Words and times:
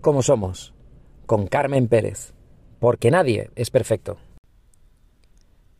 como 0.00 0.22
somos, 0.22 0.74
con 1.26 1.46
Carmen 1.46 1.88
Pérez, 1.88 2.32
porque 2.80 3.10
nadie 3.10 3.50
es 3.54 3.70
perfecto. 3.70 4.18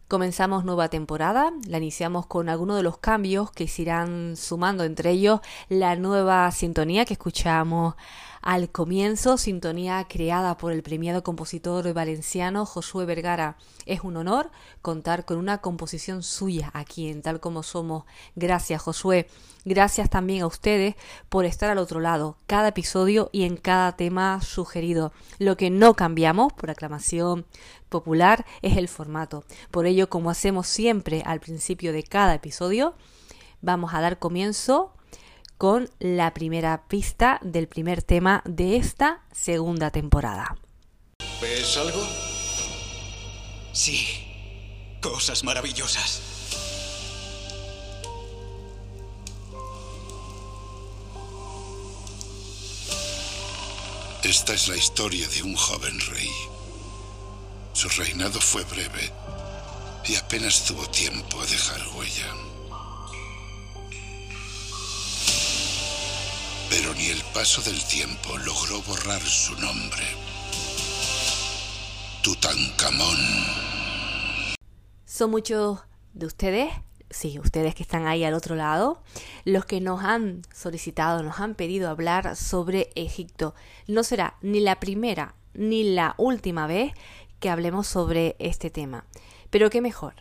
Comenzamos 0.08 0.64
nueva 0.66 0.88
temporada, 0.88 1.52
la 1.66 1.78
iniciamos 1.78 2.26
con 2.26 2.50
algunos 2.50 2.76
de 2.76 2.82
los 2.82 2.98
cambios 2.98 3.50
que 3.50 3.66
se 3.66 3.82
irán 3.82 4.36
sumando, 4.36 4.84
entre 4.84 5.10
ellos 5.10 5.40
la 5.70 5.96
nueva 5.96 6.50
sintonía 6.50 7.06
que 7.06 7.14
escuchamos 7.14 7.94
al 8.42 8.70
comienzo, 8.70 9.38
sintonía 9.38 10.04
creada 10.08 10.58
por 10.58 10.72
el 10.72 10.82
premiado 10.82 11.22
compositor 11.22 11.92
valenciano 11.94 12.66
Josué 12.66 13.06
Vergara. 13.06 13.56
Es 13.86 14.00
un 14.00 14.16
honor 14.16 14.50
contar 14.82 15.24
con 15.24 15.38
una 15.38 15.58
composición 15.58 16.24
suya 16.24 16.70
aquí 16.74 17.08
en 17.08 17.22
Tal 17.22 17.38
como 17.38 17.62
Somos. 17.62 18.04
Gracias 18.34 18.82
Josué. 18.82 19.28
Gracias 19.64 20.10
también 20.10 20.42
a 20.42 20.48
ustedes 20.48 20.96
por 21.28 21.44
estar 21.44 21.70
al 21.70 21.78
otro 21.78 22.00
lado, 22.00 22.36
cada 22.48 22.68
episodio 22.68 23.30
y 23.32 23.44
en 23.44 23.56
cada 23.56 23.96
tema 23.96 24.40
sugerido. 24.42 25.12
Lo 25.38 25.56
que 25.56 25.70
no 25.70 25.94
cambiamos 25.94 26.52
por 26.52 26.68
aclamación 26.68 27.46
popular 27.88 28.44
es 28.60 28.76
el 28.76 28.88
formato. 28.88 29.44
Por 29.70 29.86
ello, 29.86 30.10
como 30.10 30.30
hacemos 30.30 30.66
siempre 30.66 31.22
al 31.24 31.38
principio 31.38 31.92
de 31.92 32.02
cada 32.02 32.34
episodio, 32.34 32.94
vamos 33.60 33.94
a 33.94 34.00
dar 34.00 34.18
comienzo 34.18 34.92
con 35.62 35.88
la 36.00 36.34
primera 36.34 36.88
pista 36.88 37.38
del 37.40 37.68
primer 37.68 38.02
tema 38.02 38.42
de 38.44 38.74
esta 38.74 39.22
segunda 39.30 39.92
temporada. 39.92 40.56
¿Ves 41.40 41.76
algo? 41.76 42.04
Sí, 43.72 44.98
cosas 45.00 45.44
maravillosas. 45.44 46.20
Esta 54.24 54.54
es 54.54 54.66
la 54.66 54.76
historia 54.76 55.28
de 55.28 55.44
un 55.44 55.54
joven 55.54 55.96
rey. 56.10 56.30
Su 57.72 57.88
reinado 57.88 58.40
fue 58.40 58.64
breve 58.64 59.12
y 60.08 60.16
apenas 60.16 60.64
tuvo 60.64 60.84
tiempo 60.88 61.40
a 61.40 61.46
dejar 61.46 61.80
huella. 61.96 62.51
Pero 66.74 66.94
ni 66.94 67.08
el 67.08 67.22
paso 67.34 67.60
del 67.60 67.78
tiempo 67.84 68.38
logró 68.46 68.80
borrar 68.88 69.20
su 69.20 69.52
nombre. 69.60 70.02
Tutankamón. 72.22 73.18
Son 75.04 75.30
muchos 75.30 75.80
de 76.14 76.24
ustedes, 76.24 76.72
sí, 77.10 77.38
ustedes 77.38 77.74
que 77.74 77.82
están 77.82 78.06
ahí 78.06 78.24
al 78.24 78.32
otro 78.32 78.54
lado, 78.54 79.02
los 79.44 79.66
que 79.66 79.82
nos 79.82 80.02
han 80.02 80.40
solicitado, 80.54 81.22
nos 81.22 81.40
han 81.40 81.56
pedido 81.56 81.90
hablar 81.90 82.36
sobre 82.36 82.90
Egipto. 82.94 83.54
No 83.86 84.02
será 84.02 84.38
ni 84.40 84.60
la 84.60 84.80
primera 84.80 85.34
ni 85.52 85.92
la 85.92 86.14
última 86.16 86.66
vez 86.66 86.94
que 87.38 87.50
hablemos 87.50 87.86
sobre 87.86 88.34
este 88.38 88.70
tema. 88.70 89.04
Pero 89.50 89.68
qué 89.68 89.82
mejor 89.82 90.14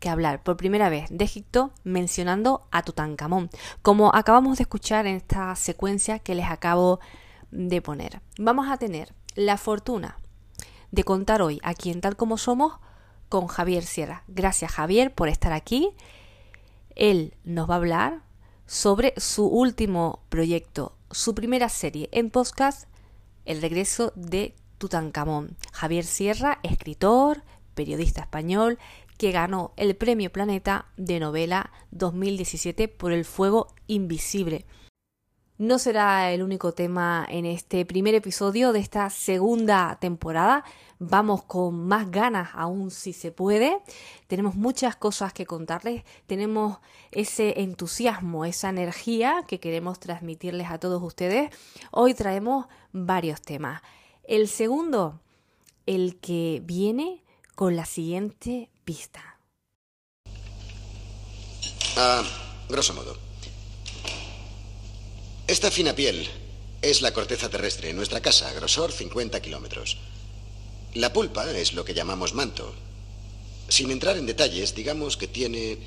que 0.00 0.08
hablar 0.08 0.42
por 0.42 0.56
primera 0.56 0.88
vez 0.88 1.06
de 1.10 1.24
Egipto 1.24 1.70
mencionando 1.84 2.66
a 2.72 2.82
Tutankamón, 2.82 3.50
como 3.82 4.14
acabamos 4.14 4.58
de 4.58 4.62
escuchar 4.62 5.06
en 5.06 5.16
esta 5.16 5.54
secuencia 5.54 6.18
que 6.18 6.34
les 6.34 6.50
acabo 6.50 6.98
de 7.52 7.80
poner. 7.80 8.20
Vamos 8.38 8.68
a 8.68 8.78
tener 8.78 9.14
la 9.36 9.56
fortuna 9.56 10.16
de 10.90 11.04
contar 11.04 11.42
hoy 11.42 11.60
aquí 11.62 11.90
en 11.90 12.00
Tal 12.00 12.16
como 12.16 12.36
Somos 12.36 12.74
con 13.28 13.46
Javier 13.46 13.84
Sierra. 13.84 14.24
Gracias 14.26 14.72
Javier 14.72 15.14
por 15.14 15.28
estar 15.28 15.52
aquí. 15.52 15.90
Él 16.96 17.34
nos 17.44 17.70
va 17.70 17.74
a 17.74 17.76
hablar 17.76 18.22
sobre 18.66 19.14
su 19.16 19.46
último 19.46 20.20
proyecto, 20.28 20.96
su 21.10 21.34
primera 21.34 21.68
serie 21.68 22.08
en 22.12 22.30
podcast, 22.30 22.88
El 23.44 23.62
regreso 23.62 24.12
de 24.16 24.54
Tutankamón. 24.78 25.56
Javier 25.72 26.04
Sierra, 26.04 26.58
escritor, 26.62 27.42
periodista 27.74 28.22
español, 28.22 28.78
que 29.20 29.32
ganó 29.32 29.74
el 29.76 29.96
Premio 29.96 30.32
Planeta 30.32 30.86
de 30.96 31.20
Novela 31.20 31.70
2017 31.90 32.88
por 32.88 33.12
El 33.12 33.26
Fuego 33.26 33.66
Invisible. 33.86 34.64
No 35.58 35.78
será 35.78 36.32
el 36.32 36.42
único 36.42 36.72
tema 36.72 37.26
en 37.28 37.44
este 37.44 37.84
primer 37.84 38.14
episodio 38.14 38.72
de 38.72 38.80
esta 38.80 39.10
segunda 39.10 39.98
temporada. 40.00 40.64
Vamos 40.98 41.42
con 41.42 41.86
más 41.86 42.10
ganas 42.10 42.48
aún 42.54 42.90
si 42.90 43.12
se 43.12 43.30
puede. 43.30 43.76
Tenemos 44.26 44.54
muchas 44.54 44.96
cosas 44.96 45.34
que 45.34 45.44
contarles. 45.44 46.02
Tenemos 46.26 46.78
ese 47.10 47.60
entusiasmo, 47.60 48.46
esa 48.46 48.70
energía 48.70 49.44
que 49.46 49.60
queremos 49.60 50.00
transmitirles 50.00 50.70
a 50.70 50.78
todos 50.78 51.02
ustedes. 51.02 51.50
Hoy 51.90 52.14
traemos 52.14 52.68
varios 52.92 53.42
temas. 53.42 53.82
El 54.24 54.48
segundo, 54.48 55.20
el 55.84 56.16
que 56.20 56.62
viene 56.64 57.22
con 57.54 57.76
la 57.76 57.84
siguiente 57.84 58.70
Ah, 61.96 62.24
grosso 62.68 62.94
modo. 62.94 63.16
Esta 65.46 65.70
fina 65.70 65.94
piel 65.94 66.28
es 66.82 67.02
la 67.02 67.12
corteza 67.12 67.50
terrestre, 67.50 67.92
nuestra 67.92 68.20
casa, 68.20 68.52
grosor 68.52 68.92
50 68.92 69.40
kilómetros. 69.42 69.98
La 70.94 71.12
pulpa 71.12 71.50
es 71.50 71.74
lo 71.74 71.84
que 71.84 71.94
llamamos 71.94 72.34
manto. 72.34 72.72
Sin 73.68 73.90
entrar 73.90 74.16
en 74.16 74.26
detalles, 74.26 74.74
digamos 74.74 75.16
que 75.16 75.28
tiene 75.28 75.78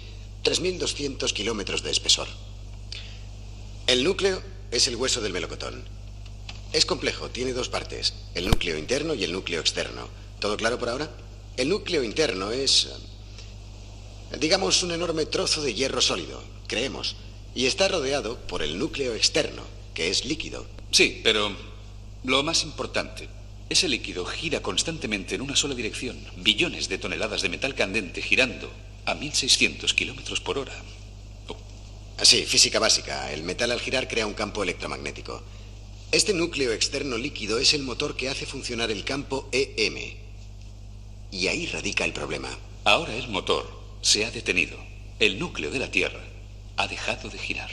3.200 0.43 1.31
kilómetros 1.33 1.83
de 1.83 1.91
espesor. 1.91 2.27
El 3.87 4.03
núcleo 4.03 4.41
es 4.71 4.87
el 4.87 4.95
hueso 4.95 5.21
del 5.21 5.33
melocotón. 5.33 5.83
Es 6.73 6.85
complejo, 6.85 7.29
tiene 7.29 7.53
dos 7.53 7.69
partes, 7.69 8.13
el 8.33 8.47
núcleo 8.47 8.77
interno 8.77 9.13
y 9.13 9.23
el 9.23 9.31
núcleo 9.31 9.59
externo. 9.59 10.07
¿Todo 10.39 10.57
claro 10.57 10.79
por 10.79 10.89
ahora? 10.89 11.09
El 11.55 11.69
núcleo 11.69 12.03
interno 12.03 12.51
es, 12.51 12.89
digamos, 14.39 14.81
un 14.81 14.91
enorme 14.91 15.27
trozo 15.27 15.61
de 15.61 15.73
hierro 15.75 16.01
sólido, 16.01 16.43
creemos, 16.67 17.15
y 17.53 17.67
está 17.67 17.87
rodeado 17.87 18.39
por 18.47 18.63
el 18.63 18.79
núcleo 18.79 19.13
externo, 19.13 19.61
que 19.93 20.09
es 20.09 20.25
líquido. 20.25 20.65
Sí, 20.91 21.21
pero 21.23 21.55
lo 22.23 22.41
más 22.41 22.63
importante, 22.63 23.29
ese 23.69 23.87
líquido 23.87 24.25
gira 24.25 24.61
constantemente 24.61 25.35
en 25.35 25.41
una 25.41 25.55
sola 25.55 25.75
dirección, 25.75 26.17
billones 26.37 26.89
de 26.89 26.97
toneladas 26.97 27.43
de 27.43 27.49
metal 27.49 27.75
candente 27.75 28.21
girando 28.21 28.71
a 29.05 29.13
1600 29.13 29.93
kilómetros 29.93 30.39
por 30.41 30.57
hora. 30.57 30.73
Oh. 31.47 31.57
Sí, 32.23 32.45
física 32.45 32.79
básica. 32.79 33.31
El 33.31 33.43
metal 33.43 33.71
al 33.71 33.81
girar 33.81 34.07
crea 34.07 34.25
un 34.25 34.33
campo 34.33 34.63
electromagnético. 34.63 35.43
Este 36.11 36.33
núcleo 36.33 36.71
externo 36.71 37.17
líquido 37.17 37.59
es 37.59 37.73
el 37.73 37.83
motor 37.83 38.15
que 38.15 38.29
hace 38.29 38.45
funcionar 38.45 38.91
el 38.91 39.03
campo 39.03 39.49
EM, 39.51 40.22
y 41.33 41.47
ahí 41.47 41.65
radica 41.65 42.05
el 42.05 42.13
problema. 42.13 42.49
Ahora 42.83 43.15
el 43.15 43.27
motor 43.27 43.67
se 44.01 44.23
ha 44.23 44.29
detenido. 44.29 44.77
El 45.19 45.39
núcleo 45.39 45.71
de 45.71 45.79
la 45.79 45.89
Tierra 45.89 46.21
ha 46.77 46.87
dejado 46.87 47.27
de 47.29 47.39
girar. 47.39 47.71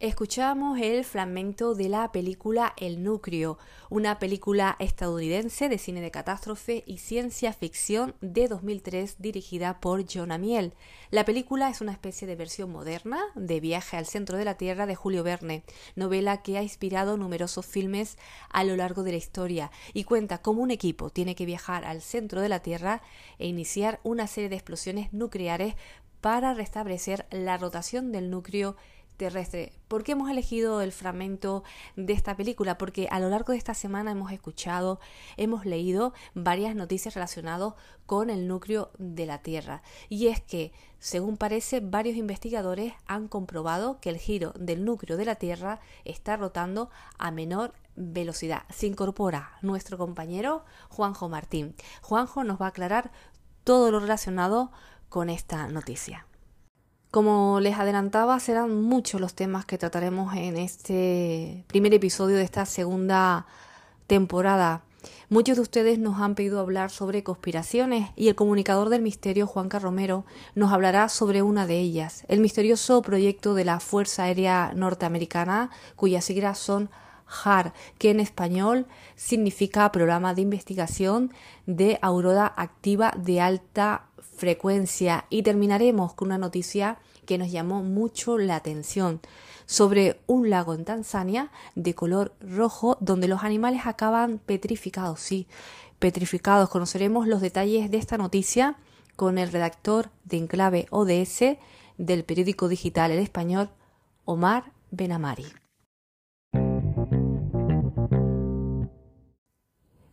Escuchamos 0.00 0.78
el 0.80 1.04
fragmento 1.04 1.74
de 1.74 1.88
la 1.88 2.12
película 2.12 2.72
El 2.76 3.02
Núcleo, 3.02 3.58
una 3.90 4.20
película 4.20 4.76
estadounidense 4.78 5.68
de 5.68 5.76
cine 5.76 6.00
de 6.00 6.12
catástrofe 6.12 6.84
y 6.86 6.98
ciencia 6.98 7.52
ficción 7.52 8.14
de 8.20 8.46
2003 8.46 9.16
dirigida 9.18 9.80
por 9.80 10.04
John 10.08 10.30
Amiel. 10.30 10.74
La 11.10 11.24
película 11.24 11.68
es 11.68 11.80
una 11.80 11.90
especie 11.90 12.28
de 12.28 12.36
versión 12.36 12.70
moderna 12.70 13.20
de 13.34 13.58
Viaje 13.58 13.96
al 13.96 14.06
centro 14.06 14.38
de 14.38 14.44
la 14.44 14.54
Tierra 14.54 14.86
de 14.86 14.94
Julio 14.94 15.24
Verne, 15.24 15.64
novela 15.96 16.42
que 16.42 16.58
ha 16.58 16.62
inspirado 16.62 17.16
numerosos 17.16 17.66
filmes 17.66 18.18
a 18.50 18.62
lo 18.62 18.76
largo 18.76 19.02
de 19.02 19.10
la 19.10 19.18
historia 19.18 19.72
y 19.94 20.04
cuenta 20.04 20.38
cómo 20.38 20.62
un 20.62 20.70
equipo 20.70 21.10
tiene 21.10 21.34
que 21.34 21.44
viajar 21.44 21.84
al 21.84 22.02
centro 22.02 22.40
de 22.40 22.48
la 22.48 22.60
Tierra 22.60 23.02
e 23.40 23.48
iniciar 23.48 23.98
una 24.04 24.28
serie 24.28 24.48
de 24.48 24.54
explosiones 24.54 25.12
nucleares 25.12 25.74
para 26.20 26.54
restablecer 26.54 27.26
la 27.30 27.56
rotación 27.58 28.12
del 28.12 28.30
núcleo 28.30 28.76
terrestre. 29.18 29.72
¿Por 29.88 30.04
qué 30.04 30.12
hemos 30.12 30.30
elegido 30.30 30.80
el 30.80 30.92
fragmento 30.92 31.64
de 31.96 32.14
esta 32.14 32.36
película? 32.36 32.78
Porque 32.78 33.08
a 33.10 33.20
lo 33.20 33.28
largo 33.28 33.52
de 33.52 33.58
esta 33.58 33.74
semana 33.74 34.12
hemos 34.12 34.32
escuchado, 34.32 35.00
hemos 35.36 35.66
leído 35.66 36.14
varias 36.34 36.74
noticias 36.74 37.14
relacionadas 37.14 37.74
con 38.06 38.30
el 38.30 38.48
núcleo 38.48 38.90
de 38.98 39.26
la 39.26 39.42
Tierra. 39.42 39.82
Y 40.08 40.28
es 40.28 40.40
que, 40.40 40.72
según 40.98 41.36
parece, 41.36 41.80
varios 41.80 42.16
investigadores 42.16 42.94
han 43.06 43.28
comprobado 43.28 44.00
que 44.00 44.08
el 44.08 44.18
giro 44.18 44.52
del 44.58 44.84
núcleo 44.84 45.18
de 45.18 45.24
la 45.26 45.34
Tierra 45.34 45.80
está 46.04 46.36
rotando 46.36 46.88
a 47.18 47.30
menor 47.30 47.74
velocidad. 47.96 48.62
Se 48.70 48.86
incorpora 48.86 49.58
nuestro 49.60 49.98
compañero 49.98 50.64
Juanjo 50.88 51.28
Martín. 51.28 51.74
Juanjo 52.02 52.44
nos 52.44 52.60
va 52.60 52.66
a 52.66 52.70
aclarar 52.70 53.10
todo 53.64 53.90
lo 53.90 53.98
relacionado 53.98 54.70
con 55.08 55.28
esta 55.28 55.66
noticia. 55.68 56.27
Como 57.18 57.58
les 57.58 57.76
adelantaba, 57.76 58.38
serán 58.38 58.80
muchos 58.80 59.20
los 59.20 59.34
temas 59.34 59.64
que 59.64 59.76
trataremos 59.76 60.36
en 60.36 60.56
este 60.56 61.64
primer 61.66 61.92
episodio 61.92 62.36
de 62.36 62.44
esta 62.44 62.64
segunda 62.64 63.44
temporada. 64.06 64.82
Muchos 65.28 65.56
de 65.56 65.62
ustedes 65.62 65.98
nos 65.98 66.20
han 66.20 66.36
pedido 66.36 66.60
hablar 66.60 66.90
sobre 66.90 67.24
conspiraciones 67.24 68.10
y 68.14 68.28
el 68.28 68.36
comunicador 68.36 68.88
del 68.88 69.02
misterio, 69.02 69.48
Juan 69.48 69.68
Romero, 69.68 70.26
nos 70.54 70.72
hablará 70.72 71.08
sobre 71.08 71.42
una 71.42 71.66
de 71.66 71.80
ellas, 71.80 72.24
el 72.28 72.38
misterioso 72.38 73.02
proyecto 73.02 73.54
de 73.54 73.64
la 73.64 73.80
Fuerza 73.80 74.22
Aérea 74.22 74.70
Norteamericana, 74.76 75.70
cuyas 75.96 76.24
siglas 76.24 76.56
son 76.60 76.88
HAR, 77.26 77.72
que 77.98 78.10
en 78.10 78.20
español 78.20 78.86
significa 79.16 79.90
Programa 79.90 80.34
de 80.34 80.42
Investigación 80.42 81.32
de 81.66 81.98
Aurora 82.00 82.54
Activa 82.56 83.12
de 83.16 83.40
Alta 83.40 84.07
Frecuencia. 84.38 85.26
Y 85.28 85.42
terminaremos 85.42 86.14
con 86.14 86.28
una 86.28 86.38
noticia 86.38 86.98
que 87.26 87.36
nos 87.36 87.50
llamó 87.50 87.82
mucho 87.82 88.38
la 88.38 88.56
atención 88.56 89.20
sobre 89.66 90.20
un 90.26 90.48
lago 90.48 90.72
en 90.72 90.86
Tanzania 90.86 91.50
de 91.74 91.94
color 91.94 92.34
rojo 92.40 92.96
donde 93.00 93.28
los 93.28 93.42
animales 93.42 93.82
acaban 93.84 94.38
petrificados, 94.38 95.20
sí, 95.20 95.46
petrificados. 95.98 96.70
Conoceremos 96.70 97.26
los 97.26 97.42
detalles 97.42 97.90
de 97.90 97.98
esta 97.98 98.16
noticia 98.16 98.76
con 99.16 99.36
el 99.36 99.52
redactor 99.52 100.10
de 100.24 100.38
Enclave 100.38 100.86
ODS 100.90 101.58
del 101.98 102.24
periódico 102.24 102.68
digital 102.68 103.10
El 103.10 103.18
Español, 103.18 103.68
Omar 104.24 104.72
Benamari. 104.90 105.46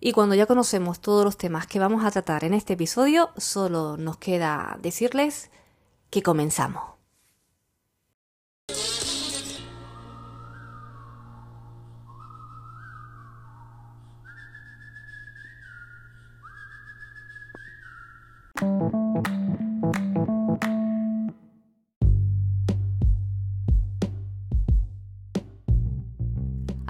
Y 0.05 0.11
cuando 0.11 0.35
ya 0.35 0.45
conocemos 0.45 0.99
todos 0.99 1.25
los 1.25 1.35
temas 1.35 1.65
que 1.65 1.79
vamos 1.79 2.05
a 2.05 2.11
tratar 2.11 2.43
en 2.43 2.53
este 2.53 2.73
episodio, 2.73 3.31
solo 3.37 3.97
nos 3.97 4.17
queda 4.17 4.77
decirles 4.79 5.49
que 6.11 6.21
comenzamos. 6.21 6.83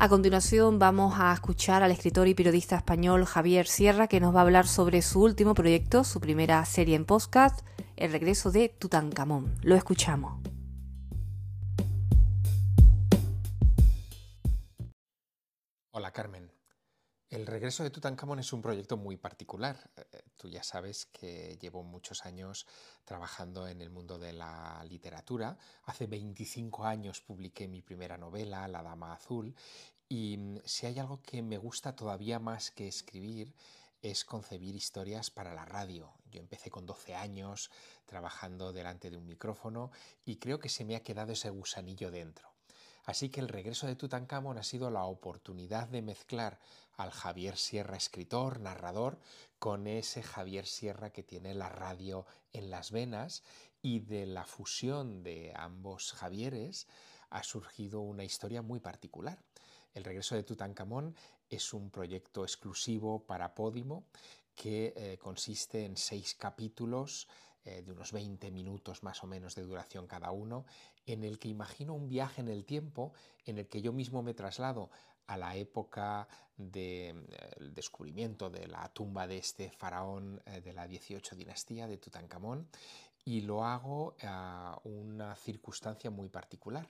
A 0.06 0.07
continuación 0.07 0.78
vamos 0.78 1.16
a 1.18 1.34
escuchar 1.34 1.81
al 1.81 1.90
escritor 1.90 2.28
y 2.28 2.36
periodista 2.36 2.75
español 2.75 3.25
Javier 3.25 3.66
Sierra 3.66 4.06
que 4.06 4.19
nos 4.19 4.36
va 4.36 4.42
a 4.42 4.44
hablar 4.44 4.68
sobre 4.68 5.02
su 5.02 5.24
último 5.24 5.56
proyecto, 5.56 6.04
su 6.04 6.19
primera 6.19 6.63
serie 6.66 6.96
en 6.96 7.06
podcast, 7.06 7.66
El 7.96 8.12
regreso 8.12 8.52
de 8.52 8.69
Tutankamón. 8.69 9.56
Lo 9.63 9.74
escuchamos. 9.74 10.40
Hola 15.90 16.12
Carmen. 16.12 16.52
El 17.36 17.48
regreso 17.48 17.84
de 17.84 17.90
Tutankamón 17.90 18.40
es 18.40 18.54
un 18.54 18.62
proyecto 18.62 18.98
muy 18.98 19.18
particular. 19.18 19.92
Eh, 19.98 20.22
tú 20.38 20.48
ya 20.48 20.62
sabes 20.62 21.07
que 21.07 21.57
llevo 21.60 21.84
muchos 21.84 22.25
años 22.25 22.68
trabajando 23.04 23.68
en 23.68 23.81
el 23.81 23.90
mundo 23.90 24.19
de 24.19 24.31
la 24.31 24.86
literatura. 24.88 25.57
Hace 25.84 26.06
25 26.06 26.86
años 26.86 27.22
publiqué 27.22 27.68
mi 27.68 27.81
primera 27.81 28.18
novela, 28.18 28.68
La 28.68 28.84
Dama 28.84 29.13
Azul, 29.13 29.56
y 30.10 30.38
mm, 30.38 30.60
si 30.66 30.86
hay 30.86 31.00
algo 31.00 31.22
que 31.22 31.42
me 31.42 31.57
gusta 31.57 31.96
todavía 31.96 32.40
más 32.40 32.72
que 32.72 32.88
escribir, 32.88 33.54
es 34.02 34.24
concebir 34.24 34.75
historias 34.75 35.31
para 35.31 35.54
la 35.56 35.66
radio. 35.66 36.13
Yo 36.30 36.40
empecé 36.40 36.69
con 36.69 36.86
12 36.86 37.16
años 37.16 37.72
trabajando 38.06 38.72
delante 38.72 39.10
de 39.10 39.18
un 39.18 39.25
micrófono 39.25 39.92
y 40.25 40.36
creo 40.38 40.60
que 40.60 40.69
se 40.69 40.86
me 40.86 40.96
ha 40.96 41.04
quedado 41.04 41.34
ese 41.34 41.50
gusanillo 41.50 42.12
dentro. 42.12 42.56
Así 43.06 43.30
que 43.30 43.40
el 43.40 43.50
regreso 43.50 43.88
de 43.88 43.96
Tutankamón 43.96 44.57
ha 44.57 44.63
sido 44.63 44.90
la 44.90 45.06
oportunidad 45.06 45.88
de 45.88 46.02
mezclar 46.02 46.60
al 46.98 47.12
Javier 47.12 47.57
Sierra 47.57 47.98
escritor, 47.98 48.60
narrador, 48.60 49.19
con 49.60 49.88
ese 49.88 50.24
Javier 50.24 50.66
Sierra 50.66 51.12
que 51.12 51.24
tiene 51.24 51.54
la 51.54 51.69
radio 51.69 52.25
en 52.52 52.69
las 52.72 52.92
venas 52.92 53.44
y 53.81 54.00
de 54.00 54.25
la 54.25 54.46
fusión 54.46 55.22
de 55.24 55.54
ambos 55.56 56.13
Javieres 56.13 56.88
ha 57.30 57.44
surgido 57.44 58.02
una 58.02 58.24
historia 58.24 58.62
muy 58.62 58.80
particular. 58.80 59.40
El 59.95 60.03
regreso 60.03 60.36
de 60.36 60.44
Tutankamón 60.44 61.15
es 61.50 61.74
un 61.74 61.89
proyecto 61.89 62.44
exclusivo 62.44 63.24
para 63.25 63.56
Podimo 63.56 64.03
que 64.53 64.94
eh, 64.95 65.18
consiste 65.18 65.86
en 65.86 65.95
seis 65.95 66.36
capítulos 66.36 67.30
eh, 67.63 67.81
de 67.81 67.92
unos 67.94 68.12
20 68.12 68.51
minutos 68.51 69.03
más 69.03 69.24
o 69.24 69.27
menos 69.27 69.56
de 69.56 69.63
duración 69.63 70.06
cada 70.06 70.31
uno, 70.31 70.65
en 71.06 71.24
el 71.24 71.39
que 71.39 71.47
imagino 71.47 71.94
un 71.94 72.09
viaje 72.09 72.42
en 72.42 72.50
el 72.50 72.65
tiempo 72.65 73.13
en 73.45 73.57
el 73.57 73.68
que 73.68 73.81
yo 73.81 73.94
mismo 73.94 74.21
me 74.21 74.33
traslado 74.33 74.89
a 75.27 75.38
la 75.38 75.56
época 75.56 76.27
del 76.57 77.25
eh, 77.31 77.69
descubrimiento 77.71 78.50
de 78.50 78.68
la 78.68 78.89
tumba 78.89 79.27
de 79.27 79.38
este 79.38 79.71
faraón 79.71 80.42
de 80.62 80.74
la 80.74 80.88
18 80.88 81.38
dinastía 81.38 81.88
de 81.88 81.97
Tutankamón 81.97 82.68
y 83.24 83.42
lo 83.42 83.63
hago 83.63 84.15
a 84.24 84.77
una 84.83 85.36
circunstancia 85.38 86.12
muy 86.12 86.27
particular 86.27 86.89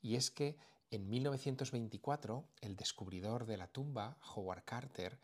y 0.00 0.16
es 0.16 0.30
que 0.30 0.56
en 0.90 1.08
1924, 1.08 2.44
el 2.60 2.76
descubridor 2.76 3.46
de 3.46 3.56
la 3.56 3.66
tumba, 3.66 4.16
Howard 4.34 4.64
Carter, 4.64 5.18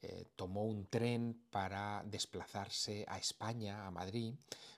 eh, 0.00 0.26
tomó 0.34 0.64
un 0.64 0.86
tren 0.86 1.44
para 1.50 2.02
desplazarse 2.04 3.04
a 3.08 3.18
España, 3.18 3.86
a 3.86 3.90
Madrid, 3.90 4.34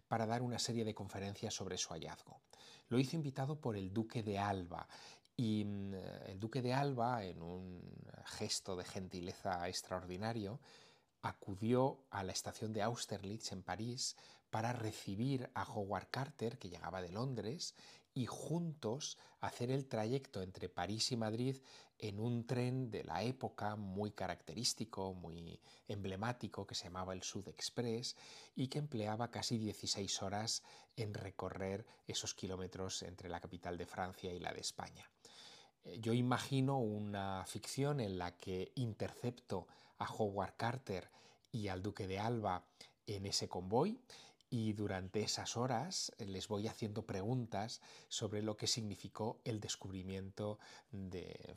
para 0.08 0.26
dar 0.26 0.42
una 0.42 0.58
serie 0.58 0.84
de 0.84 0.94
conferencias 0.94 1.54
sobre 1.54 1.78
su 1.78 1.94
hallazgo. 1.94 2.40
Lo 2.88 2.98
hizo 2.98 3.16
invitado 3.16 3.60
por 3.60 3.76
el 3.76 3.92
duque 3.92 4.22
de 4.22 4.38
Alba 4.38 4.86
y 5.36 5.64
mm, 5.64 5.94
el 6.26 6.40
duque 6.40 6.62
de 6.62 6.74
Alba, 6.74 7.24
en 7.24 7.42
un 7.42 7.80
gesto 8.26 8.76
de 8.76 8.84
gentileza 8.84 9.66
extraordinario, 9.68 10.60
acudió 11.22 12.04
a 12.10 12.22
la 12.22 12.32
estación 12.32 12.72
de 12.72 12.82
Austerlitz 12.82 13.52
en 13.52 13.62
París 13.62 14.16
para 14.50 14.72
recibir 14.72 15.50
a 15.54 15.64
Howard 15.64 16.08
Carter, 16.10 16.58
que 16.58 16.68
llegaba 16.68 17.00
de 17.00 17.10
Londres, 17.10 17.74
y 18.14 18.26
juntos 18.26 19.18
hacer 19.40 19.70
el 19.70 19.86
trayecto 19.86 20.40
entre 20.42 20.68
París 20.68 21.10
y 21.12 21.16
Madrid 21.16 21.56
en 21.98 22.20
un 22.20 22.46
tren 22.46 22.90
de 22.90 23.04
la 23.04 23.22
época 23.22 23.76
muy 23.76 24.12
característico, 24.12 25.14
muy 25.14 25.60
emblemático, 25.88 26.66
que 26.66 26.74
se 26.74 26.84
llamaba 26.84 27.12
el 27.12 27.22
Sud 27.22 27.48
Express 27.48 28.16
y 28.54 28.68
que 28.68 28.78
empleaba 28.78 29.30
casi 29.30 29.58
16 29.58 30.22
horas 30.22 30.62
en 30.96 31.14
recorrer 31.14 31.84
esos 32.06 32.34
kilómetros 32.34 33.02
entre 33.02 33.28
la 33.28 33.40
capital 33.40 33.76
de 33.76 33.86
Francia 33.86 34.32
y 34.32 34.38
la 34.38 34.52
de 34.52 34.60
España. 34.60 35.10
Eh, 35.84 35.98
yo 36.00 36.12
imagino 36.12 36.78
una 36.78 37.44
ficción 37.46 38.00
en 38.00 38.18
la 38.18 38.36
que 38.36 38.72
intercepto 38.76 39.66
a 39.98 40.06
Howard 40.12 40.56
Carter 40.56 41.10
y 41.50 41.68
al 41.68 41.82
duque 41.82 42.06
de 42.06 42.18
Alba 42.18 42.64
en 43.06 43.26
ese 43.26 43.48
convoy 43.48 43.98
y 44.54 44.72
durante 44.72 45.20
esas 45.20 45.56
horas 45.56 46.12
eh, 46.16 46.26
les 46.26 46.46
voy 46.46 46.68
haciendo 46.68 47.04
preguntas 47.04 47.80
sobre 48.08 48.40
lo 48.40 48.56
que 48.56 48.68
significó 48.68 49.40
el 49.42 49.58
descubrimiento 49.58 50.60
de, 50.92 51.56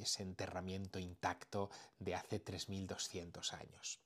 ese 0.00 0.22
enterramiento 0.22 0.98
intacto 0.98 1.68
de 1.98 2.14
hace 2.14 2.42
3.200 2.42 3.52
años. 3.52 4.00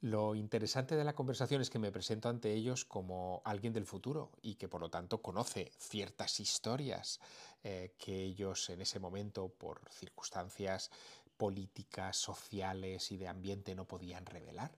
Lo 0.00 0.34
interesante 0.34 0.96
de 0.96 1.04
la 1.04 1.14
conversación 1.14 1.62
es 1.62 1.70
que 1.70 1.78
me 1.78 1.92
presento 1.92 2.28
ante 2.28 2.52
ellos 2.52 2.84
como 2.84 3.40
alguien 3.44 3.72
del 3.72 3.86
futuro 3.86 4.32
y 4.42 4.56
que 4.56 4.66
por 4.68 4.80
lo 4.80 4.90
tanto 4.90 5.22
conoce 5.22 5.70
ciertas 5.78 6.40
historias 6.40 7.20
eh, 7.62 7.94
que 7.98 8.20
ellos 8.20 8.68
en 8.68 8.80
ese 8.80 8.98
momento, 8.98 9.48
por 9.48 9.80
circunstancias 9.90 10.90
políticas, 11.36 12.16
sociales 12.16 13.12
y 13.12 13.16
de 13.16 13.28
ambiente, 13.28 13.76
no 13.76 13.84
podían 13.84 14.26
revelar. 14.26 14.72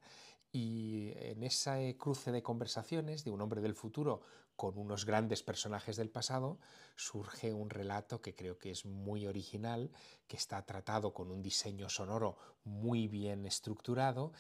Y 0.51 1.13
en 1.17 1.43
ese 1.43 1.97
cruce 1.99 2.33
de 2.33 2.43
conversaciones 2.43 3.25
de 3.25 3.31
un 3.31 3.41
hombre 3.41 3.61
del 3.61 3.75
futuro 3.75 4.23
con 4.57 4.77
unos 4.77 5.05
grandes 5.05 5.45
personajes 5.45 5.97
del 5.97 6.11
pasado, 6.11 6.59
surge 6.97 7.53
un 7.53 7.71
relato 7.71 8.21
que 8.21 8.35
creo 8.35 8.59
que 8.59 8.73
es 8.73 8.85
muy 8.85 9.25
original, 9.27 9.93
que 10.27 10.37
está 10.37 10.67
tratado 10.67 11.15
con 11.15 11.31
un 11.31 11.43
diseño 11.43 11.89
sonoro 11.89 12.37
muy 12.65 13.07
bien 13.07 13.47
estructurado 13.47 14.33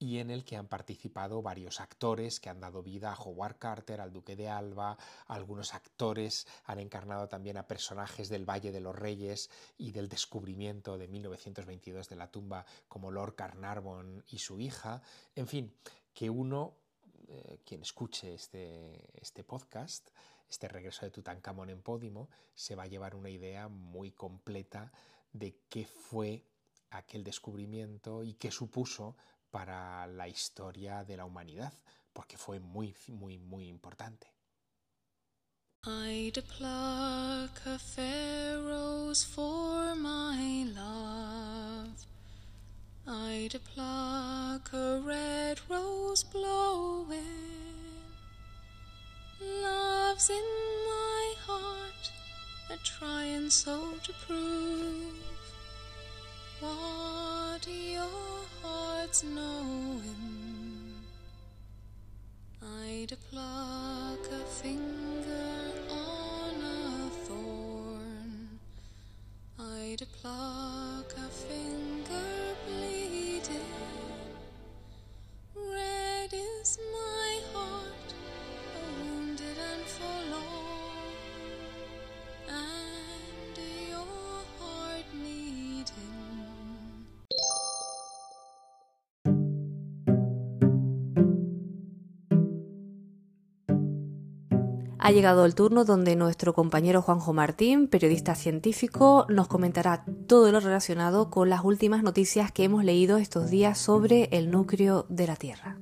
y 0.00 0.18
en 0.18 0.30
el 0.30 0.44
que 0.44 0.56
han 0.56 0.66
participado 0.66 1.42
varios 1.42 1.78
actores 1.78 2.40
que 2.40 2.48
han 2.48 2.58
dado 2.58 2.82
vida 2.82 3.12
a 3.12 3.20
Howard 3.20 3.58
Carter, 3.58 4.00
al 4.00 4.14
Duque 4.14 4.34
de 4.34 4.48
Alba, 4.48 4.96
algunos 5.26 5.74
actores 5.74 6.46
han 6.64 6.80
encarnado 6.80 7.28
también 7.28 7.58
a 7.58 7.68
personajes 7.68 8.30
del 8.30 8.48
Valle 8.48 8.72
de 8.72 8.80
los 8.80 8.96
Reyes 8.96 9.50
y 9.76 9.92
del 9.92 10.08
descubrimiento 10.08 10.96
de 10.96 11.06
1922 11.06 12.08
de 12.08 12.16
la 12.16 12.30
tumba 12.30 12.64
como 12.88 13.10
Lord 13.10 13.34
Carnarvon 13.34 14.24
y 14.30 14.38
su 14.38 14.58
hija, 14.58 15.02
en 15.36 15.46
fin, 15.46 15.74
que 16.14 16.30
uno, 16.30 16.72
eh, 17.28 17.60
quien 17.66 17.82
escuche 17.82 18.32
este, 18.32 19.20
este 19.20 19.44
podcast, 19.44 20.08
este 20.48 20.66
regreso 20.66 21.04
de 21.04 21.10
Tutankamón 21.10 21.68
en 21.68 21.82
Pódimo, 21.82 22.30
se 22.54 22.74
va 22.74 22.84
a 22.84 22.88
llevar 22.88 23.14
una 23.14 23.28
idea 23.28 23.68
muy 23.68 24.12
completa 24.12 24.90
de 25.34 25.58
qué 25.68 25.84
fue 25.84 26.46
aquel 26.88 27.22
descubrimiento 27.22 28.24
y 28.24 28.32
qué 28.32 28.50
supuso 28.50 29.14
para 29.50 30.06
la 30.06 30.28
historia 30.28 31.04
de 31.04 31.16
la 31.16 31.24
humanidad, 31.24 31.72
porque 32.12 32.36
fue 32.36 32.60
muy, 32.60 32.94
muy, 33.08 33.38
muy 33.38 33.68
importante. 33.68 34.32
I'd 35.86 36.42
pluck 36.46 37.58
a 37.66 37.78
rose 38.58 39.24
for 39.24 39.94
my 39.94 40.64
love. 40.74 42.06
I'd 43.06 43.58
pluck 43.64 44.72
a 44.74 45.00
red 45.00 45.58
rose 45.70 46.22
blowing. 46.22 47.24
Love's 49.40 50.28
in 50.28 50.44
my 50.86 51.34
heart, 51.46 52.12
a 52.70 52.76
trying 52.84 53.48
so 53.48 53.94
to 54.04 54.12
prove 54.26 55.39
what 56.60 57.66
your 57.66 58.06
heart's 58.62 59.24
knowing. 59.24 60.92
I'd 62.62 63.16
pluck 63.30 64.20
a 64.30 64.44
finger 64.44 65.72
on 65.90 66.54
a 66.62 67.10
thorn. 67.26 68.48
I'd 69.58 70.02
pluck 70.20 70.89
Ha 95.10 95.12
llegado 95.12 95.44
el 95.44 95.56
turno 95.56 95.84
donde 95.84 96.14
nuestro 96.14 96.54
compañero 96.54 97.02
Juanjo 97.02 97.32
Martín, 97.32 97.88
periodista 97.88 98.36
científico, 98.36 99.26
nos 99.28 99.48
comentará 99.48 100.04
todo 100.28 100.52
lo 100.52 100.60
relacionado 100.60 101.30
con 101.30 101.50
las 101.50 101.64
últimas 101.64 102.04
noticias 102.04 102.52
que 102.52 102.62
hemos 102.62 102.84
leído 102.84 103.16
estos 103.16 103.50
días 103.50 103.76
sobre 103.76 104.28
el 104.30 104.52
núcleo 104.52 105.06
de 105.08 105.26
la 105.26 105.34
Tierra. 105.34 105.78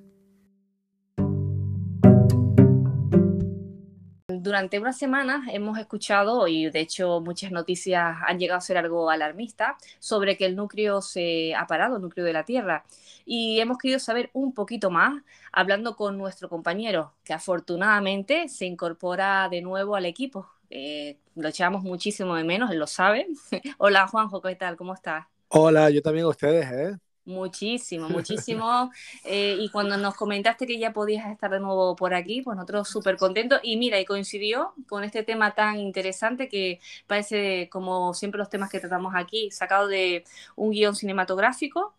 Durante 4.30 4.78
unas 4.78 4.98
semanas 4.98 5.48
hemos 5.50 5.78
escuchado, 5.78 6.46
y 6.48 6.68
de 6.68 6.80
hecho 6.80 7.18
muchas 7.22 7.50
noticias 7.50 8.14
han 8.26 8.38
llegado 8.38 8.58
a 8.58 8.60
ser 8.60 8.76
algo 8.76 9.08
alarmistas, 9.08 9.82
sobre 10.00 10.36
que 10.36 10.44
el 10.44 10.54
núcleo 10.54 11.00
se 11.00 11.54
ha 11.54 11.66
parado, 11.66 11.96
el 11.96 12.02
núcleo 12.02 12.26
de 12.26 12.34
la 12.34 12.44
Tierra. 12.44 12.84
Y 13.24 13.58
hemos 13.58 13.78
querido 13.78 13.98
saber 13.98 14.28
un 14.34 14.52
poquito 14.52 14.90
más, 14.90 15.22
hablando 15.50 15.96
con 15.96 16.18
nuestro 16.18 16.50
compañero, 16.50 17.14
que 17.24 17.32
afortunadamente 17.32 18.50
se 18.50 18.66
incorpora 18.66 19.48
de 19.48 19.62
nuevo 19.62 19.96
al 19.96 20.04
equipo. 20.04 20.46
Eh, 20.68 21.16
lo 21.34 21.48
echamos 21.48 21.82
muchísimo 21.82 22.36
de 22.36 22.44
menos, 22.44 22.70
él 22.70 22.80
lo 22.80 22.86
sabe. 22.86 23.28
Hola 23.78 24.06
Juanjo, 24.08 24.42
¿qué 24.42 24.56
tal? 24.56 24.76
¿Cómo 24.76 24.92
estás? 24.92 25.24
Hola, 25.48 25.88
yo 25.88 26.02
también 26.02 26.26
a 26.26 26.28
ustedes, 26.28 26.70
¿eh? 26.70 26.98
Muchísimo, 27.28 28.08
muchísimo. 28.08 28.90
Eh, 29.22 29.56
y 29.60 29.68
cuando 29.68 29.98
nos 29.98 30.14
comentaste 30.14 30.66
que 30.66 30.78
ya 30.78 30.94
podías 30.94 31.30
estar 31.30 31.50
de 31.50 31.60
nuevo 31.60 31.94
por 31.94 32.14
aquí, 32.14 32.40
pues 32.40 32.56
nosotros 32.56 32.88
súper 32.88 33.18
contentos. 33.18 33.60
Y 33.62 33.76
mira, 33.76 34.00
y 34.00 34.06
coincidió 34.06 34.72
con 34.88 35.04
este 35.04 35.22
tema 35.22 35.54
tan 35.54 35.78
interesante 35.78 36.48
que 36.48 36.80
parece, 37.06 37.68
como 37.70 38.14
siempre 38.14 38.38
los 38.38 38.48
temas 38.48 38.70
que 38.70 38.80
tratamos 38.80 39.12
aquí, 39.14 39.50
sacado 39.50 39.88
de 39.88 40.24
un 40.56 40.70
guion 40.70 40.94
cinematográfico. 40.96 41.92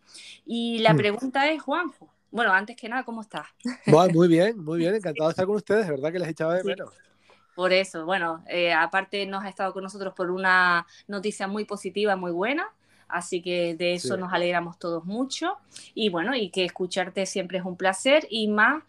Y 0.44 0.80
la 0.80 0.94
Mm. 0.94 0.96
pregunta 0.96 1.48
es, 1.50 1.62
Juanjo, 1.62 2.12
bueno, 2.32 2.52
antes 2.52 2.74
que 2.76 2.88
nada, 2.88 3.04
¿cómo 3.04 3.20
estás? 3.20 3.46
Bueno, 3.86 4.12
muy 4.12 4.26
bien, 4.26 4.58
muy 4.58 4.78
bien, 4.80 4.94
encantado 4.96 5.28
de 5.28 5.32
estar 5.32 5.46
con 5.46 5.54
ustedes, 5.56 5.86
de 5.86 5.92
verdad 5.92 6.10
que 6.10 6.18
les 6.18 6.28
echaba 6.28 6.54
de 6.54 6.62
Sí. 6.62 6.66
menos. 6.66 6.90
Por 7.54 7.72
eso, 7.72 8.04
bueno, 8.04 8.42
eh, 8.48 8.72
aparte 8.72 9.26
nos 9.26 9.44
ha 9.44 9.48
estado 9.48 9.72
con 9.72 9.82
nosotros 9.84 10.14
por 10.14 10.30
una 10.30 10.86
noticia 11.06 11.46
muy 11.46 11.64
positiva, 11.64 12.16
muy 12.16 12.32
buena, 12.32 12.68
así 13.12 13.42
que 13.42 13.74
de 13.74 13.94
eso 13.94 14.14
Sí. 14.14 14.20
nos 14.20 14.32
alegramos 14.32 14.78
todos 14.78 15.04
mucho. 15.04 15.56
Y 15.94 16.08
bueno, 16.08 16.34
y 16.34 16.50
que 16.50 16.64
escucharte 16.64 17.26
siempre 17.26 17.58
es 17.58 17.64
un 17.64 17.76
placer 17.76 18.26
y 18.30 18.48
más 18.48 18.82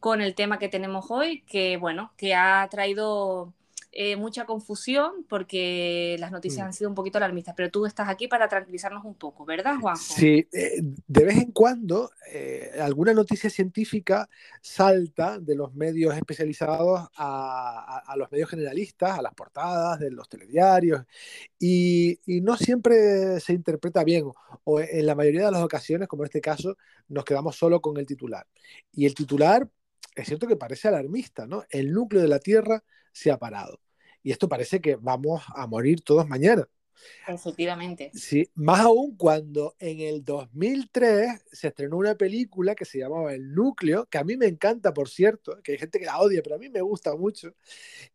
con 0.00 0.20
el 0.20 0.34
tema 0.34 0.58
que 0.58 0.68
tenemos 0.68 1.06
hoy, 1.10 1.42
que 1.46 1.76
bueno, 1.78 2.12
que 2.16 2.34
ha 2.34 2.66
traído 2.70 3.52
eh, 3.94 4.16
mucha 4.16 4.44
confusión 4.46 5.24
porque 5.28 6.16
las 6.18 6.32
noticias 6.32 6.64
Mm. 6.64 6.66
han 6.66 6.72
sido 6.74 6.90
un 6.90 6.94
poquito 6.96 7.18
alarmistas, 7.18 7.54
pero 7.56 7.70
tú 7.70 7.86
estás 7.86 8.08
aquí 8.08 8.28
para 8.28 8.48
tranquilizarnos 8.48 9.04
un 9.04 9.14
poco, 9.14 9.44
¿verdad, 9.44 9.76
Juanjo? 9.80 10.02
Sí, 10.02 10.46
eh, 10.52 10.82
de 11.06 11.24
vez 11.24 11.36
en 11.38 11.52
cuando 11.52 12.10
eh, 12.32 12.72
alguna 12.80 13.12
noticia 13.14 13.48
científica 13.50 14.28
salta 14.60 15.38
de 15.38 15.54
los 15.54 15.74
medios 15.74 16.16
especializados 16.16 17.00
a, 17.16 18.02
a- 18.06 18.12
a 18.12 18.16
los 18.16 18.30
medios 18.32 18.50
generalistas, 18.50 19.18
a 19.18 19.22
las 19.22 19.34
portadas 19.34 19.98
de 20.00 20.10
los 20.10 20.28
telediarios, 20.28 21.02
y, 21.58 22.18
y 22.26 22.40
no 22.40 22.56
siempre 22.56 23.40
se 23.40 23.52
interpreta 23.52 24.04
bien, 24.04 24.24
o 24.64 24.80
en 24.80 25.06
la 25.06 25.14
mayoría 25.14 25.46
de 25.46 25.52
las 25.52 25.62
ocasiones, 25.62 26.08
como 26.08 26.22
en 26.24 26.26
este 26.26 26.40
caso, 26.40 26.76
nos 27.08 27.24
quedamos 27.24 27.56
solo 27.56 27.80
con 27.80 27.96
el 27.98 28.06
titular. 28.06 28.46
Y 28.92 29.06
el 29.06 29.14
titular 29.14 29.68
es 30.14 30.26
cierto 30.28 30.46
que 30.46 30.56
parece 30.56 30.88
alarmista, 30.88 31.46
¿no? 31.46 31.64
El 31.70 31.92
núcleo 31.92 32.22
de 32.22 32.28
la 32.28 32.38
Tierra 32.38 32.82
se 33.14 33.30
ha 33.30 33.38
parado. 33.38 33.80
Y 34.22 34.32
esto 34.32 34.48
parece 34.48 34.80
que 34.80 34.96
vamos 34.96 35.42
a 35.54 35.66
morir 35.66 36.02
todos 36.02 36.28
mañana. 36.28 36.68
Efectivamente. 37.26 38.10
Sí, 38.14 38.48
más 38.54 38.80
aún 38.80 39.16
cuando 39.16 39.74
en 39.78 40.00
el 40.00 40.24
2003 40.24 41.44
se 41.50 41.68
estrenó 41.68 41.96
una 41.96 42.14
película 42.14 42.74
que 42.74 42.84
se 42.84 42.98
llamaba 42.98 43.34
El 43.34 43.54
Núcleo, 43.54 44.06
que 44.06 44.18
a 44.18 44.24
mí 44.24 44.36
me 44.36 44.46
encanta, 44.46 44.94
por 44.94 45.08
cierto, 45.08 45.58
que 45.62 45.72
hay 45.72 45.78
gente 45.78 45.98
que 45.98 46.06
la 46.06 46.20
odia, 46.20 46.42
pero 46.42 46.56
a 46.56 46.58
mí 46.58 46.68
me 46.68 46.80
gusta 46.80 47.14
mucho, 47.16 47.54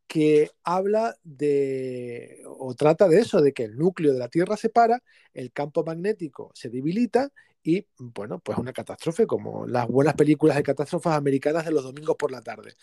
que 0.07 0.49
habla 0.63 1.17
de, 1.23 2.41
o 2.45 2.73
trata 2.73 3.07
de 3.07 3.19
eso, 3.19 3.41
de 3.41 3.53
que 3.53 3.63
el 3.63 3.77
núcleo 3.77 4.13
de 4.13 4.19
la 4.19 4.29
Tierra 4.29 4.57
se 4.57 4.69
para, 4.69 5.03
el 5.33 5.51
campo 5.51 5.83
magnético 5.83 6.51
se 6.53 6.69
debilita 6.69 7.31
y, 7.61 7.85
bueno, 7.97 8.39
pues 8.39 8.57
una 8.57 8.73
catástrofe, 8.73 9.27
como 9.27 9.67
las 9.67 9.87
buenas 9.87 10.13
películas 10.13 10.55
de 10.55 10.63
catástrofes 10.63 11.11
americanas 11.11 11.65
de 11.65 11.71
los 11.71 11.83
domingos 11.83 12.15
por 12.17 12.31
la 12.31 12.41
tarde. 12.41 12.75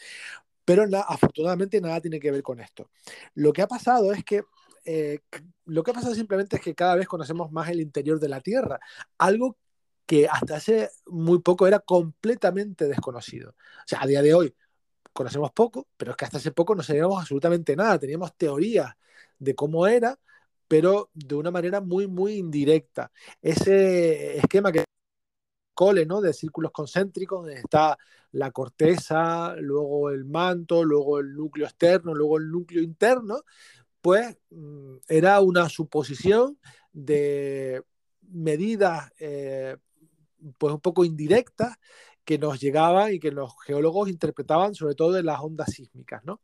Pero 0.66 0.86
na- 0.88 1.02
afortunadamente 1.02 1.80
nada 1.80 2.02
tiene 2.02 2.20
que 2.20 2.32
ver 2.32 2.42
con 2.42 2.60
esto. 2.60 2.90
Lo 3.36 3.52
que 3.54 3.62
ha 3.62 3.68
pasado 3.68 4.12
es 4.12 4.24
que 4.24 4.42
eh, 4.84 5.20
lo 5.66 5.84
que 5.84 5.92
ha 5.92 5.94
pasado 5.94 6.14
simplemente 6.14 6.56
es 6.56 6.62
que 6.62 6.74
cada 6.74 6.96
vez 6.96 7.08
conocemos 7.08 7.52
más 7.52 7.70
el 7.70 7.80
interior 7.80 8.20
de 8.20 8.28
la 8.30 8.42
Tierra, 8.42 8.80
algo 9.18 9.58
que 10.06 10.28
hasta 10.28 10.56
hace 10.56 10.90
muy 11.06 11.40
poco 11.40 11.66
era 11.66 11.80
completamente 11.80 12.86
desconocido. 12.88 13.50
O 13.52 13.84
sea, 13.86 14.02
a 14.02 14.06
día 14.08 14.22
de 14.22 14.34
hoy 14.34 14.54
conocemos 15.12 15.52
poco, 15.52 15.88
pero 15.96 16.12
es 16.12 16.16
que 16.16 16.24
hasta 16.26 16.38
hace 16.38 16.52
poco 16.52 16.74
no 16.74 16.82
sabíamos 16.82 17.20
absolutamente 17.20 17.76
nada. 17.76 17.98
Teníamos 17.98 18.36
teorías 18.36 18.94
de 19.38 19.54
cómo 19.54 19.86
era, 19.86 20.18
pero 20.68 21.10
de 21.14 21.34
una 21.36 21.50
manera 21.50 21.80
muy, 21.80 22.06
muy 22.06 22.34
indirecta. 22.38 23.12
Ese 23.42 24.38
esquema 24.38 24.72
que 24.72 24.84
cole. 25.76 26.06
De 26.06 26.32
círculos 26.32 26.72
concéntricos, 26.72 27.44
donde 27.44 27.60
está 27.60 27.96
la 28.32 28.50
corteza, 28.50 29.54
luego 29.56 30.10
el 30.10 30.24
manto, 30.24 30.82
luego 30.82 31.20
el 31.20 31.34
núcleo 31.34 31.66
externo, 31.66 32.14
luego 32.14 32.38
el 32.38 32.50
núcleo 32.50 32.82
interno, 32.82 33.42
pues 34.00 34.36
mm, 34.50 34.96
era 35.08 35.40
una 35.40 35.68
suposición 35.68 36.58
de 36.92 37.82
medidas 38.22 39.12
eh, 39.20 39.76
pues 40.58 40.74
un 40.74 40.80
poco 40.80 41.04
indirectas 41.04 41.76
que 42.24 42.38
nos 42.38 42.60
llegaban 42.60 43.12
y 43.12 43.20
que 43.20 43.30
los 43.30 43.52
geólogos 43.64 44.08
interpretaban 44.08 44.74
sobre 44.74 44.94
todo 44.94 45.12
de 45.12 45.22
las 45.22 45.40
ondas 45.40 45.72
sísmicas, 45.72 46.24
¿no? 46.24 46.40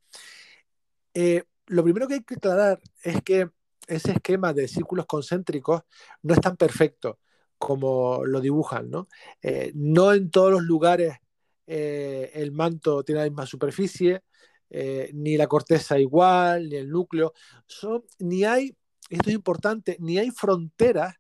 Eh, 1.15 1.45
lo 1.67 1.83
primero 1.83 2.07
que 2.07 2.15
hay 2.15 2.23
que 2.23 2.35
aclarar 2.35 2.81
es 3.03 3.23
que 3.23 3.51
ese 3.87 4.13
esquema 4.13 4.53
de 4.53 4.69
círculos 4.69 5.07
concéntricos 5.07 5.83
no 6.23 6.35
es 6.35 6.41
tan 6.41 6.57
perfecto 6.57 7.19
como 7.63 8.25
lo 8.25 8.41
dibujan, 8.41 8.91
¿no? 8.91 9.07
Eh, 9.41 9.71
no 9.77 10.13
en 10.13 10.33
todos 10.33 10.51
los 10.51 10.63
lugares 10.63 11.19
eh, 11.65 12.29
el 12.35 12.51
manto 12.51 13.05
tiene 13.05 13.21
la 13.21 13.27
misma 13.27 13.47
superficie, 13.47 14.23
eh, 14.69 15.11
ni 15.15 15.37
la 15.37 15.47
corteza 15.47 15.97
igual, 15.97 16.69
ni 16.69 16.75
el 16.75 16.91
núcleo, 16.91 17.33
son, 17.69 18.03
ni 18.19 18.43
hay, 18.43 18.77
esto 19.09 19.31
es 19.31 19.37
importante, 19.37 19.97
ni 20.01 20.19
hay 20.19 20.33
fronteras 20.33 21.15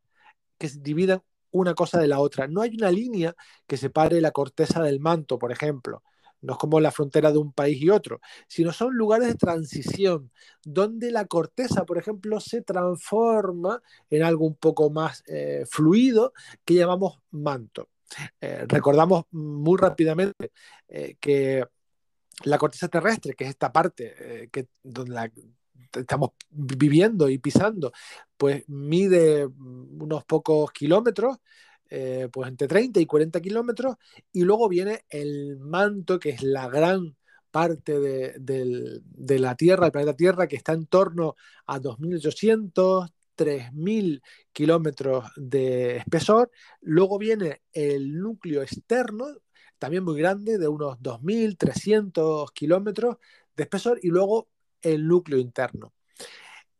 que 0.59 0.69
dividan 0.81 1.23
una 1.53 1.75
cosa 1.75 2.01
de 2.01 2.09
la 2.09 2.19
otra. 2.19 2.49
No 2.49 2.61
hay 2.61 2.75
una 2.75 2.91
línea 2.91 3.37
que 3.69 3.77
separe 3.77 4.21
la 4.21 4.33
corteza 4.33 4.83
del 4.83 4.99
manto, 4.99 5.39
por 5.39 5.53
ejemplo. 5.53 6.03
No 6.43 6.55
es 6.55 6.59
como 6.59 6.81
la 6.81 6.91
frontera 6.91 7.33
de 7.33 7.39
un 7.39 7.53
país 7.53 7.81
y 7.81 7.91
otro, 7.91 8.21
sino 8.47 8.73
son 8.73 8.95
lugares 8.95 9.29
de 9.29 9.35
transición, 9.35 10.31
donde 10.65 11.11
la 11.11 11.25
corteza, 11.27 11.85
por 11.85 11.99
ejemplo, 11.99 12.41
se 12.41 12.63
transforma 12.63 13.83
en 14.11 14.23
algo 14.23 14.47
un 14.47 14.57
poco 14.57 14.91
más 14.91 15.23
eh, 15.27 15.65
fluido 15.69 16.33
que 16.65 16.75
llamamos 16.75 17.21
manto. 17.31 17.89
Eh, 18.41 18.67
recordamos 18.69 19.25
muy 19.31 19.79
rápidamente 19.79 20.53
eh, 20.89 21.17
que 21.19 21.65
la 22.45 22.59
corteza 22.59 22.89
terrestre, 22.89 23.35
que 23.35 23.45
es 23.45 23.51
esta 23.51 23.73
parte 23.73 24.49
que, 24.51 24.67
donde 24.83 25.13
la, 25.13 25.31
estamos 25.93 26.31
viviendo 26.51 27.29
y 27.29 27.39
pisando, 27.39 27.93
pues 28.37 28.65
mide 28.69 29.47
unos 29.47 30.25
pocos 30.25 30.71
kilómetros, 30.73 31.39
eh, 31.95 32.29
pues 32.33 32.49
entre 32.49 32.69
30 32.69 33.01
y 33.01 33.07
40 33.07 33.39
kilómetros, 33.43 33.97
y 34.33 34.45
luego 34.45 34.67
viene 34.67 35.05
el 35.11 35.59
manto, 35.59 36.19
que 36.19 36.31
es 36.31 36.43
la 36.43 36.67
gran 36.69 37.15
parte 37.51 38.01
de, 38.01 38.35
de, 38.39 39.03
de 39.05 39.39
la 39.39 39.55
Tierra, 39.57 39.85
el 39.85 39.93
planeta 39.93 40.17
Tierra, 40.17 40.47
que 40.47 40.57
está 40.57 40.73
en 40.73 40.87
torno 40.87 41.37
a 41.67 41.79
2.800, 41.79 43.11
3.000 43.37 44.23
kilómetros 44.53 45.27
de 45.37 45.99
espesor. 45.99 46.51
Luego 46.81 47.19
viene 47.19 47.61
el 47.75 48.19
núcleo 48.19 48.63
externo, 48.63 49.27
también 49.79 50.03
muy 50.03 50.19
grande, 50.19 50.57
de 50.57 50.69
unos 50.69 50.99
2.300 50.99 52.51
kilómetros 52.55 53.19
de 53.55 53.65
espesor, 53.65 53.99
y 54.03 54.09
luego 54.09 54.49
el 54.81 55.07
núcleo 55.07 55.39
interno. 55.39 55.93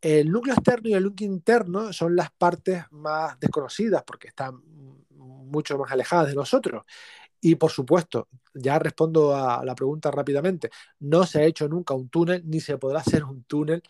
El 0.01 0.31
núcleo 0.31 0.55
externo 0.55 0.89
y 0.89 0.95
el 0.95 1.05
núcleo 1.05 1.31
interno 1.31 1.93
son 1.93 2.17
las 2.17 2.31
partes 2.33 2.85
más 2.91 3.39
desconocidas 3.39 4.03
porque 4.05 4.29
están 4.29 4.61
mucho 5.23 5.79
más 5.79 5.91
alejadas 5.93 6.29
de 6.29 6.35
nosotros. 6.35 6.85
Y 7.41 7.57
por 7.57 7.71
supuesto, 7.73 8.29
ya 8.55 8.79
respondo 8.79 9.35
a 9.35 9.65
la 9.65 9.75
pregunta 9.75 10.11
rápidamente, 10.11 10.71
no 11.01 11.27
se 11.27 11.41
ha 11.41 11.45
hecho 11.45 11.69
nunca 11.69 11.95
un 11.95 12.09
túnel 12.09 12.43
ni 12.45 12.61
se 12.61 12.79
podrá 12.79 13.01
hacer 13.01 13.25
un 13.25 13.43
túnel 13.45 13.83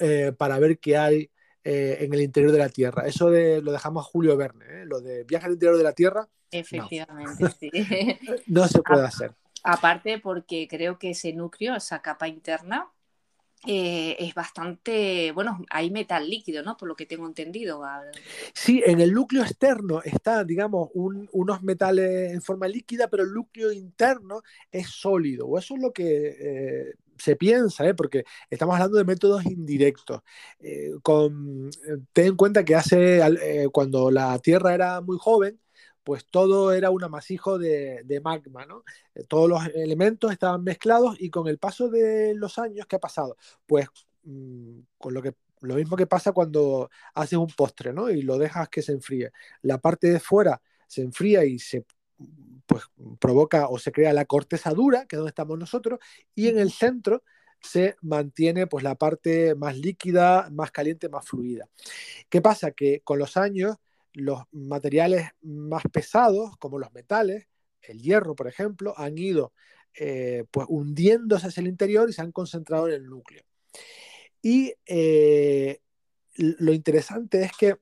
eh, 0.00 0.32
para 0.36 0.58
ver 0.58 0.78
qué 0.78 0.96
hay 0.96 1.30
eh, 1.62 1.98
en 2.00 2.12
el 2.12 2.22
interior 2.22 2.50
de 2.50 2.58
la 2.58 2.68
Tierra. 2.68 3.06
Eso 3.06 3.30
de, 3.30 3.62
lo 3.62 3.70
dejamos 3.72 4.04
a 4.04 4.08
Julio 4.08 4.36
Verne, 4.36 4.64
¿eh? 4.68 4.84
lo 4.84 5.00
de 5.00 5.24
viaje 5.24 5.46
al 5.46 5.52
interior 5.52 5.76
de 5.76 5.84
la 5.84 5.92
Tierra. 5.92 6.28
Efectivamente, 6.50 7.44
no. 7.44 7.50
sí. 7.50 7.70
no 8.46 8.66
se 8.66 8.82
puede 8.82 9.04
hacer. 9.04 9.34
Aparte 9.62 10.18
porque 10.18 10.66
creo 10.68 10.98
que 10.98 11.10
ese 11.10 11.32
núcleo, 11.32 11.76
esa 11.76 12.00
capa 12.00 12.26
interna, 12.26 12.90
eh, 13.66 14.16
es 14.18 14.34
bastante, 14.34 15.32
bueno, 15.32 15.64
hay 15.70 15.90
metal 15.90 16.28
líquido, 16.28 16.62
¿no? 16.62 16.76
Por 16.76 16.88
lo 16.88 16.94
que 16.94 17.06
tengo 17.06 17.26
entendido. 17.26 17.82
Sí, 18.54 18.82
en 18.86 19.00
el 19.00 19.12
núcleo 19.12 19.42
externo 19.42 20.00
está, 20.02 20.44
digamos, 20.44 20.90
un, 20.94 21.28
unos 21.32 21.62
metales 21.62 22.32
en 22.32 22.42
forma 22.42 22.68
líquida, 22.68 23.08
pero 23.08 23.24
el 23.24 23.32
núcleo 23.32 23.72
interno 23.72 24.42
es 24.70 24.88
sólido, 24.88 25.46
o 25.46 25.58
eso 25.58 25.74
es 25.74 25.80
lo 25.80 25.92
que 25.92 26.36
eh, 26.40 26.94
se 27.16 27.34
piensa, 27.34 27.86
¿eh? 27.86 27.94
porque 27.94 28.24
estamos 28.48 28.76
hablando 28.76 28.98
de 28.98 29.04
métodos 29.04 29.44
indirectos. 29.44 30.20
Eh, 30.60 30.92
ten 32.12 32.26
en 32.26 32.36
cuenta 32.36 32.64
que 32.64 32.76
hace, 32.76 33.20
cuando 33.72 34.10
la 34.10 34.38
Tierra 34.38 34.72
era 34.72 35.00
muy 35.00 35.18
joven, 35.18 35.58
pues 36.04 36.26
todo 36.26 36.72
era 36.72 36.90
un 36.90 37.04
amasijo 37.04 37.58
de, 37.58 38.20
magma, 38.22 38.66
¿no? 38.66 38.84
Todos 39.28 39.48
los 39.48 39.66
elementos 39.74 40.32
estaban 40.32 40.64
mezclados 40.64 41.16
y 41.20 41.30
con 41.30 41.48
el 41.48 41.58
paso 41.58 41.88
de 41.88 42.34
los 42.34 42.58
años, 42.58 42.86
¿qué 42.86 42.96
ha 42.96 43.00
pasado? 43.00 43.36
Pues 43.66 43.88
mmm, 44.22 44.80
con 44.98 45.14
lo 45.14 45.22
que 45.22 45.34
lo 45.60 45.74
mismo 45.74 45.96
que 45.96 46.06
pasa 46.06 46.32
cuando 46.32 46.88
haces 47.14 47.38
un 47.38 47.48
postre, 47.48 47.92
¿no? 47.92 48.10
Y 48.10 48.22
lo 48.22 48.38
dejas 48.38 48.68
que 48.68 48.82
se 48.82 48.92
enfríe. 48.92 49.32
La 49.62 49.78
parte 49.78 50.08
de 50.08 50.20
fuera 50.20 50.62
se 50.86 51.02
enfría 51.02 51.44
y 51.44 51.58
se 51.58 51.84
pues 52.66 52.84
provoca 53.18 53.68
o 53.68 53.78
se 53.78 53.92
crea 53.92 54.12
la 54.12 54.26
corteza 54.26 54.70
dura, 54.70 55.06
que 55.06 55.16
es 55.16 55.18
donde 55.18 55.30
estamos 55.30 55.58
nosotros, 55.58 55.98
y 56.34 56.48
en 56.48 56.58
el 56.58 56.70
centro 56.70 57.22
se 57.60 57.96
mantiene 58.02 58.66
pues 58.66 58.84
la 58.84 58.94
parte 58.94 59.54
más 59.54 59.76
líquida, 59.76 60.48
más 60.50 60.70
caliente, 60.70 61.08
más 61.08 61.26
fluida. 61.26 61.68
¿Qué 62.28 62.40
pasa? 62.40 62.70
Que 62.72 63.00
con 63.00 63.18
los 63.18 63.36
años 63.36 63.76
los 64.12 64.42
materiales 64.52 65.30
más 65.42 65.82
pesados, 65.92 66.56
como 66.58 66.78
los 66.78 66.92
metales, 66.92 67.46
el 67.82 68.00
hierro, 68.00 68.34
por 68.34 68.48
ejemplo, 68.48 68.94
han 68.96 69.18
ido 69.18 69.52
eh, 69.94 70.44
pues 70.50 70.66
hundiéndose 70.68 71.48
hacia 71.48 71.60
el 71.60 71.68
interior 71.68 72.08
y 72.08 72.12
se 72.12 72.22
han 72.22 72.32
concentrado 72.32 72.88
en 72.88 72.94
el 72.94 73.06
núcleo. 73.06 73.42
Y 74.42 74.74
eh, 74.86 75.80
lo 76.34 76.72
interesante 76.72 77.42
es 77.42 77.52
que 77.52 77.76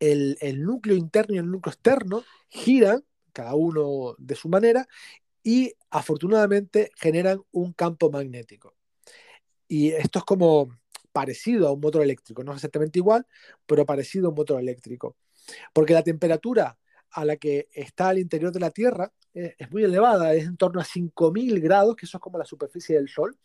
el, 0.00 0.36
el, 0.40 0.62
núcleo 0.62 0.96
interno 0.96 1.34
y 1.34 1.38
el 1.38 1.50
núcleo 1.50 1.72
externo 1.72 2.24
giran, 2.48 3.04
cada 3.32 3.54
uno 3.54 4.14
de 4.18 4.34
su 4.34 4.48
manera, 4.48 4.86
y 5.42 5.74
afortunadamente 5.90 6.90
generan 6.96 7.42
un 7.52 7.72
campo 7.72 8.10
magnético. 8.10 8.74
Y 9.68 9.90
esto 9.90 10.18
es 10.20 10.24
como 10.24 10.68
parecido 11.12 11.68
a 11.68 11.72
un 11.72 11.80
motor 11.80 12.02
eléctrico, 12.02 12.42
no 12.42 12.52
exactamente 12.52 12.98
igual, 12.98 13.26
pero 13.66 13.86
parecido 13.86 14.26
a 14.26 14.30
un 14.30 14.36
motor 14.36 14.60
eléctrico. 14.60 15.16
Porque 15.72 15.94
la 15.94 16.02
temperatura 16.02 16.78
a 17.10 17.24
la 17.24 17.36
que 17.36 17.68
está 17.72 18.08
al 18.08 18.18
interior 18.18 18.52
de 18.52 18.60
la 18.60 18.70
Tierra 18.70 19.12
es, 19.32 19.54
es 19.58 19.70
muy 19.70 19.84
elevada, 19.84 20.34
es 20.34 20.44
en 20.44 20.56
torno 20.56 20.80
a 20.80 20.84
5.000 20.84 21.60
grados, 21.60 21.96
que 21.96 22.06
eso 22.06 22.18
es 22.18 22.22
como 22.22 22.38
la 22.38 22.44
superficie 22.44 22.96
del 22.96 23.08
Sol, 23.08 23.36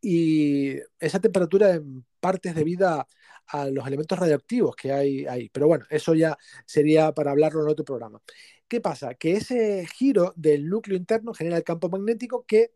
y 0.00 0.76
esa 1.00 1.20
temperatura 1.20 1.74
en 1.74 2.04
parte 2.20 2.50
es 2.50 2.54
debida 2.54 3.06
a 3.48 3.66
los 3.66 3.86
elementos 3.86 4.18
radioactivos 4.18 4.76
que 4.76 4.92
hay 4.92 5.26
ahí. 5.26 5.48
Pero 5.48 5.66
bueno, 5.66 5.84
eso 5.90 6.14
ya 6.14 6.36
sería 6.64 7.12
para 7.12 7.30
hablarlo 7.30 7.62
en 7.62 7.68
otro 7.68 7.84
programa. 7.84 8.20
¿Qué 8.68 8.80
pasa? 8.80 9.14
Que 9.14 9.32
ese 9.32 9.86
giro 9.86 10.32
del 10.36 10.68
núcleo 10.68 10.96
interno 10.96 11.32
genera 11.34 11.56
el 11.56 11.64
campo 11.64 11.88
magnético 11.88 12.44
que 12.46 12.72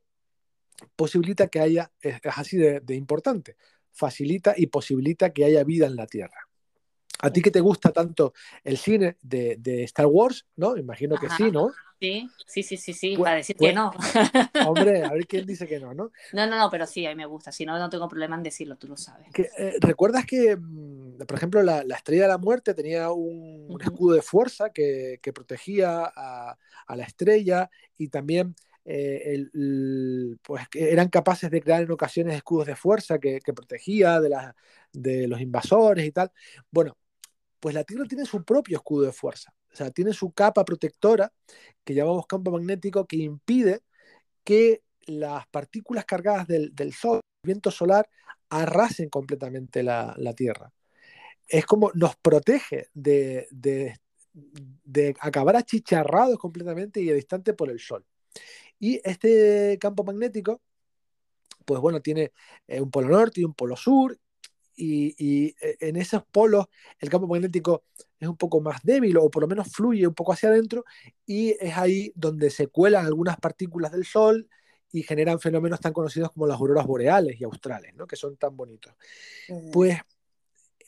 posibilita 0.97 1.49
que 1.49 1.61
haya, 1.61 1.93
es 2.01 2.21
así 2.37 2.57
de 2.57 2.95
importante, 2.95 3.57
facilita 3.93 4.55
y 4.57 4.67
posibilita 4.69 5.33
que 5.33 5.45
haya 5.45 5.65
vida 5.65 5.87
en 5.87 5.97
la 5.97 6.07
Tierra. 6.07 6.50
¿A 7.23 7.31
ti 7.31 7.43
que 7.43 7.51
te 7.51 7.61
gusta 7.61 7.91
tanto 7.93 8.33
el 8.65 8.77
cine 8.79 9.17
de, 9.23 9.57
de 9.59 9.85
Star 9.85 10.07
Wars, 10.07 10.47
no? 10.57 10.77
Imagino 10.77 11.17
que 11.17 11.27
Ajá. 11.27 11.37
sí, 11.37 11.51
¿no? 11.51 11.71
Sí, 12.01 12.31
sí, 12.47 12.63
sí, 12.63 12.77
sí, 12.79 12.95
sí, 12.95 13.15
Pues- 13.15 13.25
para 13.27 13.37
decir 13.37 13.57
pues- 13.59 13.71
que 13.71 13.75
no. 13.75 13.91
Hombre, 14.67 15.05
a 15.05 15.11
ver 15.13 15.27
quién 15.27 15.45
dice 15.45 15.67
que 15.67 15.79
no, 15.79 15.93
¿no? 15.93 16.11
No, 16.33 16.47
no, 16.47 16.57
no, 16.57 16.71
pero 16.71 16.87
sí, 16.87 17.05
a 17.05 17.11
mí 17.11 17.17
me 17.17 17.27
gusta. 17.27 17.53
Si 17.53 17.67
no, 17.67 17.79
no 17.79 17.91
tengo 17.91 18.09
problema 18.09 18.37
en 18.37 18.43
decirlo, 18.43 18.77
tú 18.77 18.89
lo 18.89 18.97
sabes. 18.97 19.27
Que, 19.35 19.51
eh, 19.59 19.75
¿Recuerdas 19.81 20.25
que, 20.25 20.57
mm, 20.57 21.19
por 21.27 21.37
ejemplo, 21.37 21.63
la, 21.63 21.85
la 21.85 21.97
Estrella 21.97 22.23
de 22.23 22.29
la 22.29 22.39
Muerte 22.39 22.73
tenía 22.73 23.11
un, 23.13 23.79
escudo 23.83 24.15
de 24.15 24.23
fuerza 24.23 24.71
que, 24.71 25.19
que 25.23 25.33
protegía 25.35 26.11
a, 26.17 26.57
a 26.87 26.97
la 26.97 27.05
estrella 27.05 27.71
y 27.99 28.09
también 28.09 28.55
eh, 28.87 29.35
el- 29.35 29.51
el- 29.53 30.39
pues, 30.43 30.65
eran 30.73 31.09
capaces 31.11 31.51
de 31.51 31.61
crear 31.61 31.83
en 31.83 31.91
ocasiones 31.93 32.35
escudos 32.35 32.67
de 32.67 32.77
fuerza 32.77 33.19
que, 33.19 33.41
que 33.41 33.53
protegía 33.53 34.19
de, 34.21 34.31
la- 34.31 34.57
de 34.91 35.29
los 35.29 35.39
invasores 35.43 36.07
y 36.07 36.13
tal? 36.13 36.33
Bueno, 36.71 36.97
pues 37.61 37.75
la 37.75 37.85
Tierra 37.85 38.05
tiene 38.07 38.25
su 38.25 38.45
propio 38.45 38.79
escudo 38.79 39.05
de 39.07 39.13
fuerza, 39.13 39.55
o 39.73 39.77
sea, 39.77 39.91
tiene 39.91 40.13
su 40.13 40.33
capa 40.33 40.65
protectora 40.65 41.33
que 41.85 41.95
llamamos 41.95 42.27
campo 42.27 42.51
magnético 42.51 43.07
que 43.07 43.17
impide 43.17 43.83
que 44.45 44.83
las 45.07 45.47
partículas 45.49 46.05
cargadas 46.05 46.47
del, 46.47 46.93
Sol, 46.93 47.21
el 47.43 47.49
viento 47.49 47.71
solar, 47.71 48.09
arrasen 48.49 49.09
completamente 49.09 49.83
la, 49.83 50.15
Tierra. 50.37 50.73
Es 51.47 51.67
como 51.67 51.91
nos 51.95 52.17
protege 52.17 52.89
de, 52.95 53.49
de, 53.51 53.99
de 54.33 55.15
acabar 55.21 55.57
achicharrados 55.57 56.39
completamente 56.39 57.01
y 57.01 57.13
distante 57.13 57.55
por 57.55 57.71
el 57.71 57.81
Sol. 57.81 58.05
Y 58.79 59.01
este 59.05 59.79
campo 59.81 60.05
magnético, 60.05 60.63
pues 61.65 61.81
bueno, 61.81 62.01
tiene 62.01 62.33
eh, 62.67 62.81
un 62.81 62.91
polo 62.91 63.09
norte 63.09 63.41
y 63.41 63.45
un 63.45 63.55
polo 63.55 63.77
sur, 63.77 64.19
y, 64.81 65.15
y, 65.19 65.55
eh, 65.61 65.77
en 65.81 65.97
esos 65.97 66.25
polos 66.25 66.67
el 66.99 67.11
campo 67.11 67.27
magnético 67.27 67.85
es 68.19 68.27
un 68.29 68.37
poco 68.37 68.61
más 68.61 68.83
débil 68.83 69.17
o 69.19 69.31
por 69.31 69.43
lo 69.43 69.49
menos 69.49 69.69
fluye 69.71 70.07
un 70.07 70.15
poco 70.15 70.33
hacia 70.33 70.49
adentro 70.49 70.85
y 71.27 71.51
es 71.61 71.77
ahí 71.77 72.13
donde 72.15 72.51
se 72.51 72.69
cuelan 72.69 73.05
algunas 73.05 73.37
partículas 73.37 73.93
del 73.93 74.07
Sol 74.07 74.49
y 74.91 75.03
generan 75.03 75.39
fenómenos 75.39 75.81
tan 75.81 75.93
conocidos 75.93 76.33
como 76.33 76.47
las 76.47 76.59
auroras 76.59 76.87
boreales 76.87 77.41
y 77.41 77.45
australes, 77.45 77.95
¿no? 77.95 78.07
que 78.07 78.17
son 78.17 78.37
tan 78.37 78.57
bonitos. 78.57 78.93
Pues 79.73 79.99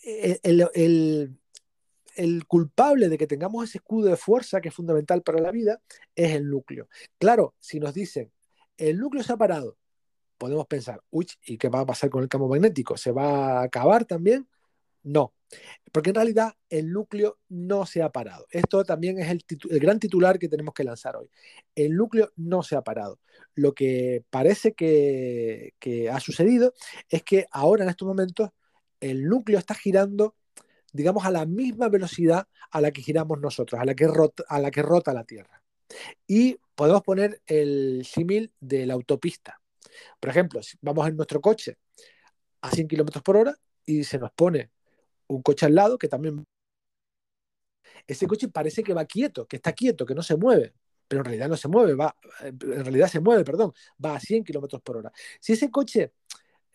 el, 0.03 0.41
el, 0.43 0.69
el, 0.75 1.39
el, 2.17 2.47
culpable 2.47 3.09
de 3.09 3.19
que 3.19 3.29
tengamos 3.29 3.65
ese 3.65 3.79
escudo 3.79 4.09
de 4.09 4.17
fuerza 4.17 4.61
que 4.61 4.71
es 4.71 4.75
fundamental 4.75 5.23
para 5.23 5.41
la 5.41 5.53
vida 5.53 5.81
es 6.17 6.33
el 6.33 6.49
núcleo. 6.49 6.89
Claro, 7.19 7.55
si 7.61 7.79
nos 7.79 7.95
dicen, 7.95 8.33
el 8.77 8.99
núcleo 8.99 9.23
se 9.23 9.35
ha 9.35 9.37
parado, 9.37 9.77
podemos 10.43 10.67
pensar, 10.67 11.01
uy, 11.11 11.29
¿y 11.47 11.57
qué 11.57 11.69
va 11.69 11.81
a 11.83 11.87
pasar 11.87 12.11
con 12.11 12.21
el 12.21 12.29
campo 12.29 12.49
magnético? 12.49 12.97
¿Se 12.97 13.13
va 13.13 13.61
a 13.61 13.63
acabar 13.63 14.05
también? 14.05 14.49
No, 15.05 15.35
porque 15.93 16.11
en 16.11 16.17
realidad 16.17 16.55
el 16.69 16.91
núcleo 16.91 17.39
no 17.49 17.87
se 17.87 18.03
ha 18.03 18.11
parado. 18.11 18.49
Esto 18.51 18.83
también 18.83 19.21
es 19.21 19.31
el, 19.31 19.45
gran 19.79 20.01
titular 20.01 20.41
que 20.41 20.49
tenemos 20.49 20.75
que 20.75 20.83
lanzar 20.83 21.15
hoy. 21.15 21.31
El 21.77 21.95
núcleo 21.95 22.33
no 22.35 22.65
se 22.65 22.75
ha 22.75 22.83
parado. 22.83 23.21
Lo 23.55 23.73
que 23.73 24.25
parece 24.31 24.73
que, 24.73 25.75
ha 26.13 26.19
sucedido 26.19 26.75
es 27.09 27.23
que 27.23 27.47
ahora 27.53 27.85
en 27.85 27.91
estos 27.91 28.09
momentos 28.09 28.51
el 28.99 29.29
núcleo 29.29 29.61
está 29.61 29.75
girando, 29.75 30.35
digamos, 30.93 31.25
a 31.25 31.31
la 31.31 31.47
misma 31.47 31.89
velocidad 31.89 32.49
a 32.73 32.81
la 32.81 32.91
que 32.91 33.03
giramos 33.03 33.39
nosotros, 33.39 33.81
a 33.81 33.85
la 33.85 33.95
que 33.95 34.07
a 34.49 34.59
la, 34.59 34.73
que 34.73 34.83
rota 34.83 35.15
la 35.15 35.23
Tierra. 35.23 35.63
Y 36.27 36.59
podemos 36.75 37.03
poner 37.03 37.41
el 37.47 38.05
símil 38.05 38.53
de 38.59 38.87
la 38.87 38.95
autopista. 38.95 39.62
Por 40.21 40.31
ejemplo, 40.31 40.63
si 40.63 40.77
vamos 40.81 41.09
en 41.09 41.17
nuestro 41.17 41.41
coche 41.41 41.79
a 42.61 42.71
100 42.71 42.89
km 42.89 43.23
por 43.23 43.37
hora 43.37 43.55
y 43.85 44.05
se 44.05 44.19
nos 44.19 44.33
pone 44.33 44.71
un 45.29 45.43
coche 45.43 45.67
al 45.67 45.75
lado 45.75 45.99
que 45.99 46.09
también... 46.09 46.45
Ese 48.07 48.27
coche 48.27 48.49
parece 48.49 48.83
que 48.83 48.95
va 48.95 49.05
quieto, 49.05 49.47
que 49.47 49.57
está 49.57 49.73
quieto, 49.73 50.07
que 50.07 50.15
no 50.15 50.23
se 50.23 50.37
mueve, 50.37 50.75
pero 51.07 51.21
en 51.21 51.25
realidad 51.27 51.49
no 51.49 51.57
se 51.57 51.69
mueve, 51.69 51.95
va, 51.95 52.17
en 52.41 52.59
realidad 52.59 53.09
se 53.09 53.21
mueve, 53.21 53.45
perdón, 53.45 53.73
va 54.05 54.17
a 54.17 54.21
100 54.21 54.45
km 54.45 54.81
por 54.81 54.97
hora. 54.97 55.13
Si 55.41 55.53
ese 55.53 55.71
coche 55.71 56.13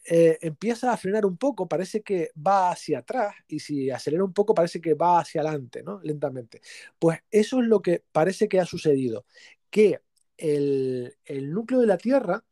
eh, 0.09 0.37
empieza 0.41 0.93
a 0.93 0.97
frenar 0.97 1.25
un 1.25 1.37
poco, 1.37 1.67
parece 1.67 2.01
que 2.01 2.31
va 2.35 2.71
hacia 2.71 2.99
atrás, 2.99 3.35
y 3.47 3.59
si 3.59 3.89
acelera 3.89 4.23
un 4.23 4.33
poco, 4.33 4.53
parece 4.53 4.79
que 4.79 4.93
va 4.93 5.19
hacia 5.19 5.41
adelante, 5.41 5.83
¿no? 5.83 5.99
Lentamente. 6.01 6.61
Pues 6.97 7.19
eso 7.29 7.61
es 7.61 7.67
lo 7.67 7.81
que 7.81 8.03
parece 8.11 8.47
que 8.47 8.59
ha 8.59 8.65
sucedido, 8.65 9.25
que 9.69 10.01
el, 10.37 11.17
el 11.25 11.51
núcleo 11.51 11.81
de 11.81 11.87
la 11.87 11.97
Tierra 11.97 12.43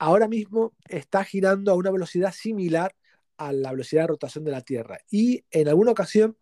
ahora 0.00 0.28
mismo 0.28 0.74
está 0.88 1.22
girando 1.24 1.70
a 1.70 1.74
una 1.74 1.90
velocidad 1.90 2.32
similar 2.32 2.96
a 3.36 3.52
la 3.52 3.70
velocidad 3.70 4.02
de 4.02 4.08
rotación 4.08 4.44
de 4.44 4.50
la 4.50 4.62
Tierra 4.62 4.98
y 5.10 5.44
en 5.50 5.68
alguna 5.68 5.92
ocasión 5.92 6.36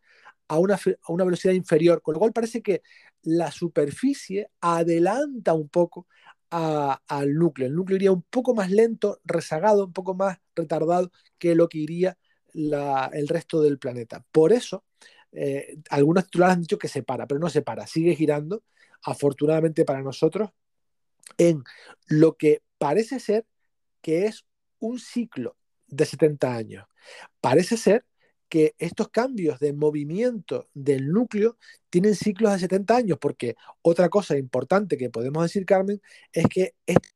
a 0.46 0.58
una, 0.58 0.76
a 0.76 1.12
una 1.12 1.24
velocidad 1.24 1.52
inferior, 1.52 2.00
con 2.00 2.14
lo 2.14 2.20
cual 2.20 2.32
parece 2.32 2.62
que 2.62 2.82
la 3.22 3.50
superficie 3.50 4.48
adelanta 4.60 5.52
un 5.52 5.68
poco 5.68 6.06
al 6.50 7.34
núcleo. 7.34 7.66
El 7.66 7.74
núcleo 7.74 7.96
iría 7.96 8.12
un 8.12 8.22
poco 8.22 8.54
más 8.54 8.70
lento, 8.70 9.20
rezagado, 9.24 9.84
un 9.84 9.92
poco 9.92 10.14
más 10.14 10.38
retardado 10.54 11.10
que 11.36 11.54
lo 11.54 11.68
que 11.68 11.78
iría 11.78 12.16
el 12.54 13.28
resto 13.28 13.60
del 13.60 13.78
planeta. 13.78 14.24
Por 14.32 14.52
eso, 14.52 14.84
eh, 15.32 15.76
algunos 15.90 16.24
titulares 16.24 16.54
han 16.54 16.60
dicho 16.62 16.78
que 16.78 16.88
se 16.88 17.02
para, 17.02 17.26
pero 17.26 17.40
no 17.40 17.50
se 17.50 17.62
para, 17.62 17.86
sigue 17.86 18.14
girando, 18.14 18.62
afortunadamente 19.02 19.84
para 19.84 20.00
nosotros, 20.00 20.50
en 21.36 21.62
lo 22.06 22.36
que 22.36 22.62
parece 22.78 23.20
ser 23.20 23.46
que 24.00 24.26
es 24.26 24.44
un 24.78 24.98
ciclo 24.98 25.56
de 25.86 26.04
70 26.04 26.54
años. 26.54 26.86
Parece 27.40 27.76
ser 27.76 28.04
que 28.48 28.74
estos 28.78 29.08
cambios 29.08 29.58
de 29.60 29.72
movimiento 29.72 30.68
del 30.72 31.08
núcleo 31.10 31.58
tienen 31.90 32.14
ciclos 32.14 32.52
de 32.52 32.60
70 32.60 32.96
años, 32.96 33.18
porque 33.20 33.56
otra 33.82 34.08
cosa 34.08 34.38
importante 34.38 34.96
que 34.96 35.10
podemos 35.10 35.42
decir, 35.42 35.66
Carmen, 35.66 36.00
es 36.32 36.46
que 36.46 36.74
esto 36.86 37.08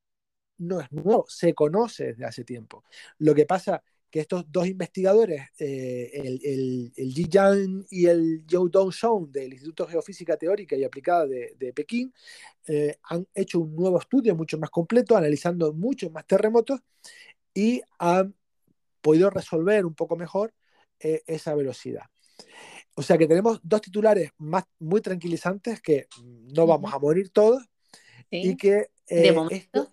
no 0.59 0.81
es 0.81 0.93
nuevo, 0.93 1.25
se 1.29 1.55
conoce 1.55 2.09
desde 2.09 2.25
hace 2.25 2.45
tiempo. 2.45 2.85
Lo 3.19 3.35
que 3.35 3.47
pasa 3.47 3.83
que 4.13 4.21
estos 4.21 4.45
dos 4.53 4.69
investigadores, 4.69 5.49
eh, 5.59 6.11
el, 6.13 6.39
el, 6.45 6.93
el 6.95 7.15
Ji 7.15 7.29
Yang 7.31 7.87
y 7.89 8.05
el 8.05 8.45
Zhou 8.47 8.69
Dong 8.69 8.93
del 9.31 9.55
Instituto 9.55 9.87
de 9.87 9.93
Geofísica 9.93 10.37
Teórica 10.37 10.77
y 10.77 10.85
Aplicada 10.85 11.27
de, 11.27 11.57
de 11.59 11.73
Pekín, 11.73 12.13
eh, 12.67 12.99
han 13.05 13.27
hecho 13.35 13.61
un 13.61 13.75
nuevo 13.75 13.99
estudio 13.99 14.37
mucho 14.37 14.59
más 14.59 14.69
completo, 14.69 15.17
analizando 15.17 15.73
muchos 15.73 16.13
más 16.13 16.27
terremotos 16.27 16.81
y 17.55 17.81
han 17.99 18.35
podido 19.01 19.31
resolver 19.31 19.87
un 19.87 19.95
poco 19.95 20.15
mejor 20.15 20.53
eh, 21.01 21.23
esa 21.27 21.55
velocidad. 21.55 22.05
O 22.95 23.01
sea 23.01 23.17
que 23.17 23.27
tenemos 23.27 23.61
dos 23.63 23.81
titulares 23.81 24.31
más, 24.37 24.65
muy 24.79 25.01
tranquilizantes 25.01 25.81
que 25.81 26.07
no 26.55 26.67
vamos 26.67 26.93
a 26.93 26.99
morir 26.99 27.31
todos 27.31 27.63
y 28.31 28.59
que 28.59 28.91
De 29.09 29.33
momento. 29.33 29.55
esto, 29.55 29.93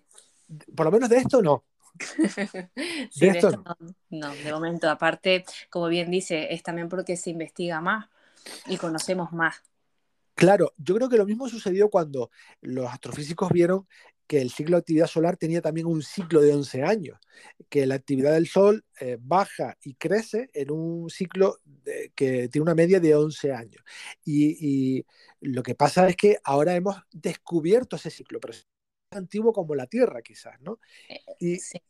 por 0.76 0.84
lo 0.84 0.92
menos 0.92 1.08
de 1.08 1.16
esto 1.16 1.40
no. 1.40 1.64
Sí, 2.00 2.16
De 3.26 3.38
esto 3.38 3.50
no, 3.50 3.76
no, 4.10 4.34
de 4.34 4.52
momento. 4.52 4.88
Aparte, 4.88 5.44
como 5.70 5.88
bien 5.88 6.10
dice, 6.10 6.52
es 6.52 6.62
también 6.62 6.88
porque 6.88 7.16
se 7.16 7.30
investiga 7.30 7.80
más 7.80 8.08
y 8.66 8.76
conocemos 8.76 9.32
más. 9.32 9.62
Claro, 10.34 10.72
yo 10.78 10.94
creo 10.94 11.08
que 11.08 11.18
lo 11.18 11.26
mismo 11.26 11.48
sucedió 11.48 11.90
cuando 11.90 12.30
los 12.62 12.90
astrofísicos 12.90 13.50
vieron 13.50 13.86
que 14.26 14.40
el 14.40 14.50
ciclo 14.50 14.76
de 14.76 14.80
actividad 14.80 15.06
solar 15.08 15.36
tenía 15.36 15.60
también 15.60 15.86
un 15.86 16.02
ciclo 16.02 16.40
de 16.40 16.54
11 16.54 16.82
años, 16.82 17.18
que 17.68 17.84
la 17.84 17.96
actividad 17.96 18.32
del 18.32 18.46
Sol 18.46 18.84
eh, 19.00 19.18
baja 19.20 19.76
y 19.82 19.94
crece 19.94 20.48
en 20.54 20.70
un 20.70 21.10
ciclo 21.10 21.58
de- 21.64 22.12
que 22.14 22.48
tiene 22.48 22.62
una 22.62 22.76
media 22.76 23.00
de 23.00 23.14
11 23.16 23.52
años. 23.52 23.82
Y, 24.24 24.96
y 24.98 25.06
lo 25.40 25.62
que 25.62 25.74
pasa 25.74 26.08
es 26.08 26.16
que 26.16 26.38
ahora 26.44 26.74
hemos 26.76 26.96
descubierto 27.10 27.96
ese 27.96 28.08
ciclo, 28.10 28.38
pero 28.40 28.52
es 28.54 28.66
tan 29.10 29.24
antiguo 29.24 29.52
como 29.52 29.74
la 29.74 29.88
Tierra 29.88 30.22
quizás, 30.22 30.60
¿no? 30.60 30.78
Y 31.40 31.56
Sí. 31.58 31.82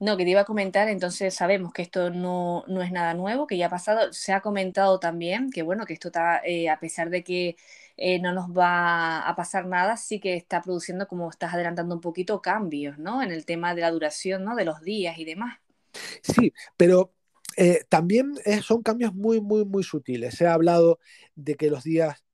No, 0.00 0.16
que 0.16 0.24
te 0.24 0.30
iba 0.30 0.40
a 0.40 0.44
comentar, 0.46 0.88
entonces 0.88 1.34
sabemos 1.34 1.74
que 1.74 1.82
esto 1.82 2.08
no, 2.08 2.64
no 2.68 2.80
es 2.80 2.90
nada 2.90 3.12
nuevo, 3.12 3.46
que 3.46 3.58
ya 3.58 3.66
ha 3.66 3.70
pasado. 3.70 4.10
Se 4.14 4.32
ha 4.32 4.40
comentado 4.40 4.98
también 4.98 5.50
que, 5.50 5.60
bueno, 5.62 5.84
que 5.84 5.92
esto 5.92 6.08
está, 6.08 6.40
eh, 6.42 6.70
a 6.70 6.80
pesar 6.80 7.10
de 7.10 7.22
que 7.22 7.56
eh, 7.98 8.18
no 8.18 8.32
nos 8.32 8.46
va 8.46 9.28
a 9.28 9.36
pasar 9.36 9.66
nada, 9.66 9.98
sí 9.98 10.18
que 10.18 10.36
está 10.36 10.62
produciendo, 10.62 11.06
como 11.06 11.28
estás 11.28 11.52
adelantando 11.52 11.94
un 11.94 12.00
poquito, 12.00 12.40
cambios, 12.40 12.98
¿no? 12.98 13.22
En 13.22 13.30
el 13.30 13.44
tema 13.44 13.74
de 13.74 13.82
la 13.82 13.90
duración, 13.90 14.42
¿no? 14.42 14.56
De 14.56 14.64
los 14.64 14.80
días 14.80 15.18
y 15.18 15.26
demás. 15.26 15.58
Sí, 16.22 16.54
pero 16.78 17.12
eh, 17.58 17.84
también 17.90 18.36
son 18.62 18.82
cambios 18.82 19.14
muy, 19.14 19.42
muy, 19.42 19.66
muy 19.66 19.82
sutiles. 19.82 20.34
Se 20.34 20.46
ha 20.46 20.54
hablado 20.54 20.98
de 21.34 21.56
que 21.56 21.68
los 21.68 21.84
días 21.84 22.24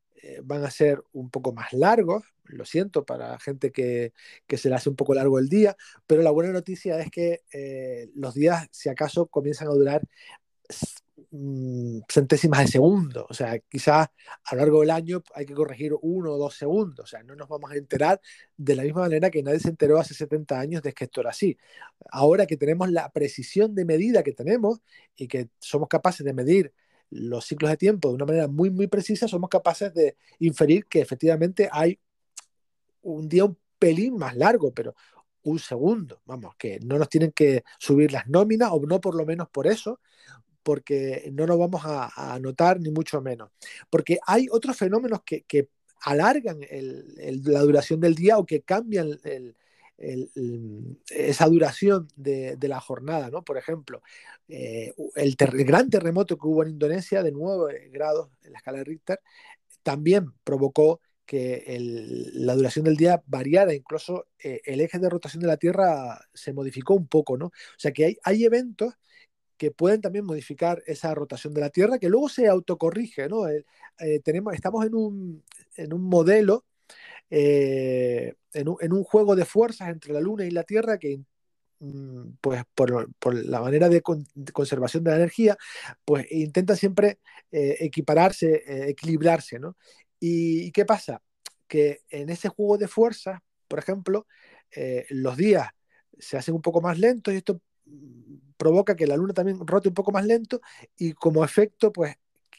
van 0.44 0.64
a 0.64 0.70
ser 0.70 1.02
un 1.12 1.30
poco 1.30 1.52
más 1.52 1.72
largos, 1.72 2.22
lo 2.48 2.64
siento 2.64 3.04
para 3.04 3.38
gente 3.38 3.72
que, 3.72 4.12
que 4.46 4.56
se 4.56 4.68
le 4.68 4.74
hace 4.76 4.88
un 4.88 4.96
poco 4.96 5.14
largo 5.14 5.38
el 5.38 5.48
día, 5.48 5.76
pero 6.06 6.22
la 6.22 6.30
buena 6.30 6.52
noticia 6.52 6.98
es 7.00 7.10
que 7.10 7.42
eh, 7.52 8.10
los 8.14 8.34
días, 8.34 8.68
si 8.70 8.88
acaso, 8.88 9.26
comienzan 9.26 9.68
a 9.68 9.72
durar 9.72 10.02
mm, 11.30 12.00
centésimas 12.08 12.60
de 12.60 12.68
segundo. 12.68 13.26
O 13.28 13.34
sea, 13.34 13.58
quizás 13.58 14.08
a 14.44 14.54
lo 14.54 14.60
largo 14.60 14.80
del 14.80 14.90
año 14.90 15.22
hay 15.34 15.46
que 15.46 15.54
corregir 15.54 15.92
uno 16.00 16.32
o 16.32 16.38
dos 16.38 16.56
segundos. 16.56 17.04
O 17.04 17.06
sea, 17.06 17.22
no 17.22 17.34
nos 17.36 17.48
vamos 17.48 17.70
a 17.70 17.76
enterar 17.76 18.20
de 18.56 18.76
la 18.76 18.82
misma 18.82 19.02
manera 19.02 19.30
que 19.30 19.42
nadie 19.42 19.60
se 19.60 19.68
enteró 19.68 19.98
hace 19.98 20.14
70 20.14 20.58
años 20.58 20.82
de 20.82 20.92
que 20.92 21.04
esto 21.04 21.20
era 21.20 21.30
así. 21.30 21.56
Ahora 22.10 22.46
que 22.46 22.56
tenemos 22.56 22.90
la 22.90 23.10
precisión 23.12 23.74
de 23.74 23.84
medida 23.84 24.22
que 24.22 24.32
tenemos 24.32 24.80
y 25.16 25.28
que 25.28 25.48
somos 25.58 25.88
capaces 25.88 26.24
de 26.24 26.32
medir 26.32 26.72
los 27.10 27.44
ciclos 27.46 27.70
de 27.70 27.76
tiempo 27.76 28.08
de 28.08 28.14
una 28.16 28.26
manera 28.26 28.48
muy, 28.48 28.70
muy 28.70 28.86
precisa, 28.88 29.28
somos 29.28 29.48
capaces 29.50 29.94
de 29.94 30.16
inferir 30.40 30.86
que 30.86 31.00
efectivamente 31.00 31.68
hay 31.70 31.98
un 33.06 33.28
día 33.28 33.44
un 33.44 33.58
pelín 33.78 34.16
más 34.16 34.36
largo, 34.36 34.72
pero 34.72 34.94
un 35.42 35.58
segundo, 35.58 36.20
vamos, 36.24 36.54
que 36.56 36.80
no 36.80 36.98
nos 36.98 37.08
tienen 37.08 37.32
que 37.32 37.62
subir 37.78 38.12
las 38.12 38.26
nóminas, 38.26 38.70
o 38.72 38.80
no 38.86 39.00
por 39.00 39.14
lo 39.14 39.24
menos 39.24 39.48
por 39.48 39.66
eso, 39.66 40.00
porque 40.62 41.30
no 41.32 41.46
nos 41.46 41.58
vamos 41.58 41.82
a, 41.84 42.38
notar 42.40 42.80
ni 42.80 42.90
mucho 42.90 43.20
menos. 43.22 43.50
Porque 43.88 44.18
hay 44.26 44.48
otros 44.50 44.76
fenómenos 44.76 45.22
que, 45.24 45.42
que 45.42 45.68
alargan 46.02 46.60
la 47.44 47.60
duración 47.60 48.00
del 48.00 48.16
día 48.16 48.38
o 48.38 48.46
que 48.46 48.62
cambian 48.62 49.18
esa 51.08 51.46
duración 51.46 52.08
de, 52.16 52.58
la 52.62 52.80
jornada, 52.80 53.30
¿no? 53.30 53.44
Por 53.44 53.56
ejemplo, 53.56 54.02
eh, 54.48 54.92
el, 55.14 55.36
gran 55.36 55.88
terremoto 55.88 56.36
que 56.36 56.46
hubo 56.46 56.64
en 56.64 56.70
Indonesia 56.70 57.22
de 57.22 57.32
9 57.32 57.90
grados 57.92 58.30
en 58.42 58.52
la 58.52 58.58
escala 58.58 58.78
de 58.78 58.84
Richter 58.84 59.20
también 59.82 60.32
provocó 60.42 61.00
que 61.26 61.64
la 62.34 62.54
duración 62.54 62.84
del 62.84 62.96
día 62.96 63.22
variara, 63.26 63.74
incluso 63.74 64.28
eh, 64.42 64.60
el 64.64 64.80
eje 64.80 64.98
de 64.98 65.10
rotación 65.10 65.42
de 65.42 65.48
la 65.48 65.56
Tierra 65.56 66.20
se 66.32 66.52
modificó 66.52 66.94
un 66.94 67.08
poco, 67.08 67.36
¿no? 67.36 67.46
O 67.46 67.52
sea 67.78 67.92
que 67.92 68.04
hay, 68.06 68.18
hay 68.24 68.44
eventos 68.44 68.94
que 69.56 69.70
pueden 69.70 70.00
también 70.02 70.24
modificar 70.26 70.82
esa 70.86 71.14
rotación 71.14 71.54
de 71.54 71.62
la 71.62 71.70
Tierra, 71.70 71.98
que 71.98 72.08
luego 72.10 72.28
se 72.28 72.46
autocorrige, 72.48 73.28
¿no? 73.28 73.48
Eh, 73.48 73.64
tenemos, 74.24 74.54
estamos 74.54 74.84
en 74.86 74.94
un, 74.94 75.44
en 75.76 75.92
un 75.94 76.02
modelo, 76.02 76.64
eh, 77.30 78.34
en, 78.52 78.68
un, 78.68 78.76
en 78.80 78.92
un 78.92 79.04
juego 79.04 79.36
de 79.36 79.44
fuerzas 79.44 79.88
entre 79.90 80.12
la 80.12 80.20
Luna 80.20 80.44
y 80.46 80.50
la 80.50 80.64
Tierra 80.64 80.98
que 80.98 81.20
mm, 81.80 82.30
pues 82.40 82.62
por, 82.74 83.10
por 83.18 83.34
la 83.34 83.60
manera 83.60 83.88
de, 83.88 84.02
con- 84.02 84.26
de 84.34 84.52
conservación 84.52 85.04
de 85.04 85.10
la 85.10 85.16
energía, 85.16 85.56
pues 86.04 86.26
intenta 86.30 86.76
siempre 86.76 87.18
equipararse, 87.50 88.88
equilibrarse, 88.90 89.58
¿no? 89.58 89.76
¿Y, 90.28 90.72
qué 90.72 90.84
pasa? 90.84 91.22
Que 91.68 92.00
en 92.10 92.30
ese 92.30 92.48
juego 92.48 92.78
de 92.78 92.88
fuerzas, 92.88 93.40
por 93.68 93.78
ejemplo, 93.78 94.26
eh, 94.74 95.06
los 95.10 95.36
días 95.36 95.68
se 96.18 96.36
hacen 96.36 96.54
un 96.54 96.62
poco 96.62 96.80
más 96.80 96.98
lentos 96.98 97.32
y 97.32 97.36
esto 97.38 97.60
mm, 97.84 98.54
provoca 98.56 98.96
que 98.96 99.06
la 99.06 99.16
luna 99.16 99.34
también 99.34 99.64
rote 99.64 99.88
un 99.88 99.94
poco 99.94 100.10
más 100.12 100.24
lento 100.24 100.60
y 100.96 101.12
como 101.12 101.44
efecto, 101.44 101.92
pues, 101.92 102.16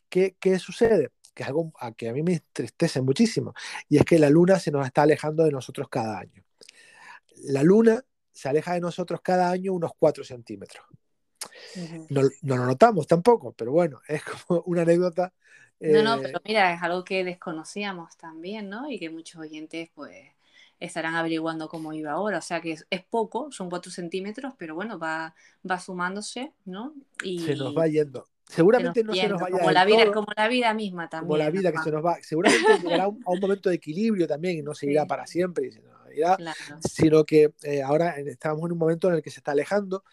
¿qué, 0.10 0.38
qué 0.39 0.60
sucede? 0.60 1.10
Que 1.34 1.43
es 1.43 1.49
algo 1.49 1.73
a 1.80 1.91
que 1.91 2.10
a 2.10 2.13
mí 2.13 2.23
me 2.23 2.34
entristece 2.34 3.01
muchísimo 3.01 3.53
y 3.89 3.97
es 3.97 4.06
que 4.06 4.19
la 4.19 4.30
luna 4.30 4.60
se 4.60 4.71
nos 4.71 4.86
está 4.86 5.01
alejando 5.03 5.43
de 5.43 5.51
nosotros 5.51 5.89
cada 5.89 6.19
año. 6.19 6.43
La 7.43 7.63
luna 7.63 8.03
se 8.32 8.47
aleja 8.49 8.73
de 8.73 8.82
nosotros 8.82 9.19
cada 9.21 9.51
año 9.51 9.73
unos 9.73 9.91
4 9.97 10.23
centímetros. 10.23 10.86
No 12.10 12.58
lo 12.58 12.65
notamos 12.65 13.08
tampoco, 13.08 13.51
pero 13.51 13.71
bueno, 13.71 14.01
es 14.08 14.23
como 14.23 14.62
una 14.67 14.84
anécdota. 14.84 15.34
No, 15.80 16.02
no, 16.02 16.16
eh, 16.16 16.20
pero 16.24 16.40
mira, 16.46 16.74
es 16.74 16.82
algo 16.82 17.04
que 17.04 17.24
desconocíamos 17.24 18.18
también, 18.18 18.70
¿no? 18.70 18.90
Y 18.90 19.00
que 19.00 19.10
muchos 19.10 19.40
oyentes, 19.42 19.90
pues, 19.94 20.28
estarán 20.80 21.16
averiguando 21.16 21.70
cómo 21.70 21.94
iba 21.94 22.12
ahora. 22.12 22.40
O 22.40 22.42
sea 22.42 22.62
que 22.62 22.72
es, 22.74 22.86
es 22.90 23.04
poco, 23.04 23.52
son 23.52 23.70
4 23.70 23.92
centímetros, 23.92 24.54
pero 24.58 24.76
bueno, 24.76 25.00
va, 25.00 25.36
va 25.70 25.80
sumándose, 25.80 26.54
¿no? 26.66 26.94
Y 27.24 27.40
se 27.40 27.56
nos 27.56 27.76
va 27.78 27.88
yendo. 27.88 28.28
se 28.48 28.56
Seguramente 28.56 29.04
no 29.04 29.13
se 29.13 29.28
nos 29.28 29.42
vaya 29.42 29.58
como 29.58 29.72
la 29.72 29.86
vida, 29.86 30.04
todo, 30.04 30.13
como 30.13 30.28
la 30.36 30.48
vida 30.48 30.74
misma 30.74 31.10
como 31.20 31.36
la 31.38 31.46
también, 31.46 31.62
vida 31.63 31.72
que 31.72 31.80
se 31.80 31.92
nos 31.92 32.06
va. 32.06 32.18
Seguramente 32.22 32.78
llegará 32.82 33.04
a 33.06 33.08
un, 33.08 33.22
a 33.26 33.32
un 33.32 33.40
momento 33.40 33.70
de 33.70 33.76
equilibrio 33.76 34.28
también 34.28 34.58
y 34.58 34.62
no 34.62 34.74
se 34.74 34.88
irá 34.90 35.02
Sí. 35.04 35.08
para 35.08 35.28
siempre, 35.28 35.70
irá, 36.16 36.36
Claro. 36.38 36.56
sino 36.80 37.24
que 37.26 37.54
eh, 37.63 37.82
ahora 37.84 38.12
estamos 38.18 38.66
en 38.66 38.72
un 38.72 38.78
momento 38.78 39.10
en 39.10 39.16
el 39.16 39.22
que 39.22 39.32
se 39.32 39.40
está 39.40 39.52
alejando. 39.52 40.04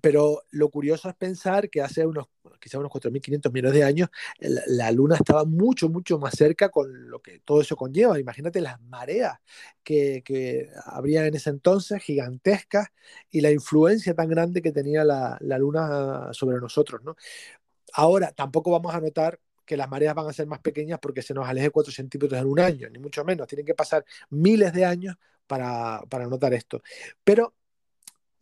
Pero 0.00 0.42
lo 0.50 0.70
curioso 0.70 1.08
es 1.08 1.16
pensar 1.16 1.70
que 1.70 1.82
hace 1.82 2.06
unos, 2.06 2.26
quizás 2.58 2.78
unos 2.80 2.90
4.500 2.90 3.52
millones 3.52 3.72
de 3.74 3.84
años, 3.84 4.08
la, 4.38 4.90
Luna 4.92 5.16
estaba 5.16 5.44
mucho, 5.44 5.88
mucho 5.88 6.18
más 6.18 6.34
cerca 6.34 6.68
con 6.70 7.10
lo 7.10 7.20
que 7.20 7.40
todo 7.40 7.60
eso 7.60 7.76
conlleva. 7.76 8.18
Imagínate 8.18 8.60
las 8.60 8.80
mareas 8.82 9.38
que, 9.82 10.70
habría 10.84 11.26
en 11.26 11.34
ese 11.34 11.50
entonces, 11.50 12.02
gigantescas, 12.02 12.88
y 13.30 13.40
la 13.40 13.50
influencia 13.50 14.14
tan 14.14 14.28
grande 14.28 14.62
que 14.62 14.72
tenía 14.72 15.04
la, 15.04 15.38
la 15.40 15.58
Luna 15.58 16.30
sobre 16.32 16.58
nosotros, 16.58 17.02
¿no? 17.04 17.16
Ahora, 17.94 18.32
tampoco 18.32 18.70
vamos 18.70 18.94
a 18.94 19.00
notar 19.00 19.40
que 19.68 19.76
las 19.76 19.88
mareas 19.88 20.14
van 20.14 20.26
a 20.28 20.32
ser 20.32 20.46
más 20.46 20.60
pequeñas 20.60 20.98
porque 20.98 21.22
se 21.22 21.34
nos 21.34 21.46
aleje 21.46 21.70
4 21.70 21.92
centímetros 21.92 22.40
en 22.40 22.48
un 22.48 22.58
año, 22.58 22.88
ni 22.90 22.98
mucho 22.98 23.24
menos. 23.24 23.46
Tienen 23.46 23.66
que 23.66 23.74
pasar 23.74 24.04
miles 24.30 24.72
de 24.72 24.84
años 24.84 25.16
para, 25.46 26.00
para 26.08 26.26
notar 26.26 26.54
esto. 26.54 26.82
Pero, 27.22 27.54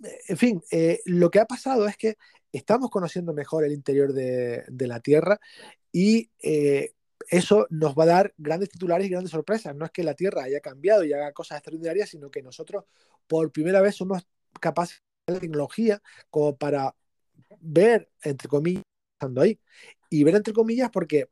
eh, 0.05 0.20
en 0.29 0.37
fin, 0.37 0.62
eh, 0.70 1.00
lo 1.05 1.31
que 1.31 1.40
ha 1.40 1.46
pasado 1.46 1.87
es 1.87 1.96
que 1.96 2.16
estamos 2.56 2.90
conociendo 2.90 3.32
mejor 3.32 3.64
el 3.64 3.72
interior 3.72 4.12
de, 4.12 4.64
la 4.68 5.00
Tierra 5.00 5.40
y 5.92 6.30
eh, 6.42 6.94
eso 7.28 7.66
nos 7.70 7.94
va 7.94 8.04
a 8.04 8.06
dar 8.06 8.34
grandes 8.38 8.70
titulares 8.70 9.06
y 9.06 9.10
grandes 9.10 9.30
sorpresas. 9.30 9.74
No 9.74 9.84
es 9.84 9.90
que 9.90 10.04
la 10.04 10.14
Tierra 10.14 10.44
haya 10.44 10.60
cambiado 10.60 11.04
y 11.04 11.12
haga 11.12 11.32
cosas 11.32 11.58
extraordinarias, 11.58 12.10
sino 12.10 12.30
que 12.30 12.42
nosotros 12.42 12.84
por 13.26 13.50
primera 13.52 13.80
vez 13.80 13.96
somos 13.96 14.26
capaces 14.60 15.02
de 15.26 15.34
la 15.34 15.40
tecnología 15.40 16.02
como 16.30 16.56
para 16.56 16.94
ver, 17.60 18.10
entre 18.22 18.48
comillas, 18.48 18.84
estando 19.14 19.40
ahí. 19.42 19.58
Y 20.10 20.24
ver, 20.24 20.36
entre 20.36 20.54
comillas, 20.54 20.90
porque 20.90 21.28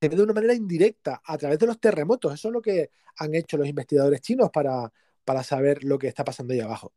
se 0.00 0.08
ve 0.08 0.16
de 0.16 0.22
una 0.22 0.32
manera 0.32 0.54
indirecta 0.54 1.22
a 1.24 1.38
través 1.38 1.58
de 1.58 1.66
los 1.66 1.80
terremotos. 1.80 2.34
Eso 2.34 2.48
es 2.48 2.54
lo 2.54 2.62
que 2.62 2.90
han 3.18 3.34
hecho 3.34 3.56
los 3.56 3.68
investigadores 3.68 4.20
chinos 4.20 4.50
para, 4.52 4.92
para 5.24 5.42
saber 5.42 5.84
lo 5.84 5.98
que 5.98 6.08
está 6.08 6.24
pasando 6.24 6.52
ahí 6.54 6.60
abajo. 6.60 6.92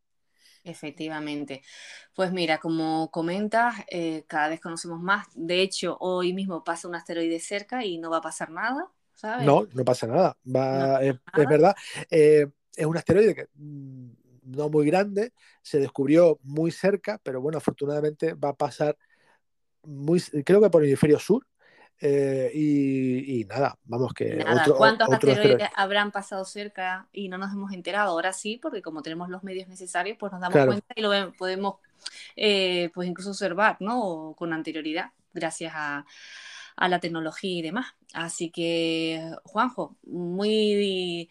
Efectivamente. 0.64 1.62
Pues 2.16 2.32
mira, 2.32 2.60
como 2.60 3.10
comentas, 3.12 3.76
eh, 3.90 4.24
cada 4.28 4.50
vez 4.50 4.60
conocemos 4.60 5.00
más. 5.00 5.28
De 5.34 5.62
hecho, 5.62 5.98
hoy 6.00 6.34
mismo 6.34 6.64
pasa 6.64 6.88
un 6.88 6.96
asteroide 6.96 7.40
cerca 7.40 7.86
y 7.86 7.98
no 7.98 8.10
va 8.10 8.18
a 8.18 8.22
pasar 8.22 8.52
nada, 8.52 8.90
¿sabes? 9.16 9.46
No, 9.46 9.68
no 9.74 9.86
pasa 9.86 10.08
nada. 10.08 10.38
Va, 10.46 11.00
No 11.00 11.06
es, 11.06 11.20
pasa 11.20 11.44
es 11.44 11.50
verdad. 11.50 11.76
Eh, 12.12 12.48
es 12.76 12.86
un 12.86 12.98
asteroide 12.98 13.36
que 13.36 13.48
mm, 13.56 14.10
no 14.44 14.70
muy 14.70 14.86
grande, 14.86 15.34
se 15.62 15.80
descubrió 15.80 16.40
muy 16.44 16.72
cerca, 16.72 17.20
pero 17.24 17.42
bueno, 17.42 17.58
afortunadamente 17.58 18.34
va 18.34 18.50
a 18.50 18.56
pasar 18.56 18.98
muy, 19.84 20.22
creo 20.46 20.62
que 20.62 20.70
por 20.70 20.84
el 20.84 20.90
hemisferio 20.90 21.20
sur. 21.20 21.46
Eh, 22.00 22.52
y, 22.54 23.42
y 23.42 23.46
nada, 23.46 23.78
vamos 23.84 24.14
que 24.14 24.46
Nada, 24.46 24.52
otro, 24.52 24.76
¿cuántos 24.76 25.10
otro 25.10 25.32
asteroides 25.34 25.34
asteroide. 25.34 25.70
habrán 25.76 26.12
pasado 26.12 26.46
cerca 26.46 27.10
y 27.12 27.30
no 27.30 27.38
nos 27.38 27.52
hemos 27.54 27.74
enterado? 27.74 28.12
Ahora 28.12 28.32
sí, 28.34 28.58
porque 28.62 28.82
como 28.82 29.02
tenemos 29.02 29.30
los 29.30 29.44
medios 29.44 29.68
necesarios, 29.68 30.18
pues 30.20 30.32
nos 30.32 30.42
damos 30.42 30.54
Claro. 30.54 30.68
cuenta 30.68 30.88
y 30.96 31.02
lo 31.02 31.34
podemos 31.34 31.76
eh, 32.36 32.92
pues 32.94 33.08
incluso 33.10 33.32
observar, 33.32 33.78
¿no? 33.82 34.36
Con 34.38 34.54
anterioridad, 34.54 35.12
gracias 35.34 35.74
a, 35.76 36.06
a 36.76 36.90
la 36.90 37.00
tecnología 37.00 37.60
y 37.60 37.62
demás. 37.62 37.88
Así 38.14 38.52
que, 38.52 39.32
Juanjo, 39.46 39.98
muy 40.04 41.30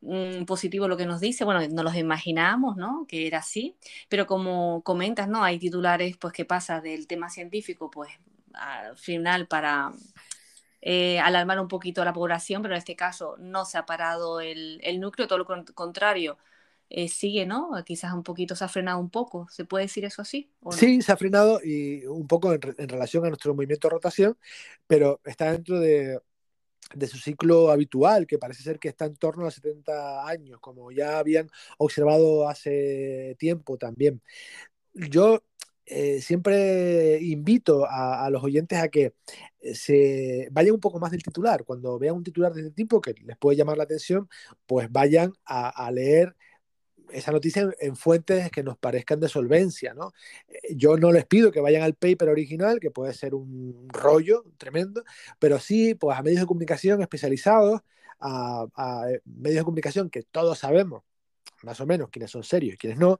mm, 0.00 0.44
positivo 0.46 0.88
lo 0.88 0.96
que 0.96 1.06
nos 1.06 1.20
dice. 1.20 1.44
Bueno, 1.44 1.60
nos 1.68 1.84
los 1.84 1.96
imaginábamos, 1.96 2.76
¿no? 2.76 3.06
Que 3.08 3.26
era 3.26 3.38
así, 3.38 3.76
pero 4.08 4.26
como 4.26 4.82
comentas, 4.82 5.28
¿no? 5.28 5.42
Hay 5.44 5.58
titulares, 5.58 6.16
pues, 6.18 6.32
que 6.32 6.44
pasa 6.44 6.80
del 6.80 7.06
tema 7.06 7.30
científico, 7.30 7.90
pues, 7.90 8.10
al 8.56 8.96
final 8.96 9.46
para 9.46 9.92
eh, 10.80 11.18
alarmar 11.20 11.60
un 11.60 11.68
poquito 11.68 12.02
a 12.02 12.04
la 12.04 12.12
población, 12.12 12.62
pero 12.62 12.74
en 12.74 12.78
este 12.78 12.96
caso 12.96 13.36
no 13.38 13.64
se 13.64 13.78
ha 13.78 13.86
parado 13.86 14.40
el, 14.40 14.80
núcleo, 15.00 15.26
todo 15.26 15.38
lo 15.38 15.44
con- 15.44 15.64
contrario, 15.64 16.38
eh, 16.88 17.08
sigue, 17.08 17.46
¿no? 17.46 17.70
Quizás 17.84 18.12
un 18.12 18.22
poquito 18.22 18.54
se 18.54 18.64
ha 18.64 18.68
frenado 18.68 18.98
un 18.98 19.10
poco, 19.10 19.48
¿se 19.50 19.64
puede 19.64 19.86
decir 19.86 20.04
eso 20.04 20.22
así? 20.22 20.50
Sí, 20.70 21.02
se 21.02 21.12
ha 21.12 21.16
frenado 21.16 21.60
y 21.62 22.06
un 22.06 22.26
poco 22.26 22.52
en, 22.52 22.60
en 22.78 22.88
relación 22.88 23.24
a 23.24 23.28
nuestro 23.28 23.54
movimiento 23.54 23.88
de 23.88 23.94
rotación, 23.94 24.38
pero 24.86 25.20
está 25.24 25.50
dentro 25.50 25.80
de, 25.80 26.20
de 26.94 27.06
su 27.06 27.18
ciclo 27.18 27.70
habitual, 27.70 28.26
que 28.26 28.38
parece 28.38 28.62
ser 28.62 28.78
que 28.78 28.88
está 28.88 29.06
en 29.06 29.16
torno 29.16 29.46
a 29.46 29.50
70 29.50 30.26
años, 30.26 30.60
como 30.60 30.92
ya 30.92 31.18
habían 31.18 31.50
observado 31.78 32.48
hace 32.48 33.36
tiempo 33.38 33.76
también. 33.76 34.22
Yo 34.94 35.42
eh, 35.86 36.20
siempre 36.20 37.20
invito 37.22 37.86
a, 37.88 38.28
los 38.30 38.42
oyentes 38.42 38.78
a 38.78 38.88
que 38.88 39.14
eh, 39.60 39.74
se 39.74 40.48
vayan 40.50 40.74
un 40.74 40.80
poco 40.80 40.98
más 40.98 41.12
del 41.12 41.22
titular. 41.22 41.64
Cuando 41.64 41.98
vean 41.98 42.16
un 42.16 42.24
titular 42.24 42.52
de 42.52 42.62
este 42.62 42.72
tipo 42.72 43.00
que 43.00 43.14
les 43.24 43.36
puede 43.36 43.56
llamar 43.56 43.76
la 43.78 43.84
atención, 43.84 44.28
pues 44.66 44.90
vayan 44.90 45.32
a, 45.44 45.90
leer 45.92 46.34
esa 47.10 47.30
noticia 47.30 47.62
en, 47.62 47.74
en 47.80 47.96
fuentes 47.96 48.50
que 48.50 48.64
nos 48.64 48.76
parezcan 48.78 49.20
de 49.20 49.28
solvencia, 49.28 49.94
¿no? 49.94 50.12
Eh, 50.48 50.74
Yo 50.76 50.96
no 50.96 51.12
les 51.12 51.24
pido 51.26 51.52
que 51.52 51.60
vayan 51.60 51.82
al 51.82 51.94
paper 51.94 52.30
original, 52.30 52.80
que 52.80 52.90
puede 52.90 53.14
ser 53.14 53.34
un 53.34 53.88
rollo 53.88 54.44
tremendo, 54.58 55.04
pero 55.38 55.58
sí 55.60 55.94
pues 55.94 56.18
a 56.18 56.22
medios 56.22 56.40
de 56.40 56.46
comunicación 56.46 57.00
especializados, 57.00 57.82
a, 58.20 58.66
medios 59.24 59.60
de 59.60 59.64
comunicación 59.64 60.10
que 60.10 60.22
todos 60.22 60.58
sabemos 60.58 61.02
más 61.62 61.80
o 61.80 61.86
menos 61.86 62.08
quiénes 62.10 62.30
son 62.30 62.42
serios 62.44 62.74
y 62.74 62.78
quiénes 62.78 62.98
no, 62.98 63.18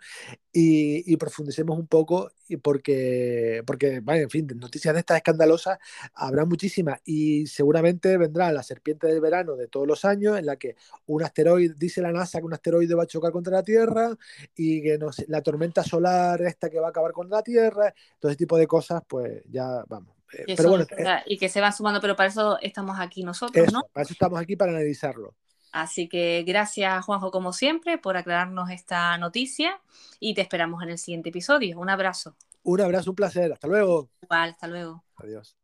y, 0.53 1.13
y 1.13 1.17
profundicemos 1.17 1.79
un 1.79 1.87
poco, 1.87 2.31
y 2.49 2.57
porque, 2.59 3.63
porque, 3.67 4.01
vaya, 4.01 4.23
en 4.23 4.31
fin, 4.31 4.47
noticias 4.57 4.95
de 4.95 5.01
estas 5.01 5.17
escandalosas 5.19 5.79
habrá 6.15 6.45
muchísimas, 6.45 7.01
y 7.05 7.47
seguramente 7.47 8.17
vendrá 8.19 8.53
la 8.53 8.63
serpiente 8.63 9.07
del 9.07 9.21
verano 9.21 9.57
de 9.57 9.69
todos 9.69 9.87
los 9.87 10.05
años, 10.05 10.39
en 10.39 10.47
la 10.47 10.57
que 10.57 10.77
un 11.07 11.23
asteroide, 11.23 11.75
dice 11.77 12.01
la 12.03 12.13
NASA 12.13 12.39
que 12.39 12.45
un 12.47 12.55
asteroide 12.55 12.95
va 12.95 13.05
a 13.05 13.07
chocar 13.07 13.33
contra 13.33 13.53
la 13.57 13.63
Tierra, 13.63 14.11
y 14.55 14.83
que 14.83 14.99
la 15.29 15.43
tormenta 15.43 15.83
solar 15.83 16.43
esta 16.43 16.71
que 16.71 16.79
va 16.79 16.89
a 16.89 16.91
acabar 16.91 17.13
con 17.13 17.29
la 17.29 17.43
Tierra, 17.43 17.93
todo 18.19 18.31
ese 18.31 18.39
tipo 18.39 18.57
de 18.59 18.67
cosas, 18.67 19.03
pues 19.07 19.43
ya 19.51 19.85
vamos. 19.89 20.15
Eh, 20.33 20.45
Que 20.45 20.57
pero 20.57 20.71
son- 20.71 20.71
bueno, 20.71 20.87
o 20.91 20.97
sea, 20.97 21.23
y 21.25 21.39
que 21.39 21.49
se 21.49 21.61
van 21.61 21.73
sumando, 21.73 22.01
pero 22.01 22.17
para 22.17 22.29
eso 22.29 22.59
estamos 22.61 22.99
aquí 22.99 23.23
nosotros, 23.23 23.65
eso, 23.69 23.79
¿no? 23.79 23.89
para 23.93 24.03
eso 24.05 24.13
estamos 24.13 24.41
aquí, 24.41 24.57
para 24.57 24.73
analizarlo. 24.73 25.35
Así 25.77 26.09
que 26.09 26.43
gracias, 26.47 27.05
Juanjo, 27.05 27.31
como 27.31 27.53
siempre, 27.53 27.99
por 27.99 28.17
aclararnos 28.17 28.71
esta 28.71 29.19
noticia 29.19 29.79
y 30.19 30.33
te 30.33 30.41
esperamos 30.41 30.83
en 30.83 30.89
el 30.89 30.97
siguiente 30.97 31.29
episodio. 31.29 31.79
Un 31.79 31.91
abrazo. 31.91 32.35
Un 32.63 32.81
abrazo, 32.81 33.11
un 33.11 33.17
placer, 33.17 33.53
hasta 33.53 33.69
luego. 33.69 34.09
Igual, 34.23 34.51
hasta 34.51 34.69
luego. 34.69 35.05
Adiós. 35.17 35.55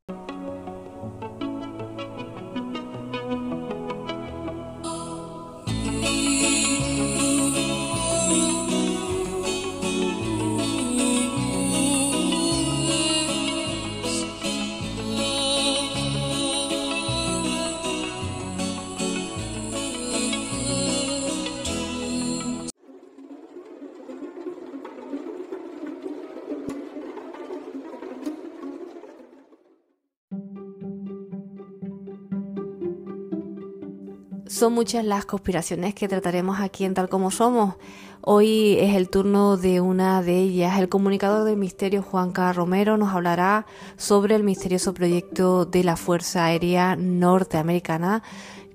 Son 34.63 34.75
muchas 34.75 35.05
las 35.05 35.27
conspiraciones 35.27 35.93
que 35.93 36.07
trataremos 36.07 36.61
aquí 36.61 36.85
en 36.85 36.95
Tal 36.95 37.09
Como 37.09 37.33
Somos. 37.33 37.75
Hoy 38.21 38.77
es 38.79 38.95
el 38.95 39.09
turno 39.09 39.57
de 39.57 39.81
una 39.81 40.23
de 40.23 40.39
ellas. 40.39 40.79
El 40.79 40.89
comunicador 40.89 41.43
del 41.43 41.57
misterio 41.57 42.01
Juan 42.01 42.31
K. 42.31 42.53
Romero 42.53 42.97
nos 42.97 43.13
hablará 43.13 43.67
sobre 43.97 44.37
el 44.37 44.45
misterioso 44.45 44.95
proyecto 44.95 45.65
de 45.65 45.83
la 45.83 45.97
Fuerza 45.97 46.45
Aérea 46.45 46.95
Norteamericana, 46.95 48.23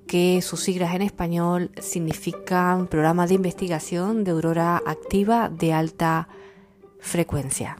que 0.07 0.41
sus 0.41 0.59
siglas 0.59 0.93
en 0.93 1.03
español 1.03 1.71
significan 1.79 2.87
Programa 2.87 3.25
de 3.25 3.35
Investigación 3.35 4.25
de 4.25 4.31
Aurora 4.31 4.83
Activa 4.85 5.47
de 5.47 5.71
Alta 5.71 6.27
Frecuencia. 6.99 7.77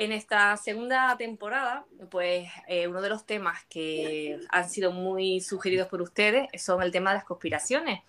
En 0.00 0.12
esta 0.12 0.56
segunda 0.56 1.16
temporada, 1.18 1.84
pues 2.08 2.48
eh, 2.68 2.86
uno 2.86 3.02
de 3.02 3.08
los 3.08 3.26
temas 3.26 3.64
que 3.68 4.38
han 4.48 4.70
sido 4.70 4.92
muy 4.92 5.40
sugeridos 5.40 5.88
por 5.88 6.00
ustedes 6.02 6.46
son 6.62 6.82
el 6.82 6.92
tema 6.92 7.10
de 7.10 7.16
las 7.16 7.24
conspiraciones. 7.24 8.02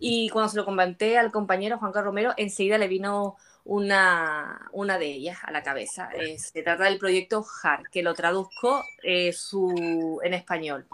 Y 0.00 0.28
cuando 0.30 0.48
se 0.48 0.56
lo 0.56 0.64
comenté 0.64 1.18
al 1.18 1.30
compañero 1.30 1.78
Juan 1.78 1.92
Carlos 1.92 2.06
Romero, 2.06 2.34
enseguida 2.36 2.78
le 2.78 2.88
vino 2.88 3.36
una, 3.64 4.68
una 4.72 4.98
de 4.98 5.06
ellas 5.06 5.38
a 5.44 5.52
la 5.52 5.62
cabeza. 5.62 6.10
Eh, 6.14 6.36
se 6.36 6.64
trata 6.64 6.82
del 6.82 6.98
proyecto 6.98 7.46
HAR, 7.62 7.84
que 7.92 8.02
lo 8.02 8.12
traduzco 8.14 8.82
eh, 9.04 9.32
su, 9.32 10.18
en 10.24 10.34
español. 10.34 10.88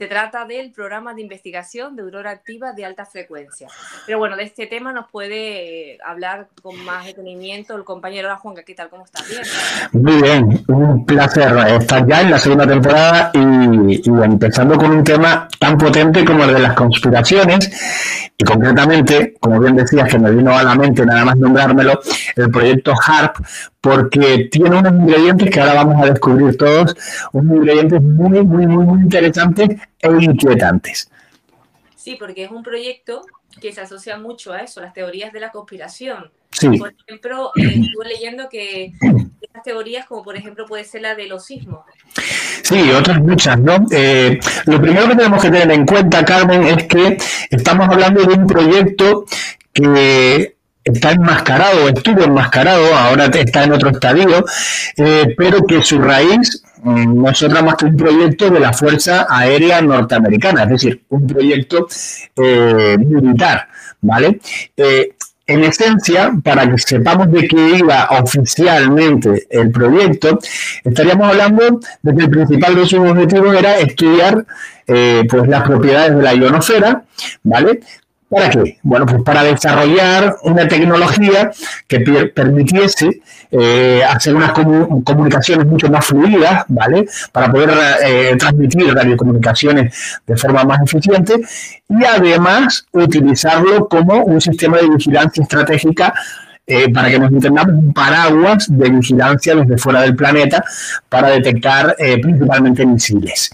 Se 0.00 0.06
trata 0.06 0.46
del 0.46 0.72
programa 0.72 1.12
de 1.12 1.20
investigación 1.20 1.94
de 1.94 2.00
aurora 2.00 2.30
activa 2.30 2.72
de 2.72 2.86
alta 2.86 3.04
frecuencia. 3.04 3.68
Pero 4.06 4.18
bueno, 4.18 4.34
de 4.34 4.44
este 4.44 4.66
tema 4.66 4.94
nos 4.94 5.10
puede 5.10 5.92
eh, 5.92 5.98
hablar 6.02 6.48
con 6.62 6.82
más 6.86 7.04
detenimiento 7.04 7.76
el 7.76 7.84
compañero 7.84 8.28
Hola, 8.28 8.38
Juanca. 8.38 8.62
¿Qué 8.62 8.74
tal? 8.74 8.88
¿Cómo 8.88 9.04
estás? 9.04 9.28
Bien. 9.28 9.42
Muy 9.92 10.22
bien, 10.22 10.64
un 10.68 11.04
placer 11.04 11.52
estar 11.78 12.06
ya 12.06 12.22
en 12.22 12.30
la 12.30 12.38
segunda 12.38 12.66
temporada 12.66 13.30
y 13.34 14.10
empezando 14.24 14.78
con 14.78 14.90
un 14.90 15.04
tema 15.04 15.46
tan 15.58 15.76
potente 15.76 16.24
como 16.24 16.44
el 16.44 16.54
de 16.54 16.60
las 16.60 16.72
conspiraciones 16.72 17.70
y 18.38 18.44
concretamente, 18.44 19.34
como 19.38 19.60
bien 19.60 19.76
decías, 19.76 20.08
que 20.08 20.18
me 20.18 20.30
vino 20.30 20.56
a 20.56 20.62
la 20.62 20.76
mente 20.76 21.04
nada 21.04 21.26
más 21.26 21.36
nombrármelo, 21.36 22.00
el 22.36 22.50
proyecto 22.50 22.94
HARP, 22.94 23.36
porque 23.80 24.48
tiene 24.50 24.78
unos 24.78 24.92
ingredientes 24.92 25.50
que 25.50 25.60
ahora 25.60 25.74
vamos 25.74 26.02
a 26.02 26.10
descubrir 26.10 26.56
todos, 26.56 26.94
unos 27.32 27.56
ingredientes 27.56 28.02
muy, 28.02 28.42
muy, 28.42 28.66
muy, 28.66 28.84
muy 28.84 29.00
interesantes 29.02 29.70
e 30.00 30.08
inquietantes. 30.08 31.10
Sí, 31.96 32.16
porque 32.18 32.44
es 32.44 32.50
un 32.50 32.62
proyecto 32.62 33.22
que 33.60 33.72
se 33.72 33.80
asocia 33.80 34.18
mucho 34.18 34.52
a 34.52 34.60
eso, 34.60 34.80
las 34.80 34.92
teorías 34.92 35.32
de 35.32 35.40
la 35.40 35.50
conspiración. 35.50 36.30
Sí. 36.50 36.78
Por 36.78 36.94
ejemplo, 37.06 37.52
eh, 37.56 37.62
estuve 37.82 38.08
leyendo 38.08 38.48
que 38.48 38.92
estas 39.40 39.62
teorías, 39.62 40.06
como 40.06 40.22
por 40.22 40.36
ejemplo 40.36 40.66
puede 40.66 40.84
ser 40.84 41.02
la 41.02 41.14
de 41.14 41.26
los 41.26 41.44
sismos, 41.44 41.80
Sí, 42.62 42.90
otras 42.92 43.18
muchas, 43.20 43.58
¿no? 43.58 43.84
Eh, 43.90 44.38
lo 44.66 44.80
primero 44.80 45.08
que 45.08 45.16
tenemos 45.16 45.42
que 45.42 45.50
tener 45.50 45.72
en 45.72 45.84
cuenta, 45.84 46.24
Carmen, 46.24 46.62
es 46.62 46.84
que 46.84 47.18
estamos 47.50 47.88
hablando 47.88 48.22
de 48.22 48.34
un 48.34 48.46
proyecto 48.46 49.24
que 49.72 50.56
está 50.92 51.12
enmascarado, 51.12 51.88
estuvo 51.88 52.22
enmascarado, 52.22 52.94
ahora 52.94 53.26
está 53.26 53.64
en 53.64 53.72
otro 53.72 53.90
estadio, 53.90 54.44
eh, 54.96 55.34
pero 55.36 55.62
que 55.64 55.82
su 55.82 56.00
raíz 56.00 56.62
mm, 56.82 57.22
no 57.22 57.30
es 57.30 57.42
otra 57.42 57.62
más 57.62 57.76
que 57.76 57.86
un 57.86 57.96
proyecto 57.96 58.50
de 58.50 58.60
la 58.60 58.72
Fuerza 58.72 59.26
Aérea 59.28 59.80
Norteamericana, 59.80 60.64
es 60.64 60.70
decir, 60.70 61.02
un 61.08 61.26
proyecto 61.26 61.86
eh, 62.36 62.96
militar, 62.98 63.68
¿vale? 64.00 64.40
Eh, 64.76 65.14
en 65.46 65.64
esencia, 65.64 66.32
para 66.44 66.70
que 66.70 66.78
sepamos 66.78 67.32
de 67.32 67.48
qué 67.48 67.78
iba 67.78 68.08
oficialmente 68.20 69.48
el 69.50 69.72
proyecto, 69.72 70.38
estaríamos 70.84 71.28
hablando 71.28 71.80
de 72.02 72.14
que 72.14 72.22
el 72.22 72.30
principal 72.30 72.76
de 72.76 72.86
sus 72.86 73.00
objetivos 73.00 73.56
era 73.56 73.78
estudiar 73.78 74.46
pues 74.86 75.48
las 75.48 75.62
propiedades 75.62 76.16
de 76.16 76.22
la 76.22 76.34
ionosfera, 76.34 77.04
¿vale? 77.44 77.80
¿Para 78.30 78.48
qué? 78.48 78.78
Bueno, 78.84 79.06
pues 79.06 79.22
para 79.24 79.42
desarrollar 79.42 80.36
una 80.44 80.68
tecnología 80.68 81.50
que 81.88 81.98
per- 81.98 82.32
permitiese 82.32 83.20
eh, 83.50 84.02
hacer 84.08 84.36
unas 84.36 84.52
comu- 84.52 85.02
comunicaciones 85.02 85.66
mucho 85.66 85.90
más 85.90 86.06
fluidas, 86.06 86.64
¿vale? 86.68 87.08
Para 87.32 87.50
poder 87.50 87.70
eh, 88.06 88.36
transmitir 88.38 88.94
radiocomunicaciones 88.94 90.20
de 90.24 90.36
forma 90.36 90.62
más 90.62 90.80
eficiente 90.82 91.34
y 91.88 92.04
además 92.04 92.86
utilizarlo 92.92 93.88
como 93.88 94.22
un 94.22 94.40
sistema 94.40 94.76
de 94.78 94.88
vigilancia 94.90 95.42
estratégica 95.42 96.14
eh, 96.68 96.88
para 96.92 97.08
que 97.10 97.18
nos 97.18 97.32
entendamos, 97.32 97.74
un 97.74 97.92
paraguas 97.92 98.66
de 98.70 98.90
vigilancia 98.90 99.56
desde 99.56 99.76
fuera 99.76 100.02
del 100.02 100.14
planeta 100.14 100.62
para 101.08 101.30
detectar 101.30 101.96
eh, 101.98 102.18
principalmente 102.20 102.86
misiles. 102.86 103.50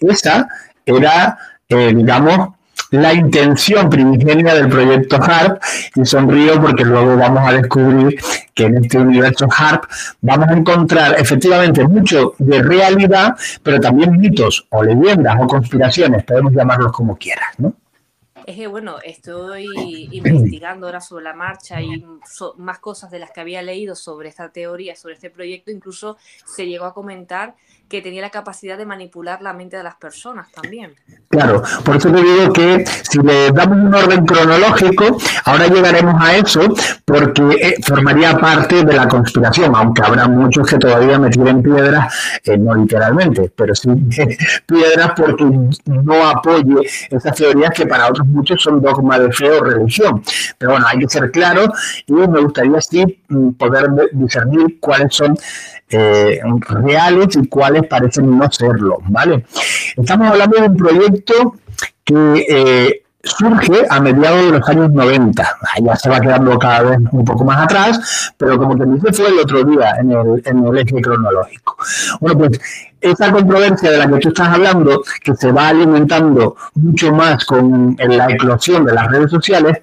Esa 0.00 0.48
era, 0.84 1.38
digamos, 1.68 2.57
la 2.90 3.12
intención 3.12 3.90
primigenia 3.90 4.54
del 4.54 4.68
proyecto 4.68 5.16
HARP 5.20 5.62
y 5.94 6.04
sonrío 6.04 6.60
porque 6.60 6.84
luego 6.84 7.16
vamos 7.16 7.46
a 7.46 7.52
descubrir 7.52 8.18
que 8.54 8.64
en 8.64 8.84
este 8.84 8.98
universo 8.98 9.46
HARP 9.50 9.84
vamos 10.20 10.48
a 10.48 10.52
encontrar 10.54 11.20
efectivamente 11.20 11.86
mucho 11.86 12.34
de 12.38 12.62
realidad, 12.62 13.36
pero 13.62 13.78
también 13.80 14.18
mitos 14.18 14.66
o 14.70 14.82
leyendas 14.82 15.36
o 15.40 15.46
conspiraciones, 15.46 16.24
podemos 16.24 16.52
llamarlos 16.52 16.92
como 16.92 17.16
quieras, 17.16 17.48
¿no? 17.58 17.74
Es 18.46 18.56
que 18.56 18.66
bueno, 18.66 18.96
estoy 19.04 19.66
investigando 20.10 20.86
ahora 20.86 21.02
sobre 21.02 21.24
la 21.24 21.34
marcha 21.34 21.82
y 21.82 22.02
más 22.56 22.78
cosas 22.78 23.10
de 23.10 23.18
las 23.18 23.30
que 23.30 23.42
había 23.42 23.60
leído 23.60 23.94
sobre 23.94 24.30
esta 24.30 24.48
teoría, 24.48 24.96
sobre 24.96 25.16
este 25.16 25.28
proyecto, 25.28 25.70
incluso 25.70 26.16
se 26.46 26.66
llegó 26.66 26.86
a 26.86 26.94
comentar 26.94 27.56
que 27.88 28.02
tenía 28.02 28.22
la 28.22 28.30
capacidad 28.30 28.76
de 28.76 28.86
manipular 28.86 29.40
la 29.42 29.52
mente 29.52 29.76
de 29.76 29.82
las 29.82 29.94
personas 29.96 30.50
también. 30.52 30.94
Claro, 31.28 31.62
por 31.84 31.96
eso 31.96 32.10
te 32.12 32.22
digo 32.22 32.52
que 32.52 32.84
si 32.86 33.18
le 33.20 33.50
damos 33.50 33.78
un 33.78 33.94
orden 33.94 34.26
cronológico, 34.26 35.18
ahora 35.44 35.66
llegaremos 35.66 36.14
a 36.20 36.36
eso 36.36 36.60
porque 37.04 37.42
eh, 37.60 37.74
formaría 37.82 38.36
parte 38.38 38.84
de 38.84 38.92
la 38.92 39.08
conspiración, 39.08 39.74
aunque 39.74 40.02
habrá 40.02 40.28
muchos 40.28 40.66
que 40.66 40.78
todavía 40.78 41.18
me 41.18 41.30
piedras, 41.30 42.14
eh, 42.44 42.58
no 42.58 42.74
literalmente, 42.74 43.50
pero 43.54 43.74
sí 43.74 43.88
piedras 44.66 45.12
porque 45.16 45.44
no 45.86 46.28
apoye 46.28 46.88
esas 47.10 47.34
teorías 47.36 47.70
que 47.70 47.86
para 47.86 48.08
otros 48.08 48.26
muchos 48.26 48.62
son 48.62 48.80
dogma 48.82 49.18
de 49.18 49.32
fe 49.32 49.50
o 49.50 49.64
religión. 49.64 50.22
Pero 50.58 50.72
bueno, 50.72 50.86
hay 50.86 50.98
que 50.98 51.08
ser 51.08 51.30
claro 51.30 51.72
y 52.06 52.12
me 52.12 52.40
gustaría 52.40 52.80
sí 52.80 53.22
mm, 53.28 53.50
poder 53.52 53.88
de- 53.90 54.08
discernir 54.12 54.78
cuáles 54.80 55.14
son 55.14 55.36
eh, 55.90 56.40
reales 56.68 57.36
y 57.36 57.46
cuáles 57.48 57.86
parecen 57.86 58.36
no 58.38 58.50
serlo, 58.50 58.98
¿vale? 59.08 59.44
Estamos 59.96 60.28
hablando 60.28 60.60
de 60.60 60.68
un 60.68 60.76
proyecto 60.76 61.54
que 62.04 62.46
eh, 62.48 63.02
surge 63.22 63.84
a 63.88 64.00
mediados 64.00 64.44
de 64.44 64.58
los 64.58 64.68
años 64.68 64.90
90. 64.92 65.42
Ah, 65.42 65.66
Ya 65.82 65.96
se 65.96 66.08
va 66.08 66.20
quedando 66.20 66.58
cada 66.58 66.82
vez 66.82 66.98
un 67.10 67.24
poco 67.24 67.44
más 67.44 67.64
atrás, 67.64 68.32
pero 68.36 68.58
como 68.58 68.76
te 68.76 68.86
dice 68.86 69.12
fue 69.12 69.28
el 69.28 69.38
otro 69.38 69.64
día 69.64 69.96
en 70.00 70.12
el, 70.12 70.42
en 70.44 70.66
el 70.66 70.78
eje 70.78 71.00
cronológico. 71.00 71.76
Bueno, 72.20 72.38
pues 72.38 72.60
esa 73.00 73.30
controversia 73.30 73.90
de 73.90 73.98
la 73.98 74.08
que 74.08 74.18
tú 74.18 74.28
estás 74.28 74.48
hablando, 74.48 75.02
que 75.22 75.34
se 75.34 75.52
va 75.52 75.68
alimentando 75.68 76.56
mucho 76.74 77.12
más 77.12 77.44
con 77.44 77.96
la 77.98 78.30
eclosión 78.30 78.84
de 78.84 78.94
las 78.94 79.08
redes 79.08 79.30
sociales, 79.30 79.82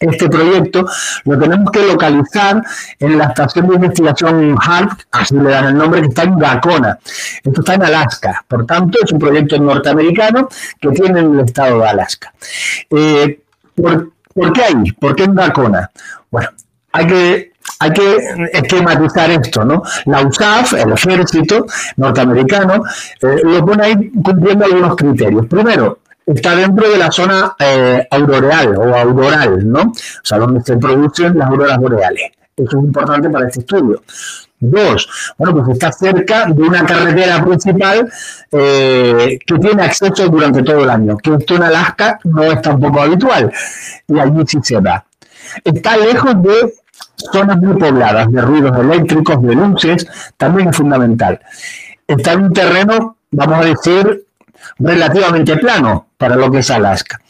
este 0.00 0.28
proyecto 0.28 0.86
lo 1.24 1.38
tenemos 1.38 1.70
que 1.70 1.86
localizar 1.86 2.62
en 2.98 3.18
la 3.18 3.26
estación 3.26 3.68
de 3.68 3.74
investigación 3.76 4.56
HARP, 4.60 5.00
así 5.12 5.34
le 5.34 5.50
dan 5.50 5.66
el 5.66 5.76
nombre, 5.76 6.02
que 6.02 6.08
está 6.08 6.22
en 6.24 6.38
Gacona. 6.38 6.98
Esto 7.42 7.60
está 7.60 7.74
en 7.74 7.82
Alaska. 7.82 8.44
Por 8.46 8.66
tanto, 8.66 8.98
es 9.02 9.12
un 9.12 9.18
proyecto 9.18 9.58
norteamericano 9.58 10.48
que 10.80 10.88
tiene 10.90 11.20
en 11.20 11.34
el 11.34 11.40
estado 11.40 11.80
de 11.80 11.88
Alaska. 11.88 12.32
Eh, 12.90 13.40
¿por, 13.74 14.52
qué 14.52 14.62
ahí? 14.62 14.92
¿Por 14.92 15.16
qué 15.16 15.24
en 15.24 15.34
Gacona? 15.34 15.90
Bueno, 16.30 16.48
hay 16.92 17.06
que, 17.06 17.52
hay 17.78 17.90
que 17.92 18.16
esquematizar 18.52 19.30
esto, 19.30 19.64
¿no? 19.64 19.82
La 20.06 20.22
USAF, 20.22 20.74
el 20.74 20.92
ejército 20.92 21.66
norteamericano, 21.96 22.82
eh, 23.22 23.40
lo 23.44 23.64
pone 23.64 23.84
ahí 23.84 24.10
cumpliendo 24.22 24.64
algunos 24.64 24.96
criterios. 24.96 25.46
Primero, 25.46 26.00
está 26.26 26.56
dentro 26.56 26.90
de 26.90 26.98
la 26.98 27.10
zona 27.10 27.54
eh, 27.58 28.06
auroreal 28.10 28.76
o 28.76 28.94
auroral, 28.94 29.70
¿no? 29.70 29.82
O 29.82 29.94
sea, 30.22 30.38
donde 30.38 30.60
se 30.62 30.76
producen 30.76 31.38
las 31.38 31.48
auroras 31.48 31.78
boreales. 31.78 32.32
Eso 32.56 32.78
es 32.78 32.84
importante 32.84 33.30
para 33.30 33.46
este 33.46 33.60
estudio. 33.60 34.02
Dos, 34.58 35.34
bueno, 35.36 35.56
pues 35.56 35.76
está 35.76 35.92
cerca 35.92 36.46
de 36.46 36.62
una 36.62 36.84
carretera 36.86 37.44
principal 37.44 38.10
eh, 38.50 39.38
que 39.46 39.58
tiene 39.58 39.82
acceso 39.82 40.28
durante 40.28 40.62
todo 40.62 40.82
el 40.82 40.88
año, 40.88 41.18
que 41.18 41.34
esto 41.34 41.56
en 41.56 41.64
Alaska 41.64 42.18
no 42.24 42.42
es 42.42 42.62
tampoco 42.62 43.02
habitual, 43.02 43.52
y 44.08 44.18
allí 44.18 44.42
sí 44.46 44.58
se 44.62 44.80
da. 44.80 45.04
Está 45.62 45.98
lejos 45.98 46.42
de 46.42 46.74
zonas 47.30 47.58
muy 47.58 47.76
pobladas, 47.76 48.32
de 48.32 48.40
ruidos 48.40 48.78
eléctricos, 48.78 49.42
de 49.42 49.54
luces, 49.54 50.06
también 50.38 50.70
es 50.70 50.76
fundamental. 50.76 51.38
Está 52.06 52.32
en 52.32 52.44
un 52.44 52.52
terreno, 52.54 53.16
vamos 53.30 53.58
a 53.58 53.68
decir, 53.68 54.25
relativamente 54.78 55.56
plano 55.56 56.08
para 56.16 56.36
lo 56.36 56.50
que 56.50 56.58
es 56.58 56.70
Alaska. 56.70 57.20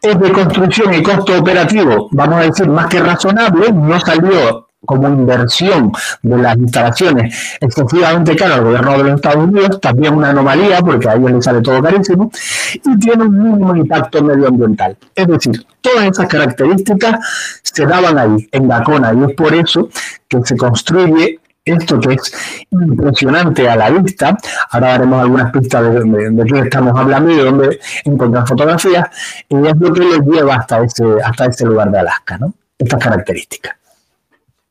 Es 0.00 0.18
de 0.18 0.32
construcción 0.32 0.94
y 0.94 1.02
costo 1.02 1.38
operativo, 1.38 2.08
vamos 2.10 2.36
a 2.36 2.42
decir, 2.42 2.68
más 2.68 2.86
que 2.86 3.00
razonable, 3.00 3.72
no 3.72 4.00
salió 4.00 4.68
como 4.84 5.08
inversión 5.08 5.92
de 6.22 6.38
las 6.38 6.56
instalaciones 6.56 7.56
excesivamente 7.60 8.34
caro 8.34 8.54
al 8.54 8.64
gobierno 8.64 8.92
de 8.92 9.04
los 9.04 9.14
Estados 9.14 9.44
Unidos, 9.48 9.80
también 9.80 10.14
una 10.14 10.30
anomalía 10.30 10.80
porque 10.80 11.08
a 11.08 11.14
ellos 11.14 11.44
sale 11.44 11.62
todo 11.62 11.80
carísimo, 11.82 12.30
y 12.74 12.98
tiene 12.98 13.24
un 13.24 13.38
mínimo 13.38 13.76
impacto 13.76 14.22
medioambiental. 14.22 14.96
Es 15.14 15.26
decir, 15.28 15.64
todas 15.80 16.06
esas 16.06 16.26
características 16.26 17.60
se 17.62 17.86
daban 17.86 18.18
ahí, 18.18 18.48
en 18.50 18.68
Gacona, 18.68 19.12
y 19.14 19.30
es 19.30 19.36
por 19.36 19.54
eso 19.54 19.88
que 20.26 20.38
se 20.44 20.56
construye 20.56 21.38
esto 21.64 22.00
que 22.00 22.14
es 22.14 22.66
impresionante 22.70 23.68
a 23.68 23.76
la 23.76 23.90
vista. 23.90 24.36
Ahora 24.70 24.88
daremos 24.88 25.22
algunas 25.22 25.52
pistas 25.52 25.94
de, 25.94 26.30
de, 26.30 26.44
qué 26.44 26.58
estamos 26.60 26.98
hablando 26.98 27.30
y 27.30 27.36
de 27.36 27.44
dónde 27.44 27.80
encontrar 28.04 28.46
fotografías, 28.46 29.08
y 29.48 29.56
es 29.66 29.76
lo 29.76 29.92
que 29.92 30.00
los 30.00 30.20
lleva 30.26 30.56
hasta 30.56 30.82
ese, 30.82 31.04
hasta 31.24 31.46
ese 31.46 31.66
lugar 31.66 31.90
de 31.90 31.98
Alaska, 32.00 32.38
¿no? 32.38 32.54
Estas 32.78 33.02
características. 33.02 33.81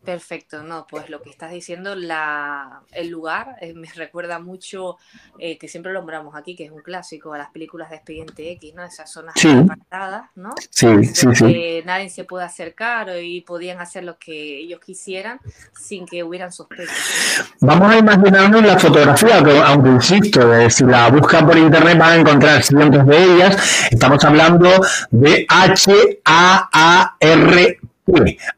Perfecto, 0.04 0.64
no, 0.64 0.88
pues 0.90 1.12
lo 1.12 1.22
que 1.22 1.30
estás 1.30 1.52
diciendo, 1.52 1.94
la, 1.94 2.82
el 2.92 3.10
lugar 3.10 3.58
eh, 3.62 3.76
me 3.76 3.88
recuerda 3.96 4.40
mucho, 4.40 4.98
eh, 5.38 5.60
que 5.60 5.68
siempre 5.68 5.94
lo 5.94 6.00
nombramos 6.00 6.36
aquí, 6.36 6.56
que 6.56 6.66
es 6.66 6.72
un 6.72 6.82
clásico, 6.82 7.34
a 7.34 7.38
las 7.38 7.52
películas 7.52 7.92
de 7.92 7.98
Expediente 7.98 8.52
X, 8.54 8.74
¿no? 8.74 8.84
Esas 8.84 9.12
zonas 9.12 9.36
Sí. 9.38 9.50
apartadas, 9.50 10.24
¿no? 10.36 10.56
Sí, 10.72 11.04
sí, 11.06 11.28
sí. 11.36 11.44
Donde 11.44 11.84
nadie 11.86 12.10
se 12.10 12.24
puede 12.24 12.46
acercar 12.46 13.10
y 13.22 13.42
podían 13.42 13.80
hacer 13.80 14.04
lo 14.04 14.18
que 14.18 14.58
ellos 14.62 14.80
quisieran 14.80 15.40
sin 15.80 16.08
que 16.08 16.24
hubieran 16.24 16.52
sospechas. 16.52 16.98
Vamos 17.60 17.92
a 17.94 17.98
imaginarnos 18.00 18.64
la 18.64 18.80
fotografía, 18.80 19.44
que 19.44 19.60
aunque 19.60 19.90
insisto, 19.90 20.52
eh, 20.56 20.70
si 20.72 20.84
la 20.86 21.10
buscan 21.12 21.46
por 21.46 21.56
internet 21.58 21.98
van 22.00 22.12
a 22.12 22.16
encontrar 22.16 22.64
cientos 22.64 23.06
de 23.06 23.24
ellas. 23.24 23.88
Estamos 23.92 24.24
hablando 24.26 24.68
de 25.12 25.46
H-A-A-R-P. 26.78 27.80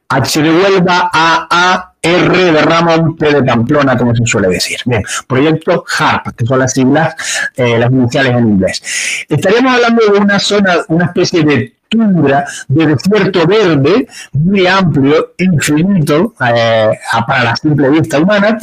H 0.10 0.41
de 0.41 0.50
Huelva, 0.50 1.10
A-A-R 1.14 2.52
de 2.52 2.62
Ramón, 2.62 3.16
P 3.18 3.34
de 3.34 3.44
Pamplona, 3.44 3.98
como 3.98 4.16
se 4.16 4.26
suele 4.26 4.48
decir. 4.48 4.78
Bien, 4.86 5.04
proyecto 5.28 5.84
HARP, 5.98 6.36
que 6.36 6.46
son 6.46 6.60
las 6.60 6.74
siglas, 6.74 7.16
eh, 7.56 7.78
las 7.78 7.91
iniciales 7.91 8.34
en 8.34 8.48
inglés. 8.48 8.82
Estaríamos 9.30 9.76
hablando 9.76 10.06
de 10.12 10.20
una 10.20 10.39
zona, 10.39 10.76
una 10.88 11.06
especie 11.06 11.44
de 11.44 11.76
tundra, 11.89 12.46
de 12.68 12.88
desierto 12.88 13.46
verde, 13.46 14.08
muy 14.32 14.66
amplio, 14.66 15.34
infinito, 15.38 16.34
eh, 16.56 16.89
a- 17.12 17.26
para 17.26 17.44
la 17.44 17.56
simple 17.56 17.89
vista 17.89 18.18
humana, 18.20 18.58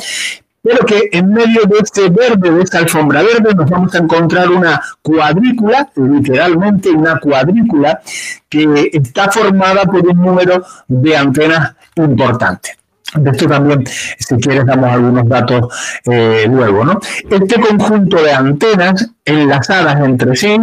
pero 0.63 0.85
que 0.85 1.09
en 1.13 1.33
medio 1.33 1.63
de 1.63 1.79
este 1.83 2.09
verde, 2.11 2.51
de 2.51 2.63
esta 2.63 2.79
alfombra 2.79 3.23
verde, 3.23 3.55
nos 3.55 3.69
vamos 3.69 3.95
a 3.95 3.99
encontrar 3.99 4.51
una 4.51 4.81
cuadrícula, 5.03 5.89
literalmente 5.97 6.91
una 6.91 7.19
cuadrícula, 7.19 8.01
que 8.49 8.91
está 8.93 9.31
formada 9.31 9.85
por 9.85 10.07
un 10.07 10.21
número 10.21 10.65
de 10.87 11.17
antenas 11.17 11.75
importante. 11.97 12.77
De 13.15 13.31
esto 13.31 13.49
también, 13.49 13.85
si 13.87 14.37
quieres, 14.37 14.67
damos 14.67 14.91
algunos 14.91 15.29
datos 15.29 16.01
eh, 16.05 16.47
luego. 16.49 16.85
¿no? 16.85 17.01
Este 17.29 17.61
conjunto 17.61 18.23
de 18.23 18.33
antenas 18.33 19.11
enlazadas 19.25 20.01
entre 20.05 20.37
sí 20.37 20.57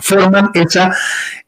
forman 0.00 0.50
esa, 0.54 0.94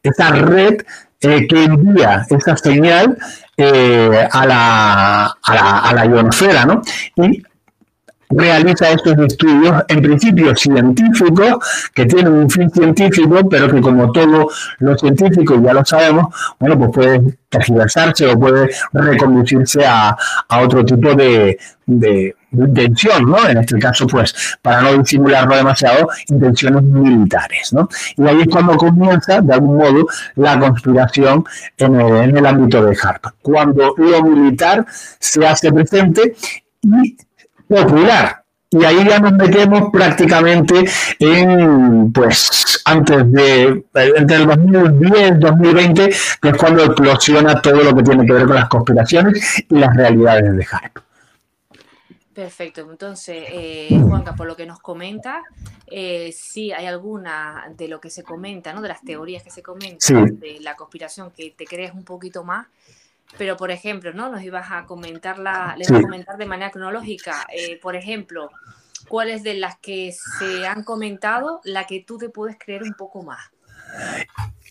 esa 0.01 0.31
red 0.31 0.77
eh, 1.21 1.47
que 1.47 1.63
envía 1.63 2.25
esa 2.29 2.55
señal 2.57 3.17
eh, 3.57 4.27
a, 4.31 4.45
la, 4.45 5.25
a, 5.25 5.55
la, 5.55 5.79
a 5.79 5.93
la 5.93 6.05
ionosfera, 6.05 6.65
¿no? 6.65 6.81
Y 7.15 7.43
realiza 8.29 8.91
estos 8.91 9.17
estudios, 9.19 9.83
en 9.87 10.01
principio 10.01 10.55
científicos, 10.55 11.89
que 11.93 12.05
tienen 12.05 12.33
un 12.33 12.49
fin 12.49 12.69
científico, 12.69 13.47
pero 13.49 13.69
que 13.69 13.81
como 13.81 14.11
todos 14.11 14.75
los 14.79 14.99
científicos 14.99 15.59
ya 15.63 15.73
lo 15.73 15.85
sabemos, 15.85 16.27
bueno, 16.59 16.77
pues 16.77 16.91
puede 16.93 17.37
tergiversarse 17.49 18.27
o 18.27 18.39
puede 18.39 18.69
reconducirse 18.93 19.85
a, 19.85 20.15
a 20.49 20.61
otro 20.61 20.83
tipo 20.83 21.13
de, 21.15 21.57
de, 21.85 22.35
de 22.51 22.65
intención, 22.65 23.29
¿no? 23.29 23.47
En 23.47 23.57
este 23.59 23.79
caso, 23.79 24.05
pues, 24.07 24.57
para 24.61 24.81
no 24.81 24.97
disimularlo 24.97 25.55
demasiado, 25.55 26.09
intenciones 26.27 26.83
militares, 26.83 27.71
¿no? 27.71 27.87
Y 28.17 28.27
ahí 28.27 28.41
es 28.41 28.47
cuando 28.47 28.75
comienza, 28.75 29.39
de 29.39 29.53
algún 29.53 29.77
modo, 29.77 30.05
la 30.35 30.59
conspiración 30.59 31.45
en 31.77 32.01
el, 32.01 32.15
en 32.29 32.37
el 32.37 32.45
ámbito 32.45 32.83
de 32.83 32.97
Harp. 33.01 33.25
Cuando 33.41 33.93
lo 33.97 34.23
militar 34.23 34.85
se 34.89 35.45
hace 35.47 35.71
presente 35.71 36.35
y 36.81 37.17
popular. 37.67 38.43
Y 38.69 38.83
ahí 38.83 39.07
ya 39.07 39.19
nos 39.19 39.31
metemos 39.31 39.89
prácticamente 39.93 40.83
en, 41.19 42.11
pues, 42.11 42.81
antes 42.83 43.31
de, 43.31 43.85
entre 43.93 44.35
el 44.37 44.45
2010 44.45 45.39
2020, 45.39 46.09
que 46.41 46.49
es 46.49 46.57
cuando 46.57 46.83
explosiona 46.83 47.61
todo 47.61 47.81
lo 47.81 47.95
que 47.95 48.03
tiene 48.03 48.25
que 48.25 48.33
ver 48.33 48.45
con 48.45 48.55
las 48.55 48.67
conspiraciones 48.67 49.63
y 49.69 49.75
las 49.75 49.95
realidades 49.95 50.57
de 50.57 50.67
Harp. 50.69 50.97
Perfecto, 52.33 52.81
entonces, 52.91 53.45
eh, 53.49 53.99
Juanca, 54.07 54.35
por 54.35 54.45
lo 54.45 54.55
que 54.55 54.67
nos 54.67 54.79
comenta, 54.79 55.41
eh, 55.87 56.31
sí 56.37 56.71
hay 56.71 56.85
alguna 56.85 57.65
de 57.75 57.87
lo 57.87 57.99
que 57.99 58.11
se 58.11 58.21
comenta, 58.21 58.73
¿no? 58.73 58.81
De 58.81 58.89
las 58.89 59.01
teorías 59.01 59.41
que 59.41 59.49
se 59.49 59.63
comentan 59.63 59.99
Sí. 59.99 60.13
de 60.13 60.59
la 60.61 60.75
conspiración 60.75 61.31
que 61.31 61.55
te 61.57 61.65
crees 61.65 61.93
un 61.93 62.03
poquito 62.03 62.43
más, 62.43 62.67
pero 63.37 63.57
por 63.57 63.71
ejemplo, 63.71 64.13
¿no? 64.13 64.29
Nos 64.29 64.41
ibas 64.43 64.67
a 64.71 64.85
comentar 64.85 65.39
la, 65.39 65.75
le 65.77 65.85
Sí. 65.85 65.95
a 65.95 66.01
comentar 66.01 66.37
de 66.37 66.45
manera 66.45 66.71
cronológica, 66.71 67.45
eh, 67.53 67.79
por 67.81 67.95
ejemplo, 67.95 68.49
¿cuáles 69.07 69.43
de 69.43 69.55
las 69.55 69.77
que 69.79 70.11
se 70.11 70.67
han 70.67 70.83
comentado 70.83 71.61
la 71.63 71.85
que 71.85 72.03
tú 72.03 72.17
te 72.17 72.29
puedes 72.29 72.57
creer 72.57 72.83
un 72.83 72.93
poco 72.93 73.23
más? 73.23 73.51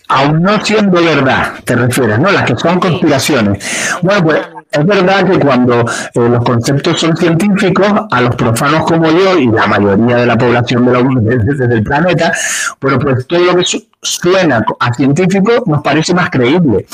Aún 0.08 0.40
no 0.42 0.60
siendo 0.64 1.02
verdad, 1.02 1.54
te 1.64 1.74
refieres, 1.74 2.18
¿no? 2.20 2.30
Las 2.30 2.44
que 2.44 2.56
son 2.56 2.78
conspiraciones. 2.78 3.98
Bueno, 4.02 4.22
pues 4.24 4.40
es 4.70 4.86
verdad 4.86 5.24
que 5.28 5.38
cuando 5.40 5.80
eh, 5.80 6.28
los 6.28 6.44
conceptos 6.44 7.00
son 7.00 7.16
científicos, 7.16 7.86
a 8.12 8.20
los 8.20 8.36
profanos 8.36 8.84
como 8.84 9.10
yo 9.10 9.36
y 9.36 9.46
la 9.48 9.66
mayoría 9.66 10.16
de 10.18 10.26
la 10.26 10.36
población 10.38 10.86
de 10.86 10.92
la- 10.92 11.02
de- 11.02 11.38
de- 11.56 11.66
del 11.68 11.82
planeta, 11.82 12.32
bueno, 12.80 12.98
pues 13.00 13.26
todo 13.26 13.40
lo 13.40 13.56
que 13.56 13.64
su- 13.64 13.84
suena 14.00 14.64
a 14.78 14.94
científico 14.94 15.50
nos 15.66 15.82
parece 15.82 16.14
más 16.14 16.30
creíble, 16.30 16.86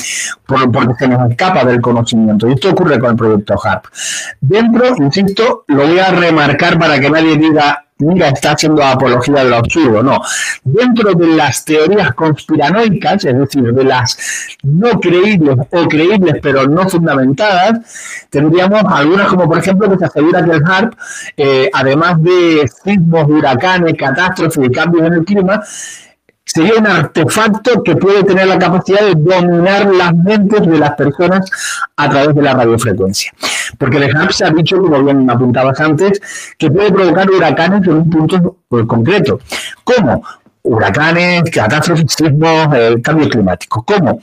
por- 0.47 0.71
porque 0.71 0.93
se 0.97 1.07
nos 1.07 1.29
escapa 1.29 1.63
del 1.65 1.81
conocimiento. 1.81 2.47
Y 2.47 2.53
esto 2.53 2.71
ocurre 2.71 2.99
con 2.99 3.11
el 3.11 3.15
proyecto 3.15 3.55
HARP. 3.63 3.85
Dentro, 4.41 4.95
insisto, 4.97 5.65
lo 5.67 5.85
voy 5.87 5.99
a 5.99 6.09
remarcar 6.11 6.79
para 6.79 6.99
que 6.99 7.09
nadie 7.11 7.37
diga, 7.37 7.85
mira, 8.03 8.29
está 8.29 8.51
haciendo 8.51 8.83
apología 8.83 9.43
de 9.43 9.49
lo 9.49 9.55
absurdo. 9.57 10.03
No. 10.03 10.21
Dentro 10.63 11.13
de 11.13 11.27
las 11.27 11.65
teorías 11.65 12.13
conspiranoicas, 12.13 13.25
es 13.25 13.37
decir, 13.37 13.73
de 13.73 13.83
las 13.83 14.17
no 14.63 14.99
creíbles 14.99 15.57
o 15.71 15.87
creíbles 15.87 16.35
pero 16.41 16.67
no 16.67 16.87
fundamentadas, 16.89 18.25
tendríamos 18.29 18.83
algunas 18.87 19.27
como 19.27 19.47
por 19.47 19.57
ejemplo 19.57 19.89
que 19.89 19.97
se 19.97 20.05
asegura 20.05 20.43
que 20.43 20.51
el 20.51 20.63
HARP, 20.65 20.93
eh, 21.37 21.69
además 21.73 22.21
de 22.21 22.69
sismos, 22.83 23.27
huracanes, 23.29 23.95
catástrofes 23.97 24.65
y 24.65 24.71
cambios 24.71 25.07
en 25.07 25.13
el 25.13 25.25
clima, 25.25 25.61
sería 26.45 26.75
un 26.75 26.87
artefacto 26.87 27.83
que 27.83 27.95
puede 27.95 28.23
tener 28.23 28.47
la 28.47 28.59
capacidad 28.59 29.01
de 29.01 29.15
dominar 29.15 29.93
las 29.93 30.13
mentes 30.15 30.61
de 30.67 30.77
las 30.77 30.91
personas 30.91 31.49
a 31.95 32.09
través 32.09 32.35
de 32.35 32.41
la 32.41 32.53
radiofrecuencia. 32.53 33.31
Porque 33.77 33.97
el 33.97 34.15
HARP 34.15 34.31
ha 34.43 34.49
dicho, 34.51 34.77
como 34.77 35.03
bien 35.03 35.29
apuntabas 35.29 35.79
antes, 35.79 36.21
que 36.57 36.69
puede 36.69 36.91
provocar 36.91 37.29
huracanes 37.29 37.87
en 37.87 37.93
un 37.93 38.09
punto 38.09 38.57
eh, 38.71 38.85
concreto. 38.85 39.39
¿Cómo? 39.83 40.23
Huracanes, 40.63 41.49
catástrofes, 41.49 42.13
sismos, 42.13 42.67
eh, 42.75 42.95
cambios 43.01 43.29
climáticos. 43.29 43.83
¿Cómo? 43.85 44.19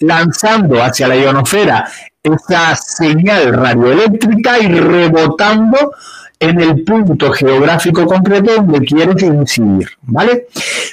Lanzando 0.00 0.82
hacia 0.82 1.08
la 1.08 1.16
ionosfera 1.16 1.88
esa 2.22 2.76
señal 2.76 3.52
radioeléctrica 3.52 4.58
y 4.58 4.68
rebotando 4.68 5.92
en 6.40 6.60
el 6.60 6.84
punto 6.84 7.32
geográfico 7.32 8.06
concreto 8.06 8.54
donde 8.56 8.80
quieres 8.80 9.22
incidir, 9.22 9.88
¿vale? 10.02 10.46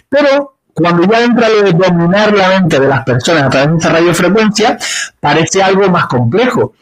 Pero 0.09 0.54
cuando 0.75 1.09
ya 1.09 1.23
entra 1.23 1.47
lo 1.47 1.61
de 1.61 1.71
dominar 1.71 2.33
la 2.33 2.49
mente 2.49 2.81
de 2.81 2.87
las 2.87 3.05
personas 3.05 3.43
a 3.43 3.49
través 3.49 3.71
de 3.71 3.77
esa 3.77 3.89
radiofrecuencia, 3.89 4.77
parece 5.21 5.63
algo 5.63 5.89
más 5.89 6.07
complejo. 6.07 6.73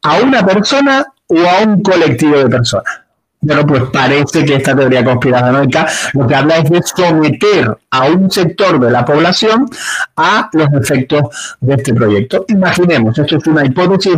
¿A 0.00 0.16
una 0.16 0.44
persona 0.44 1.04
o 1.26 1.36
a 1.36 1.62
un 1.62 1.82
colectivo 1.82 2.38
de 2.38 2.48
personas? 2.48 3.01
Bueno, 3.44 3.66
pues 3.66 3.82
parece 3.92 4.44
que 4.44 4.54
esta 4.54 4.76
teoría 4.76 5.04
conspiranoica 5.04 5.88
lo 6.12 6.28
que 6.28 6.34
habla 6.36 6.58
es 6.58 6.70
de 6.70 6.80
someter 6.80 7.76
a 7.90 8.04
un 8.04 8.30
sector 8.30 8.78
de 8.78 8.88
la 8.88 9.04
población 9.04 9.68
a 10.16 10.48
los 10.52 10.68
efectos 10.74 11.56
de 11.60 11.74
este 11.74 11.92
proyecto. 11.92 12.44
Imaginemos, 12.46 13.18
esto 13.18 13.38
es 13.38 13.46
una 13.48 13.66
hipótesis 13.66 14.16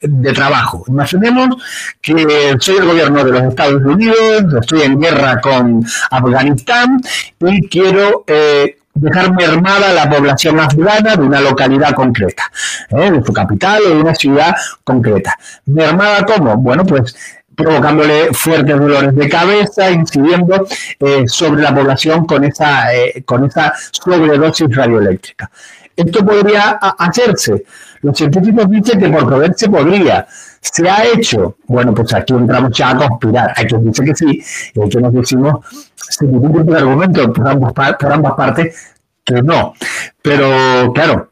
de 0.00 0.32
trabajo. 0.32 0.84
Imaginemos 0.86 1.56
que 2.00 2.54
soy 2.60 2.76
el 2.76 2.86
gobierno 2.86 3.24
de 3.24 3.32
los 3.32 3.42
Estados 3.42 3.82
Unidos, 3.84 4.44
estoy 4.60 4.82
en 4.82 5.00
guerra 5.00 5.40
con 5.40 5.84
Afganistán 6.12 7.00
y 7.40 7.66
quiero 7.66 8.22
eh, 8.28 8.76
dejar 8.94 9.34
mermada 9.34 9.92
la 9.92 10.08
población 10.08 10.60
afgana 10.60 11.16
de 11.16 11.22
una 11.22 11.40
localidad 11.40 11.94
concreta, 11.94 12.44
¿eh? 12.90 13.10
de 13.10 13.24
su 13.24 13.32
capital 13.32 13.82
o 13.86 13.88
de 13.88 14.00
una 14.02 14.14
ciudad 14.14 14.54
concreta. 14.84 15.36
¿Mermada 15.66 16.24
cómo? 16.24 16.56
Bueno, 16.58 16.84
pues 16.84 17.16
provocándole 17.54 18.32
fuertes 18.32 18.78
dolores 18.78 19.14
de 19.14 19.28
cabeza, 19.28 19.90
incidiendo 19.90 20.66
eh, 21.00 21.24
sobre 21.26 21.62
la 21.62 21.74
población 21.74 22.24
con 22.24 22.44
esa, 22.44 22.94
eh, 22.94 23.22
con 23.24 23.44
esa 23.44 23.72
sobredosis 23.90 24.74
radioeléctrica. 24.74 25.50
Esto 25.94 26.24
podría 26.24 26.70
hacerse. 26.98 27.64
Los 28.00 28.16
científicos 28.16 28.68
dicen 28.68 28.98
que 28.98 29.08
por 29.08 29.28
poder 29.28 29.54
se 29.56 29.68
podría. 29.68 30.26
¿Se 30.60 30.88
ha 30.88 31.04
hecho? 31.04 31.56
Bueno, 31.66 31.94
pues 31.94 32.12
aquí 32.14 32.32
entramos 32.32 32.76
ya 32.76 32.90
a 32.90 32.96
conspirar. 32.96 33.52
Hay 33.56 33.66
quien 33.66 33.84
dice 33.84 34.04
que 34.04 34.14
sí, 34.14 34.42
y 34.74 34.80
hay 34.80 34.88
quienes 34.88 35.12
decimos, 35.12 35.66
se 35.94 36.26
discute 36.26 36.64
por 36.64 36.76
argumento 36.76 37.32
por 37.32 37.48
ambas, 37.48 37.72
por 37.72 38.12
ambas 38.12 38.32
partes, 38.34 38.94
que 39.24 39.42
no. 39.42 39.74
Pero, 40.22 40.92
claro, 40.92 41.30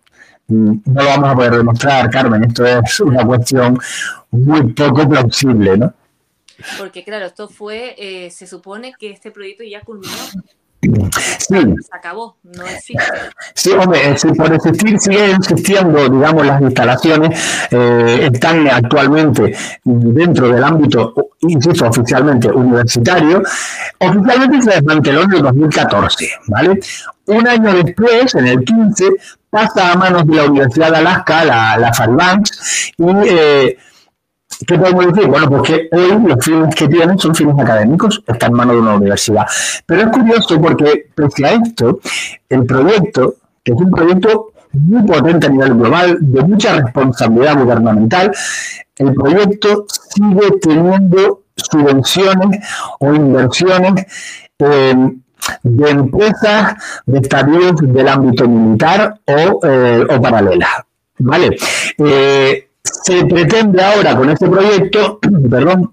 mm, 0.48 0.72
no 0.84 1.02
lo 1.02 1.08
vamos 1.08 1.30
a 1.30 1.34
poder 1.34 1.56
demostrar, 1.56 2.10
Carmen. 2.10 2.44
Esto 2.44 2.66
es 2.66 3.00
una 3.00 3.24
cuestión 3.24 3.78
muy 4.30 4.72
poco 4.72 5.08
plausible, 5.08 5.76
¿no? 5.78 5.94
Porque 6.78 7.04
claro, 7.04 7.26
esto 7.26 7.48
fue, 7.48 7.94
eh, 7.98 8.30
se 8.30 8.46
supone 8.46 8.94
que 8.98 9.10
este 9.10 9.30
proyecto 9.30 9.64
ya 9.64 9.80
culminó, 9.82 10.16
Sí, 10.80 11.56
se 11.56 11.96
acabó, 11.96 12.36
no 12.42 12.64
existe. 12.64 13.04
Sí, 13.54 13.70
hombre, 13.72 14.12
eh, 14.12 14.16
por 14.34 14.54
existir 14.54 14.98
siguen 14.98 15.36
existiendo, 15.36 16.08
digamos, 16.08 16.46
las 16.46 16.62
instalaciones, 16.62 17.66
eh, 17.70 18.30
están 18.32 18.66
actualmente 18.66 19.54
dentro 19.84 20.48
del 20.48 20.64
ámbito, 20.64 21.12
insisto, 21.40 21.86
oficialmente 21.86 22.48
universitario. 22.48 23.42
Oficialmente 23.98 24.62
se 24.62 24.70
desmanteló 24.70 25.22
en 25.24 25.32
el 25.34 25.42
2014, 25.42 26.30
¿vale? 26.46 26.80
Un 27.26 27.46
año 27.46 27.74
después, 27.84 28.34
en 28.34 28.46
el 28.46 28.64
15, 28.64 29.08
pasa 29.50 29.92
a 29.92 29.96
manos 29.96 30.26
de 30.26 30.36
la 30.36 30.44
Universidad 30.44 30.92
de 30.92 30.96
Alaska, 30.96 31.44
la, 31.44 31.76
la 31.76 31.92
Fairbanks, 31.92 32.92
y 32.96 33.28
eh, 33.28 33.76
¿Qué 34.66 34.78
podemos 34.78 35.06
decir? 35.06 35.28
Bueno, 35.28 35.48
porque 35.48 35.88
hoy 35.92 36.18
los 36.26 36.44
fines 36.44 36.74
que 36.74 36.88
tienen 36.88 37.18
son 37.18 37.34
fines 37.34 37.58
académicos, 37.58 38.22
está 38.26 38.46
en 38.46 38.52
manos 38.52 38.76
de 38.76 38.82
una 38.82 38.94
universidad. 38.94 39.46
Pero 39.86 40.02
es 40.02 40.08
curioso 40.08 40.60
porque, 40.60 41.06
pese 41.14 41.46
a 41.46 41.52
esto, 41.52 42.00
el 42.48 42.66
proyecto, 42.66 43.36
que 43.64 43.72
es 43.72 43.78
un 43.78 43.90
proyecto 43.90 44.52
muy 44.72 45.02
potente 45.02 45.46
a 45.46 45.50
nivel 45.50 45.74
global, 45.74 46.18
de 46.20 46.42
mucha 46.42 46.80
responsabilidad 46.80 47.58
gubernamental, 47.58 48.32
el 48.96 49.14
proyecto 49.14 49.86
sigue 49.88 50.50
teniendo 50.60 51.42
subvenciones 51.56 52.66
o 53.00 53.14
inversiones 53.14 54.04
eh, 54.58 54.94
de 55.62 55.90
empresas 55.90 56.74
de 57.06 57.18
estadios 57.18 57.72
del 57.80 58.08
ámbito 58.08 58.46
militar 58.46 59.20
o, 59.24 59.60
eh, 59.66 60.06
o 60.08 60.20
paralelas. 60.20 60.70
¿Vale? 61.18 61.56
Eh, 61.98 62.69
se 62.82 63.24
pretende 63.26 63.82
ahora 63.82 64.16
con 64.16 64.30
este 64.30 64.48
proyecto, 64.48 65.18
perdón, 65.50 65.92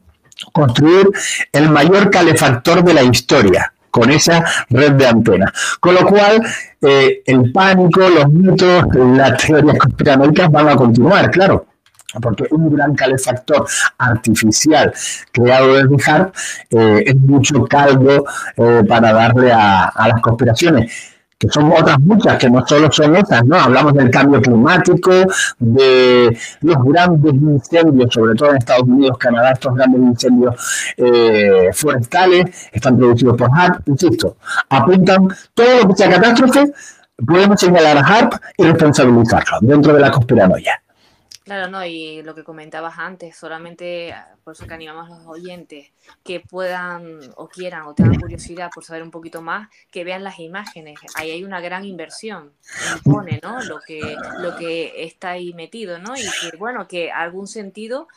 construir 0.51 1.09
el 1.51 1.69
mayor 1.69 2.09
calefactor 2.09 2.83
de 2.83 2.93
la 2.93 3.03
historia 3.03 3.73
con 3.89 4.11
esa 4.11 4.43
red 4.69 4.93
de 4.93 5.07
antenas. 5.07 5.51
Con 5.79 5.95
lo 5.95 6.05
cual, 6.05 6.41
eh, 6.81 7.23
el 7.25 7.51
pánico, 7.51 8.01
los 8.01 8.29
mitos, 8.29 8.85
las 8.93 9.37
teorías 9.37 9.77
conspiranoicas 9.77 10.51
van 10.51 10.69
a 10.69 10.75
continuar, 10.75 11.31
claro. 11.31 11.65
Porque 12.21 12.45
un 12.51 12.73
gran 12.73 12.95
calefactor 12.95 13.67
artificial 13.97 14.93
creado 15.31 15.73
desde 15.73 16.11
HARP 16.11 16.35
eh, 16.69 17.03
es 17.05 17.15
mucho 17.15 17.65
caldo 17.65 18.25
eh, 18.55 18.83
para 18.87 19.13
darle 19.13 19.51
a, 19.51 19.85
a 19.85 20.07
las 20.07 20.21
conspiraciones 20.21 21.16
que 21.39 21.49
son 21.49 21.71
otras 21.71 21.99
muchas, 21.99 22.37
que 22.37 22.49
no 22.49 22.65
solo 22.65 22.91
son 22.91 23.15
esas, 23.15 23.45
¿no? 23.45 23.57
Hablamos 23.57 23.93
del 23.93 24.09
cambio 24.09 24.41
climático, 24.41 25.11
de 25.59 26.37
los 26.61 26.83
grandes 26.83 27.33
incendios, 27.33 28.11
sobre 28.11 28.33
todo 28.35 28.51
en 28.51 28.57
Estados 28.57 28.83
Unidos, 28.83 29.17
Canadá, 29.19 29.51
estos 29.51 29.75
grandes 29.75 30.01
incendios 30.01 30.93
eh, 30.97 31.69
forestales 31.73 32.69
están 32.71 32.97
producidos 32.97 33.37
por 33.37 33.49
HARP, 33.53 33.87
insisto, 33.87 34.37
apuntan 34.69 35.27
todo 35.53 35.83
lo 35.83 35.89
que 35.89 35.95
sea 35.95 36.09
catástrofe, 36.09 36.71
podemos 37.25 37.59
señalar 37.59 37.97
a 37.97 38.01
HARP 38.01 38.33
y 38.57 38.63
responsabilizarlo 38.63 39.57
dentro 39.61 39.93
de 39.93 39.99
la 39.99 40.11
conspiranoia. 40.11 40.81
Claro, 41.47 41.69
no, 41.69 41.85
y 41.85 42.21
lo 42.23 42.35
que 42.35 42.43
comentabas 42.43 42.99
antes, 42.99 43.37
solamente 43.37 44.11
ah, 44.11 44.35
por 44.43 44.53
eso 44.53 44.67
que 44.67 44.73
animamos 44.73 45.09
a 45.09 45.15
los 45.19 45.27
oyentes 45.27 45.93
que 46.21 46.41
puedan 46.41 47.21
o 47.37 47.47
quieran 47.47 47.83
o 47.83 47.93
tengan 47.93 48.19
curiosidad 48.19 48.69
por 48.75 48.83
saber 48.83 49.01
un 49.01 49.11
poquito 49.11 49.41
más, 49.41 49.69
que 49.89 50.03
vean 50.03 50.25
las 50.25 50.39
imágenes. 50.39 50.99
Ahí 51.15 51.31
hay 51.31 51.45
una 51.45 51.61
gran 51.61 51.85
inversión, 51.85 52.51
impone, 52.97 53.39
¿no? 53.41 53.63
Lo 53.63 53.79
que, 53.79 54.17
lo 54.39 54.57
que 54.57 55.05
está 55.05 55.29
ahí 55.29 55.53
metido, 55.53 55.99
¿no? 55.99 56.17
Y 56.17 56.23
que, 56.41 56.57
bueno, 56.57 56.85
que 56.85 57.13
algún 57.13 57.47
sentido 57.47 58.09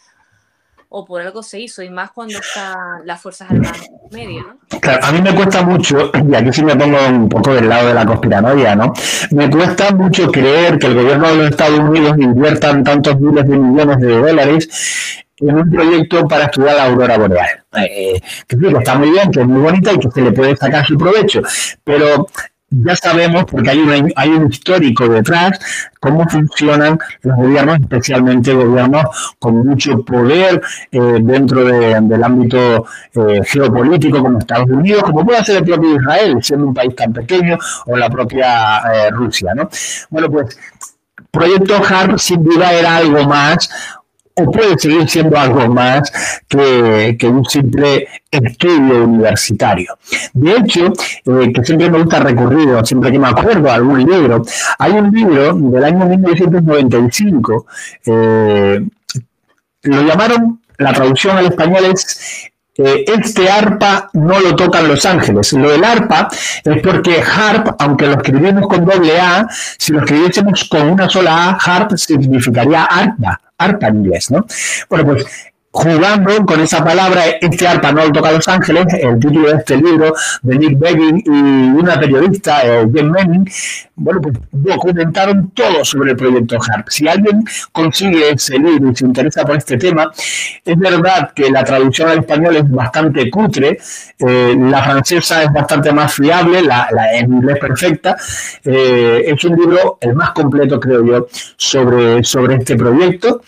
o 0.92 1.04
por 1.04 1.20
algo 1.20 1.42
se 1.42 1.60
hizo, 1.60 1.82
y 1.82 1.88
más 1.88 2.10
cuando 2.10 2.38
están 2.38 3.06
las 3.06 3.20
Fuerzas 3.20 3.50
Armadas 3.50 3.88
en 3.88 4.18
medio, 4.18 4.42
¿no? 4.42 4.80
Claro, 4.80 5.04
a 5.04 5.12
mí 5.12 5.22
me 5.22 5.34
cuesta 5.34 5.62
mucho, 5.62 6.10
y 6.28 6.34
aquí 6.34 6.52
sí 6.52 6.64
me 6.64 6.74
pongo 6.74 6.98
un 7.08 7.28
poco 7.28 7.54
del 7.54 7.68
lado 7.68 7.88
de 7.88 7.94
la 7.94 8.04
conspiranoia, 8.04 8.74
¿no? 8.74 8.92
Me 9.30 9.48
cuesta 9.48 9.92
mucho 9.92 10.30
creer 10.32 10.78
que 10.78 10.88
el 10.88 10.94
gobierno 10.94 11.28
de 11.28 11.36
los 11.36 11.50
Estados 11.50 11.78
Unidos 11.78 12.16
inviertan 12.18 12.82
tantos 12.82 13.20
miles 13.20 13.46
de 13.46 13.56
millones 13.56 13.98
de 13.98 14.18
dólares 14.18 15.24
en 15.38 15.54
un 15.54 15.70
proyecto 15.70 16.26
para 16.26 16.46
estudiar 16.46 16.74
la 16.74 16.84
aurora 16.86 17.18
boreal. 17.18 17.64
Eh, 17.76 18.20
que 18.48 18.56
sí, 18.56 18.62
que 18.62 18.78
está 18.78 18.96
muy 18.96 19.10
bien, 19.10 19.30
que 19.30 19.40
es 19.40 19.46
muy 19.46 19.62
bonita 19.62 19.92
y 19.92 19.98
que 19.98 20.10
se 20.10 20.22
le 20.22 20.32
puede 20.32 20.56
sacar 20.56 20.84
su 20.84 20.98
provecho, 20.98 21.40
pero 21.84 22.26
ya 22.70 22.94
sabemos, 22.96 23.44
porque 23.46 23.70
hay, 23.70 23.78
una- 23.80 24.08
hay 24.16 24.28
un 24.30 24.48
histórico 24.48 25.08
detrás, 25.08 25.58
cómo 25.98 26.26
funcionan 26.28 26.98
los 27.22 27.36
gobiernos, 27.36 27.80
especialmente 27.80 28.54
gobiernos 28.54 29.04
con 29.38 29.66
mucho 29.66 30.02
poder 30.04 30.60
eh, 30.92 31.18
dentro 31.20 31.64
de- 31.64 31.98
del 32.00 32.24
ámbito 32.24 32.86
eh, 33.14 33.40
geopolítico 33.44 34.20
como 34.22 34.38
Estados 34.38 34.70
Unidos, 34.70 35.02
como 35.02 35.24
puede 35.26 35.44
ser 35.44 35.56
el 35.58 35.64
propio 35.64 35.96
Israel, 35.96 36.36
siendo 36.42 36.66
un 36.66 36.74
país 36.74 36.94
tan 36.94 37.12
pequeño, 37.12 37.58
o 37.86 37.96
la 37.96 38.08
propia 38.08 38.78
eh, 38.94 39.10
Rusia. 39.10 39.52
¿no? 39.54 39.68
Bueno, 40.10 40.30
pues 40.30 40.58
Proyecto 41.30 41.74
HARP 41.88 42.18
sin 42.18 42.42
duda 42.42 42.72
era 42.72 42.96
algo 42.96 43.22
más, 43.24 43.70
puede 44.46 44.78
seguir 44.78 45.08
siendo 45.08 45.38
algo 45.38 45.68
más 45.68 46.12
que, 46.48 47.16
un 47.22 47.44
simple 47.44 48.08
estudio 48.30 49.04
universitario. 49.04 49.98
De 50.32 50.56
hecho, 50.56 50.92
eh, 51.26 51.52
que 51.52 51.64
siempre 51.64 51.90
me 51.90 51.98
gusta 51.98 52.20
recurrir, 52.20 52.68
o 52.70 52.84
siempre 52.84 53.12
que 53.12 53.18
me 53.18 53.28
acuerdo 53.28 53.70
a 53.70 53.74
algún 53.74 54.04
libro, 54.04 54.42
hay 54.78 54.92
un 54.92 55.10
libro 55.10 55.54
del 55.54 55.84
año 55.84 56.06
1995, 56.06 57.66
eh, 58.06 58.86
lo 59.82 60.02
llamaron, 60.02 60.60
la 60.78 60.92
traducción 60.92 61.36
al 61.36 61.46
español 61.46 61.84
es 61.92 62.50
eh, 62.82 63.04
este 63.06 63.50
arpa 63.50 64.08
no 64.14 64.40
lo 64.40 64.56
tocan 64.56 64.88
Los 64.88 65.04
Ángeles. 65.04 65.52
Lo 65.52 65.70
del 65.70 65.84
arpa 65.84 66.28
es 66.64 66.82
porque 66.82 67.20
harp, 67.20 67.76
aunque 67.78 68.06
lo 68.06 68.12
escribimos 68.14 68.66
con 68.68 68.86
doble 68.86 69.20
A, 69.20 69.46
si 69.50 69.92
lo 69.92 70.00
escribiésemos 70.00 70.64
con 70.64 70.88
una 70.88 71.08
sola 71.08 71.50
A, 71.50 71.50
harp 71.56 71.96
significaría 71.96 72.84
arpa, 72.84 73.40
arpa 73.60 73.88
en 73.88 73.96
inglés, 73.96 74.30
¿no? 74.30 74.46
Bueno, 74.88 75.04
pues 75.06 75.26
jugando 75.72 76.44
con 76.44 76.60
esa 76.60 76.82
palabra, 76.82 77.22
este 77.40 77.66
arpa 77.66 77.92
no 77.92 78.04
lo 78.04 78.12
toca 78.12 78.32
Los 78.32 78.48
Ángeles, 78.48 78.86
el 78.92 79.20
título 79.20 79.50
de 79.50 79.56
este 79.58 79.76
libro 79.76 80.12
de 80.42 80.58
Nick 80.58 80.78
Begging 80.78 81.22
y 81.24 81.78
una 81.78 81.98
periodista, 81.98 82.62
eh, 82.64 82.88
Jen 82.92 83.10
Manning, 83.10 83.48
bueno, 83.94 84.20
pues 84.20 84.34
documentaron 84.50 85.50
todo 85.50 85.84
sobre 85.84 86.12
el 86.12 86.16
proyecto 86.16 86.58
HARP. 86.60 86.88
Si 86.88 87.06
alguien 87.06 87.44
consigue 87.70 88.30
ese 88.30 88.58
libro 88.58 88.90
y 88.90 88.96
se 88.96 89.04
interesa 89.04 89.44
por 89.44 89.56
este 89.56 89.76
tema, 89.76 90.10
es 90.64 90.78
verdad 90.78 91.32
que 91.34 91.50
la 91.50 91.62
traducción 91.62 92.08
al 92.08 92.18
español 92.18 92.56
es 92.56 92.68
bastante 92.68 93.30
cutre, 93.30 93.78
eh, 94.18 94.56
la 94.58 94.82
francesa 94.82 95.44
es 95.44 95.52
bastante 95.52 95.92
más 95.92 96.12
fiable, 96.14 96.62
la, 96.62 96.88
la 96.90 97.14
en 97.14 97.32
inglés 97.32 97.58
perfecta. 97.60 98.16
Eh, 98.64 99.22
es 99.26 99.44
un 99.44 99.56
libro 99.56 99.98
el 100.00 100.14
más 100.14 100.30
completo, 100.30 100.80
creo 100.80 101.04
yo, 101.04 101.26
sobre, 101.56 102.24
sobre 102.24 102.56
este 102.56 102.76
proyecto. 102.76 103.42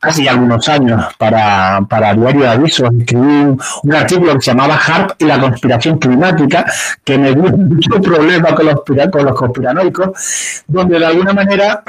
Hace 0.00 0.24
ya 0.24 0.32
algunos 0.32 0.68
años 0.68 1.04
para, 1.18 1.80
para 1.88 2.14
Diario 2.14 2.42
de 2.42 2.48
Avisos 2.48 2.90
escribí 2.98 3.56
un, 3.82 3.94
artículo 3.94 4.34
que 4.34 4.40
se 4.40 4.50
llamaba 4.52 4.76
HARP 4.76 5.22
y 5.22 5.24
la 5.26 5.40
conspiración 5.40 5.98
climática, 5.98 6.64
que 7.04 7.18
me 7.18 7.34
dio 7.34 7.42
mucho 7.56 8.00
problema 8.00 8.54
con 8.54 8.66
los, 8.66 8.80
con 9.10 9.24
los 9.24 9.34
conspiranoicos, 9.34 10.62
donde 10.66 10.98
de 10.98 11.06
alguna 11.06 11.32
manera 11.32 11.82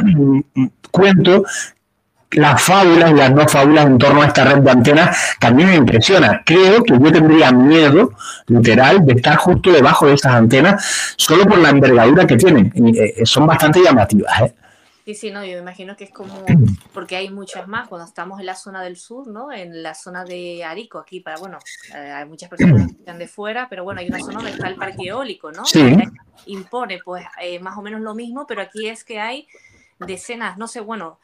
cuento 0.91 1.43
las 2.31 2.61
fábulas 2.61 3.11
y 3.11 3.13
las 3.15 3.31
no 3.31 3.47
fábulas 3.47 3.85
en 3.85 3.97
torno 3.97 4.21
a 4.21 4.27
esta 4.27 4.45
red 4.45 4.59
de 4.59 4.71
antenas 4.71 5.35
mí 5.53 5.65
me 5.65 5.75
impresiona. 5.75 6.41
Creo 6.45 6.83
que 6.83 6.93
yo 6.93 7.11
tendría 7.11 7.51
miedo, 7.51 8.13
literal, 8.47 9.05
de 9.05 9.13
estar 9.13 9.35
justo 9.35 9.71
debajo 9.71 10.07
de 10.07 10.13
esas 10.13 10.33
antenas 10.33 11.13
solo 11.17 11.45
por 11.45 11.57
la 11.57 11.69
envergadura 11.69 12.25
que 12.25 12.37
tienen. 12.37 12.71
Eh, 12.75 13.25
son 13.25 13.47
bastante 13.47 13.81
llamativas. 13.83 14.41
¿eh? 14.41 14.53
Sí, 15.11 15.15
sí, 15.15 15.31
no, 15.31 15.43
yo 15.43 15.55
me 15.55 15.59
imagino 15.59 15.97
que 15.97 16.05
es 16.05 16.09
como, 16.09 16.33
porque 16.93 17.17
hay 17.17 17.29
muchas 17.29 17.67
más, 17.67 17.89
cuando 17.89 18.07
estamos 18.07 18.39
en 18.39 18.45
la 18.45 18.55
zona 18.55 18.81
del 18.81 18.95
sur, 18.95 19.27
¿no? 19.27 19.51
En 19.51 19.83
la 19.83 19.93
zona 19.93 20.23
de 20.23 20.63
Arico, 20.63 20.99
aquí 20.99 21.19
para, 21.19 21.37
bueno, 21.37 21.59
eh, 21.93 21.97
hay 21.97 22.25
muchas 22.25 22.49
personas 22.49 22.87
que 22.87 22.99
están 22.99 23.19
de 23.19 23.27
fuera, 23.27 23.67
pero 23.69 23.83
bueno, 23.83 23.99
hay 23.99 24.07
una 24.07 24.19
zona 24.19 24.35
donde 24.35 24.51
está 24.51 24.69
el 24.69 24.75
parque 24.75 25.07
eólico, 25.07 25.51
¿no? 25.51 25.65
Sí. 25.65 25.97
Impone, 26.45 26.99
pues, 27.03 27.25
eh, 27.41 27.59
más 27.59 27.77
o 27.77 27.81
menos 27.81 27.99
lo 27.99 28.15
mismo, 28.15 28.47
pero 28.47 28.61
aquí 28.61 28.87
es 28.87 29.03
que 29.03 29.19
hay 29.19 29.47
decenas, 29.99 30.57
no 30.57 30.67
sé, 30.67 30.79
bueno, 30.79 31.19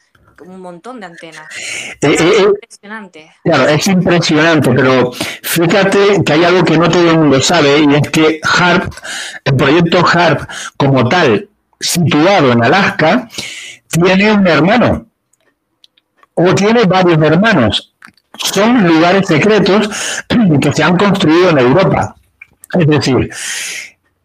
un 0.46 0.60
montón 0.60 1.00
de 1.00 1.06
antenas. 1.06 1.48
Eh, 1.56 1.98
eh, 2.02 2.44
Impresionante. 2.44 3.32
Claro, 3.46 3.70
es 3.70 3.88
impresionante, 3.88 4.70
pero 4.70 5.14
fíjate 5.14 6.24
que 6.26 6.34
hay 6.34 6.44
algo 6.44 6.66
que 6.66 6.78
no 6.78 6.90
todo 6.90 7.10
el 7.10 7.18
mundo 7.20 7.42
sabe 7.42 7.80
y 7.80 7.96
es 7.96 8.10
que 8.10 8.42
HARP, 8.44 8.94
el 9.46 9.56
proyecto 9.56 10.06
HARP 10.06 10.42
como 10.76 11.08
tal, 11.08 11.50
situado 11.80 12.52
en 12.52 12.64
Alaska, 12.64 13.30
tiene 13.90 14.32
un 14.34 14.48
hermano 14.48 15.06
o 16.34 16.56
tiene 16.56 16.84
varios 16.84 17.22
hermanos. 17.22 17.94
Son 18.38 18.88
lugares 18.88 19.28
secretos 19.28 19.90
que 20.62 20.74
se 20.74 20.84
han 20.84 20.98
construido 20.98 21.50
en 21.50 21.58
Europa. 21.58 22.16
Es 22.74 22.88
decir, 22.88 23.30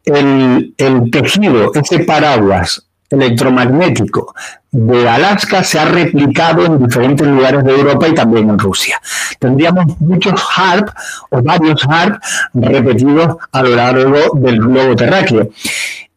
el, 0.05 0.75
el 0.77 1.11
tejido, 1.11 1.73
ese 1.75 2.01
paraguas 2.01 2.85
electromagnético 3.13 4.35
de 4.71 5.09
Alaska 5.09 5.63
se 5.63 5.79
ha 5.79 5.85
replicado 5.85 6.65
en 6.65 6.83
diferentes 6.83 7.27
lugares 7.27 7.63
de 7.65 7.73
Europa 7.73 8.09
y 8.09 8.15
también 8.15 8.49
en 8.49 8.59
Rusia. 8.59 9.01
Tendríamos 9.39 10.01
muchos 10.01 10.41
HARP 10.57 10.89
o 11.31 11.43
varios 11.43 11.87
HARP 11.87 12.23
repetidos 12.55 13.37
a 13.53 13.63
lo 13.63 13.77
largo 13.77 14.19
del 14.35 14.59
globo 14.59 14.97
terráqueo. 14.97 15.51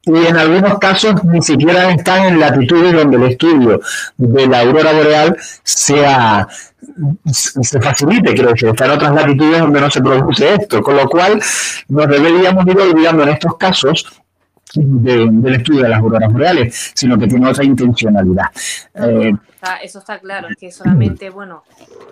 Y 0.05 0.25
en 0.27 0.37
algunos 0.37 0.77
casos 0.77 1.23
ni 1.23 1.41
siquiera 1.41 1.91
están 1.91 2.25
en 2.25 2.39
latitudes 2.39 2.93
donde 2.93 3.17
el 3.17 3.23
estudio 3.23 3.81
de 4.17 4.47
la 4.47 4.59
aurora 4.59 4.91
boreal 4.93 5.35
sea 5.63 6.47
se 7.31 7.81
facilite, 7.81 8.33
quiero 8.33 8.51
decir, 8.51 8.69
está 8.69 8.85
en 8.85 8.91
otras 8.91 9.13
latitudes 9.13 9.59
donde 9.59 9.81
no 9.81 9.89
se 9.89 10.01
produce 10.01 10.53
esto, 10.53 10.81
con 10.81 10.95
lo 10.95 11.07
cual 11.09 11.41
nos 11.89 12.07
deberíamos 12.07 12.65
ir 12.67 12.79
olvidando 12.79 13.23
en 13.23 13.29
estos 13.29 13.57
casos 13.57 14.05
de- 14.83 15.27
del 15.31 15.55
estudio 15.55 15.83
de 15.83 15.89
las 15.89 15.99
auroras 15.99 16.31
boreales, 16.31 16.91
sino 16.95 17.17
que 17.17 17.27
tiene 17.27 17.47
otra 17.49 17.63
intencionalidad. 17.63 18.45
Eh, 18.95 19.33
Está- 19.55 19.77
eso 19.77 19.99
está 19.99 20.19
claro, 20.19 20.47
es 20.49 20.57
que 20.57 20.71
solamente, 20.71 21.29
bueno, 21.31 21.63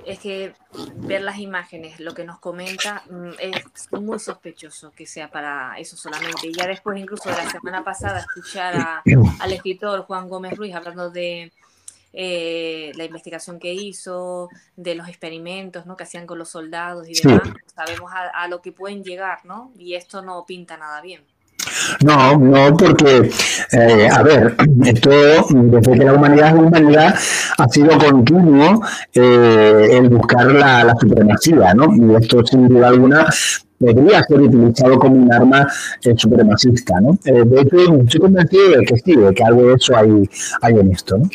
es 0.08 0.18
que 0.20 0.54
ver 0.96 1.22
las 1.22 1.38
imágenes, 1.38 2.00
lo 2.00 2.14
que 2.16 2.24
nos 2.24 2.40
comenta, 2.40 3.04
mm, 3.10 3.30
es 3.40 3.92
muy 4.02 4.18
sospechoso 4.20 4.92
que 4.92 5.06
sea 5.06 5.30
para 5.30 5.78
eso 5.78 5.96
solamente. 5.96 6.48
Y 6.48 6.54
ya 6.54 6.66
después, 6.66 7.00
incluso 7.00 7.30
de 7.30 7.36
la 7.36 7.50
semana 7.52 7.84
pasada, 7.84 8.20
escuchar 8.20 8.76
a- 8.76 9.04
al 9.40 9.54
escritor 9.54 10.02
Juan 10.06 10.28
Gómez 10.30 10.58
Ruiz 10.58 10.74
hablando 10.74 11.10
de 11.12 11.52
eh, 12.16 12.92
la 12.96 13.06
investigación 13.06 13.58
que 13.60 13.74
hizo, 13.74 14.48
de 14.76 14.94
los 14.94 15.08
experimentos 15.08 15.88
¿no? 15.88 15.98
que 15.98 16.04
hacían 16.04 16.28
con 16.28 16.38
los 16.38 16.50
soldados 16.50 17.10
y 17.10 17.16
Sí. 17.16 17.28
demás, 17.28 17.50
sabemos 17.76 18.12
a, 18.14 18.28
a 18.30 18.48
lo 18.48 18.62
que 18.62 18.72
pueden 18.72 19.04
llegar, 19.04 19.40
¿no? 19.46 19.72
Y 19.80 19.96
esto 19.96 20.22
no 20.22 20.46
pinta 20.46 20.78
nada 20.78 21.02
bien. 21.02 21.24
No, 22.04 22.38
no, 22.38 22.76
porque, 22.78 23.30
eh, 23.72 24.10
a 24.12 24.24
ver, 24.24 24.56
esto 24.86 25.10
desde 25.50 25.92
que 25.92 26.06
la 26.06 26.14
humanidad 26.14 26.50
es 26.50 26.54
humanidad 26.56 27.16
ha 27.58 27.70
sido 27.70 27.98
continuo 27.98 28.82
eh, 29.14 30.08
buscar 30.10 30.52
la, 30.52 30.84
la 30.84 30.96
supremacía, 31.00 31.74
¿no? 31.74 31.94
Y 31.96 32.16
esto 32.16 32.46
sin 32.46 32.68
duda 32.68 32.90
alguna 32.90 33.28
podría 33.80 34.24
ser 34.24 34.42
utilizado 34.42 34.98
como 34.98 35.16
un 35.16 35.34
arma 35.34 35.68
eh, 36.04 36.14
supremacista, 36.16 37.00
¿no? 37.02 37.18
Eh, 37.26 37.44
de 37.46 37.62
hecho, 37.62 37.96
estoy 37.96 38.20
convencido 38.20 38.70
de 38.70 38.86
que 38.86 38.98
sí, 38.98 39.16
de 39.16 39.34
que 39.34 39.44
algo 39.44 39.68
de 39.68 39.74
eso 39.76 39.96
hay 39.96 40.80
en 40.80 40.92
esto, 40.92 41.18
¿no? 41.18 41.30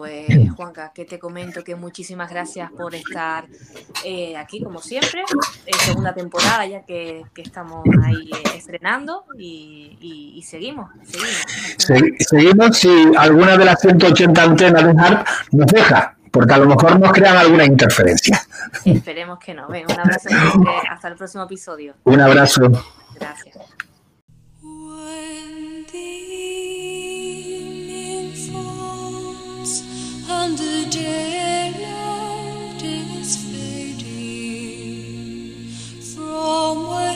Pues 0.00 0.26
Juanca, 0.56 0.92
que 0.94 1.04
te 1.04 1.18
comento 1.18 1.62
que 1.62 1.76
muchísimas 1.76 2.30
gracias 2.30 2.70
por 2.72 2.94
estar 2.94 3.44
eh, 4.02 4.34
aquí, 4.34 4.62
como 4.62 4.80
siempre, 4.80 5.22
en 5.66 5.78
segunda 5.80 6.14
temporada 6.14 6.64
ya 6.64 6.86
que, 6.86 7.22
que 7.34 7.42
estamos 7.42 7.84
ahí 8.02 8.30
eh, 8.32 8.50
estrenando 8.56 9.24
y, 9.38 9.98
y- 10.00 10.38
y 10.38 10.42
seguimos, 10.42 10.88
seguimos. 11.04 11.44
Se- 11.76 12.24
seguimos 12.24 12.78
si 12.78 12.88
alguna 13.18 13.58
de 13.58 13.64
las 13.66 13.78
180 13.82 14.42
antenas 14.42 14.84
de 14.84 14.94
HARP 15.02 15.26
nos 15.52 15.66
deja, 15.66 16.16
porque 16.32 16.54
a 16.54 16.58
lo 16.58 16.66
mejor 16.66 16.98
nos 16.98 17.12
crean 17.12 17.36
alguna 17.36 17.66
interferencia. 17.66 18.40
Esperemos 18.86 19.38
que 19.38 19.52
no. 19.52 19.68
Un 19.68 19.76
abrazo 20.00 20.30
hasta 20.90 21.08
el 21.08 21.16
próximo 21.16 21.44
episodio. 21.44 21.94
Un 22.04 22.20
abrazo. 22.22 22.62
Gracias. 23.16 23.54
Daylight 30.90 32.82
is 32.82 33.36
fading, 33.36 34.74
from 36.14 36.88
within 36.88 37.09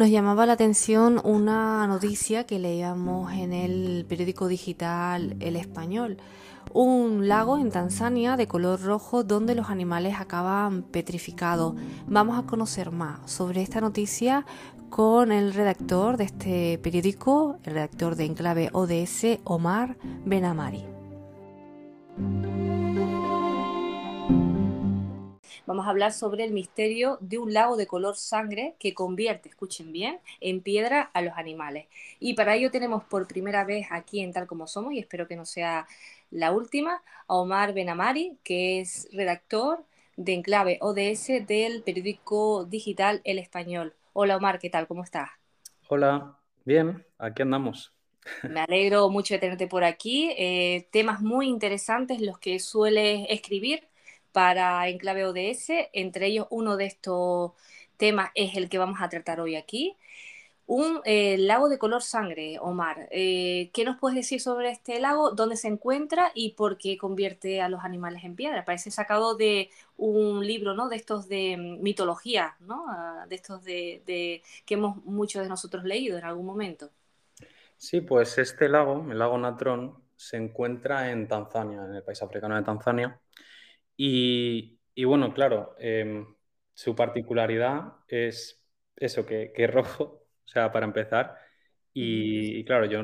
Nos 0.00 0.08
llamaba 0.08 0.46
la 0.46 0.54
atención 0.54 1.20
una 1.24 1.86
noticia 1.86 2.44
que 2.44 2.58
leíamos 2.58 3.34
en 3.34 3.52
el 3.52 4.06
periódico 4.08 4.48
digital 4.48 5.36
El 5.40 5.56
Español. 5.56 6.16
Un 6.72 7.28
lago 7.28 7.58
en 7.58 7.70
Tanzania 7.70 8.38
de 8.38 8.46
color 8.46 8.80
rojo 8.80 9.24
donde 9.24 9.54
los 9.54 9.68
animales 9.68 10.14
acaban 10.18 10.84
petrificados. 10.84 11.74
Vamos 12.06 12.38
a 12.38 12.46
conocer 12.46 12.92
más 12.92 13.30
sobre 13.30 13.60
esta 13.60 13.82
noticia 13.82 14.46
con 14.88 15.32
el 15.32 15.52
redactor 15.52 16.16
de 16.16 16.24
este 16.24 16.78
periódico, 16.78 17.58
el 17.64 17.74
redactor 17.74 18.16
de 18.16 18.24
Enclave 18.24 18.70
ODS, 18.72 19.40
Omar 19.44 19.98
Benamari. 20.24 20.99
Vamos 25.70 25.86
a 25.86 25.90
hablar 25.90 26.12
sobre 26.12 26.42
el 26.42 26.50
misterio 26.50 27.16
de 27.20 27.38
un 27.38 27.54
lago 27.54 27.76
de 27.76 27.86
color 27.86 28.16
sangre 28.16 28.74
que 28.80 28.92
convierte, 28.92 29.48
escuchen 29.48 29.92
bien, 29.92 30.18
en 30.40 30.62
piedra 30.62 31.12
a 31.14 31.22
los 31.22 31.34
animales. 31.36 31.86
Y 32.18 32.34
para 32.34 32.56
ello 32.56 32.72
tenemos 32.72 33.04
por 33.04 33.28
primera 33.28 33.62
vez 33.64 33.86
aquí 33.92 34.18
en 34.18 34.32
Tal 34.32 34.48
Como 34.48 34.66
Somos, 34.66 34.94
y 34.94 34.98
espero 34.98 35.28
que 35.28 35.36
no 35.36 35.46
sea 35.46 35.86
la 36.32 36.50
última, 36.50 37.04
a 37.28 37.36
Omar 37.36 37.72
Benamari, 37.72 38.36
que 38.42 38.80
es 38.80 39.08
redactor 39.12 39.84
de 40.16 40.34
Enclave 40.34 40.78
ODS 40.80 41.46
del 41.46 41.84
periódico 41.84 42.64
digital 42.64 43.20
El 43.22 43.38
Español. 43.38 43.94
Hola 44.12 44.38
Omar, 44.38 44.58
¿qué 44.58 44.70
tal? 44.70 44.88
¿Cómo 44.88 45.04
estás? 45.04 45.30
Hola, 45.86 46.36
bien, 46.64 47.06
aquí 47.16 47.42
andamos. 47.42 47.92
Me 48.42 48.58
alegro 48.58 49.08
mucho 49.08 49.34
de 49.34 49.38
tenerte 49.38 49.68
por 49.68 49.84
aquí. 49.84 50.32
Eh, 50.36 50.88
temas 50.90 51.20
muy 51.20 51.46
interesantes 51.46 52.20
los 52.20 52.40
que 52.40 52.58
sueles 52.58 53.24
escribir 53.28 53.84
para 54.32 54.88
Enclave 54.88 55.24
ODS. 55.24 55.88
Entre 55.92 56.26
ellos, 56.26 56.46
uno 56.50 56.76
de 56.76 56.86
estos 56.86 57.52
temas 57.96 58.30
es 58.34 58.56
el 58.56 58.68
que 58.68 58.78
vamos 58.78 59.00
a 59.00 59.08
tratar 59.08 59.40
hoy 59.40 59.56
aquí. 59.56 59.96
Un 60.72 61.00
eh, 61.04 61.36
lago 61.36 61.68
de 61.68 61.78
color 61.78 62.00
sangre, 62.00 62.58
Omar. 62.60 63.08
Eh, 63.10 63.70
¿qué 63.72 63.84
nos 63.84 63.98
puedes 63.98 64.14
decir 64.14 64.40
sobre 64.40 64.70
este 64.70 65.00
lago? 65.00 65.32
¿Dónde 65.32 65.56
se 65.56 65.66
encuentra 65.66 66.30
y 66.32 66.50
por 66.50 66.78
qué 66.78 66.96
convierte 66.96 67.60
a 67.60 67.68
los 67.68 67.82
animales 67.82 68.22
en 68.22 68.36
piedra? 68.36 68.64
Parece 68.64 68.92
sacado 68.92 69.34
de 69.34 69.68
un 69.96 70.46
libro, 70.46 70.72
¿no? 70.72 70.88
De 70.88 70.94
estos 70.94 71.28
de 71.28 71.56
mm, 71.56 71.82
mitología, 71.82 72.54
¿no? 72.60 72.84
Ah, 72.88 73.26
de 73.28 73.34
estos 73.34 73.64
de, 73.64 74.42
que 74.64 74.74
hemos 74.74 75.04
muchos 75.04 75.42
de 75.42 75.48
nosotros 75.48 75.82
leído 75.82 76.16
en 76.16 76.24
algún 76.24 76.46
momento. 76.46 76.90
Sí, 77.76 78.00
pues 78.00 78.38
este 78.38 78.68
lago, 78.68 79.04
el 79.10 79.18
lago 79.18 79.38
Natrón, 79.38 79.96
se 80.14 80.36
encuentra 80.36 81.10
en 81.10 81.26
Tanzania, 81.26 81.84
en 81.84 81.96
el 81.96 82.04
país 82.04 82.22
africano 82.22 82.54
de 82.54 82.62
Tanzania. 82.62 83.18
Y, 84.02 84.80
y 84.94 85.04
bueno, 85.04 85.34
claro, 85.34 85.74
em, 85.78 86.26
su 86.74 86.94
particularidad 86.96 87.94
es 88.08 88.64
eso, 88.96 89.26
que, 89.26 89.52
que 89.54 89.64
es 89.64 89.70
rojo, 89.74 90.04
o 90.46 90.48
sea, 90.48 90.72
para 90.72 90.86
empezar. 90.86 91.36
Y, 91.92 92.58
y 92.60 92.64
claro, 92.64 92.86
yo 92.86 93.02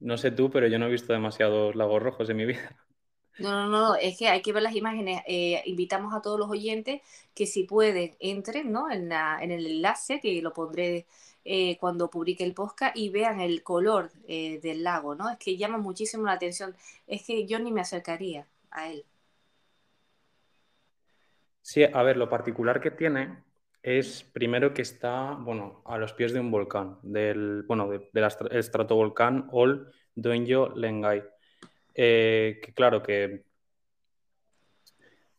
no 0.00 0.16
sé 0.18 0.30
tú, 0.32 0.50
pero 0.50 0.68
yo 0.68 0.78
no 0.78 0.86
he 0.86 0.90
visto 0.92 1.12
demasiados 1.12 1.74
lagos 1.76 2.02
rojos 2.02 2.30
en 2.30 2.36
mi 2.38 2.46
vida. 2.46 2.76
No, 3.38 3.50
no, 3.50 3.68
no, 3.68 3.94
es 3.96 4.16
que 4.18 4.28
hay 4.28 4.40
que 4.40 4.52
ver 4.54 4.62
las 4.62 4.74
imágenes. 4.74 5.20
Eh, 5.26 5.62
invitamos 5.66 6.14
a 6.14 6.22
todos 6.22 6.38
los 6.38 6.48
oyentes 6.50 7.02
que 7.34 7.46
si 7.46 7.64
pueden 7.64 8.16
entren, 8.18 8.72
¿no? 8.72 8.90
en 8.90 9.08
la- 9.10 9.38
en 9.42 9.50
el 9.50 9.66
enlace 9.66 10.20
que 10.20 10.40
lo 10.40 10.54
pondré 10.54 11.06
eh, 11.44 11.76
cuando 11.78 12.08
publique 12.10 12.44
el 12.44 12.54
podcast 12.54 12.96
y 12.96 13.10
vean 13.10 13.40
el 13.40 13.62
color 13.62 14.10
eh, 14.26 14.58
del 14.62 14.82
lago, 14.82 15.14
¿no? 15.14 15.28
Es 15.30 15.36
que 15.38 15.56
llama 15.58 15.76
muchísimo 15.78 16.24
la 16.24 16.32
atención. 16.32 16.74
Es 17.06 17.24
que 17.24 17.46
yo 17.46 17.58
ni 17.58 17.70
me 17.72 17.82
acercaría 17.82 18.46
a 18.70 18.90
él. 18.90 19.04
Sí, 21.68 21.82
a 21.82 22.02
ver, 22.04 22.16
lo 22.16 22.28
particular 22.28 22.80
que 22.80 22.92
tiene 22.92 23.42
es 23.82 24.22
primero 24.22 24.72
que 24.72 24.82
está, 24.82 25.32
bueno, 25.34 25.82
a 25.84 25.98
los 25.98 26.12
pies 26.12 26.32
de 26.32 26.38
un 26.38 26.52
volcán, 26.52 26.98
del, 27.02 27.64
bueno, 27.66 27.88
de- 27.90 28.08
del 28.12 28.22
astra- 28.24 28.56
estratovolcán 28.56 29.48
Ol 29.50 29.92
Doinyo 30.14 30.68
Lengai. 30.76 31.24
Eh, 31.94 32.60
que 32.62 32.72
claro, 32.74 33.02
que, 33.02 33.44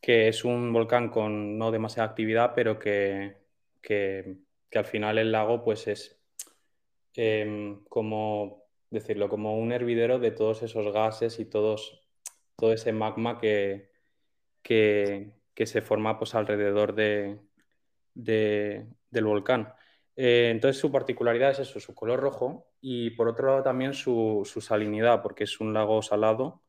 que 0.00 0.28
es 0.28 0.44
un 0.44 0.72
volcán 0.72 1.08
con 1.10 1.58
no 1.58 1.70
demasiada 1.70 2.08
actividad, 2.08 2.52
pero 2.54 2.78
que, 2.78 3.36
que- 3.80 4.36
que 4.70 4.78
al 4.78 4.84
final 4.84 5.18
el 5.18 5.32
lago 5.32 5.64
pues 5.64 5.86
es 5.88 6.20
em, 7.14 7.84
como 7.84 8.64
decirlo, 8.90 9.28
como 9.28 9.58
un 9.58 9.72
hervidero 9.72 10.18
de 10.18 10.30
todos 10.30 10.62
esos 10.62 10.92
gases 10.92 11.40
y 11.40 11.44
todos, 11.46 12.06
todo 12.56 12.72
ese 12.72 12.92
magma 12.92 13.38
que, 13.40 13.90
que, 14.62 15.32
que 15.58 15.66
se 15.66 15.82
forma 15.82 16.20
pues, 16.20 16.36
alrededor 16.36 16.94
de, 16.94 17.40
de- 18.14 18.86
del 19.10 19.24
volcán. 19.24 19.74
Eh, 20.14 20.50
entonces 20.52 20.80
su 20.80 20.92
particularidad 20.92 21.50
es 21.50 21.58
eso, 21.58 21.80
su 21.80 21.96
color 21.96 22.20
rojo 22.20 22.68
y 22.80 23.10
por 23.10 23.26
otro 23.26 23.48
lado 23.48 23.64
también 23.64 23.92
su, 23.92 24.42
su 24.44 24.60
salinidad, 24.60 25.20
porque 25.20 25.42
es 25.44 25.58
un 25.58 25.74
lago 25.74 26.00
salado 26.00 26.62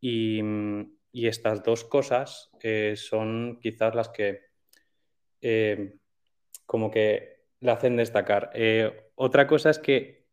y, 0.00 0.42
mm, 0.42 0.96
y 1.12 1.26
estas 1.26 1.62
dos 1.62 1.84
cosas 1.84 2.50
eh, 2.62 2.94
son 2.96 3.58
quizás 3.60 3.94
las 3.94 4.08
que 4.08 4.40
eh, 5.42 5.98
como 6.64 6.90
que 6.90 7.44
le 7.60 7.70
hacen 7.72 7.96
destacar. 7.98 8.50
Eh, 8.54 9.10
otra 9.16 9.46
cosa 9.46 9.68
es 9.68 9.78
que 9.78 10.24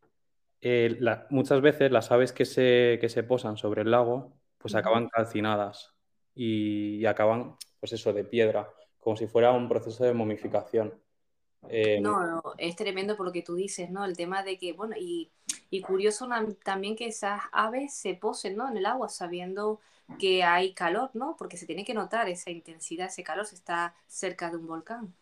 la- 0.61 1.27
muchas 1.29 1.59
veces 1.59 1.91
las 1.91 2.09
aves 2.11 2.31
que 2.31 2.45
se, 2.45 2.97
que 3.01 3.09
se 3.09 3.23
posan 3.23 3.57
sobre 3.57 3.81
el 3.81 3.91
lago 3.91 4.39
pues 4.59 4.75
acaban 4.75 5.09
calcinadas 5.09 5.93
y, 6.35 6.97
y 6.97 7.05
acaban 7.05 7.57
pues 7.81 7.93
eso 7.93 8.13
de 8.13 8.25
piedra, 8.25 8.69
como 9.01 9.17
si 9.17 9.27
fuera 9.27 9.53
un 9.53 9.69
proceso 9.69 10.05
de 10.05 10.13
momificación. 10.15 10.95
Eh, 11.69 12.01
No, 12.01 12.25
no, 12.25 12.41
es 12.57 12.75
tremendo 12.77 13.17
por 13.17 13.25
lo 13.25 13.31
que 13.33 13.41
tú 13.43 13.55
dices, 13.55 13.89
¿no? 13.91 14.05
El 14.05 14.15
tema 14.17 14.43
de 14.43 14.57
que, 14.57 14.71
bueno, 14.73 14.95
y, 14.97 15.29
y 15.69 15.81
curioso 15.81 16.27
también 16.63 16.95
que 16.95 17.07
esas 17.07 17.41
aves 17.51 17.93
se 17.93 18.13
posen, 18.15 18.55
¿no? 18.55 18.69
En 18.69 18.77
el 18.77 18.85
agua 18.85 19.09
sabiendo 19.09 19.79
que 20.17 20.43
hay 20.43 20.73
calor, 20.73 21.11
¿no? 21.13 21.35
Porque 21.37 21.57
se 21.57 21.65
tiene 21.65 21.83
que 21.85 21.93
notar 21.93 22.29
esa 22.29 22.49
intensidad, 22.51 23.07
ese 23.07 23.23
calor, 23.23 23.45
se 23.45 23.55
está 23.55 23.93
cerca 24.07 24.49
de 24.49 24.57
un 24.57 24.67
volcán. 24.67 25.13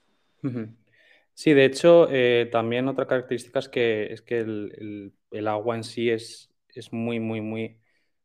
Sí, 1.33 1.53
de 1.53 1.65
hecho, 1.65 2.07
eh, 2.11 2.49
también 2.51 2.87
otra 2.87 3.07
característica 3.07 3.59
es 3.59 3.69
que, 3.69 4.11
es 4.13 4.21
que 4.21 4.39
el, 4.39 4.73
el- 4.77 5.13
el 5.31 5.47
agua 5.47 5.75
en 5.75 5.83
sí 5.83 6.09
es, 6.09 6.51
es 6.69 6.91
muy, 6.93 7.19
muy, 7.19 7.39
muy, 7.41 7.65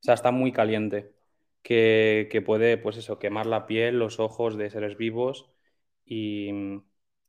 o 0.01 0.03
sea, 0.03 0.15
está 0.15 0.31
muy 0.33 0.53
caliente, 0.53 1.13
que, 1.65 2.43
puede, 2.47 2.79
pues 2.79 2.99
eso, 2.99 3.19
quemar 3.19 3.47
la 3.47 3.67
piel, 3.67 3.99
los 3.99 4.21
ojos 4.21 4.57
de 4.59 4.71
seres 4.71 4.99
vivos 4.99 5.51
y, 6.07 6.51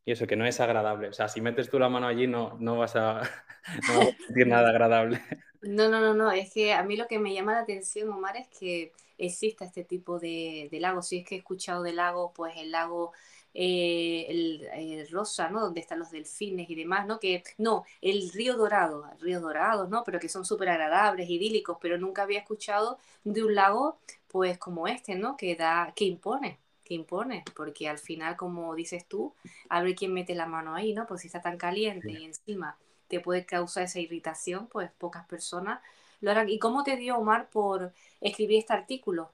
y 0.05 0.11
eso, 0.11 0.27
que 0.27 0.35
no 0.35 0.45
es 0.45 0.59
agradable. 0.59 1.09
O 1.09 1.13
sea, 1.13 1.29
si 1.29 1.41
metes 1.41 1.69
tú 1.69 1.79
la 1.79 1.89
mano 1.89 2.07
allí 2.07 2.27
no, 2.27 2.57
no 2.59 2.77
vas 2.77 2.95
a, 2.97 3.21
no 3.87 4.11
sentir 4.27 4.47
nada 4.47 4.69
agradable. 4.69 5.21
No, 5.61 5.89
no, 5.89 5.99
no, 5.99 6.13
no, 6.13 6.31
es 6.31 6.53
que 6.53 6.73
a 6.73 6.83
mí 6.83 6.95
lo 6.95 7.07
que 7.07 7.17
me 7.19 7.33
llama 7.33 7.53
la 7.53 7.61
atención, 7.61 8.09
Omar, 8.09 8.37
es 8.37 8.47
que 8.49 8.93
exista 9.17 9.65
este 9.65 9.83
tipo 9.83 10.19
de, 10.19 10.67
de 10.71 10.79
lagos. 10.79 11.07
Si 11.07 11.17
es 11.19 11.25
que 11.27 11.35
he 11.35 11.37
escuchado 11.39 11.81
de 11.81 11.93
lagos, 11.93 12.31
pues 12.35 12.55
el 12.57 12.69
lago 12.71 13.13
eh, 13.57 14.25
el, 14.27 14.67
el 14.73 15.09
rosa, 15.09 15.49
¿no? 15.49 15.61
Donde 15.61 15.79
están 15.79 15.99
los 15.99 16.11
delfines 16.11 16.69
y 16.69 16.75
demás, 16.75 17.07
¿no? 17.07 17.19
Que, 17.21 17.41
no, 17.57 17.85
el 18.01 18.29
río 18.31 18.57
Dorado, 18.57 19.09
ríos 19.21 19.41
dorados, 19.41 19.89
¿no? 19.89 20.03
Pero 20.03 20.19
que 20.19 20.27
son 20.27 20.43
súper 20.43 20.67
agradables, 20.69 21.29
idílicos, 21.29 21.77
pero 21.79 21.97
nunca 21.97 22.23
había 22.23 22.39
escuchado 22.39 22.99
de 23.23 23.43
un 23.45 23.55
lago, 23.55 23.97
pues 24.27 24.57
como 24.57 24.87
este, 24.87 25.15
¿no? 25.15 25.37
Que 25.37 25.55
da, 25.55 25.93
que 25.95 26.03
impone, 26.03 26.59
que 26.83 26.95
impone, 26.95 27.45
porque 27.55 27.87
al 27.87 27.97
final, 27.97 28.35
como 28.35 28.75
dices 28.75 29.05
tú, 29.07 29.33
a 29.69 29.81
ver 29.81 29.95
quién 29.95 30.13
mete 30.13 30.35
la 30.35 30.47
mano 30.47 30.75
ahí, 30.75 30.93
¿no? 30.93 31.07
Pues 31.07 31.21
si 31.21 31.27
está 31.27 31.41
tan 31.41 31.57
caliente 31.57 32.11
y 32.11 32.25
encima 32.25 32.77
te 33.07 33.21
puede 33.21 33.45
causar 33.45 33.83
esa 33.83 34.01
irritación, 34.01 34.67
pues 34.67 34.91
pocas 34.97 35.25
personas 35.27 35.81
lo 36.19 36.31
harán. 36.31 36.49
¿Y 36.49 36.59
cómo 36.59 36.83
te 36.83 36.97
dio, 36.97 37.17
Omar, 37.17 37.49
por 37.49 37.93
escribir 38.19 38.59
este 38.59 38.73
artículo? 38.73 39.31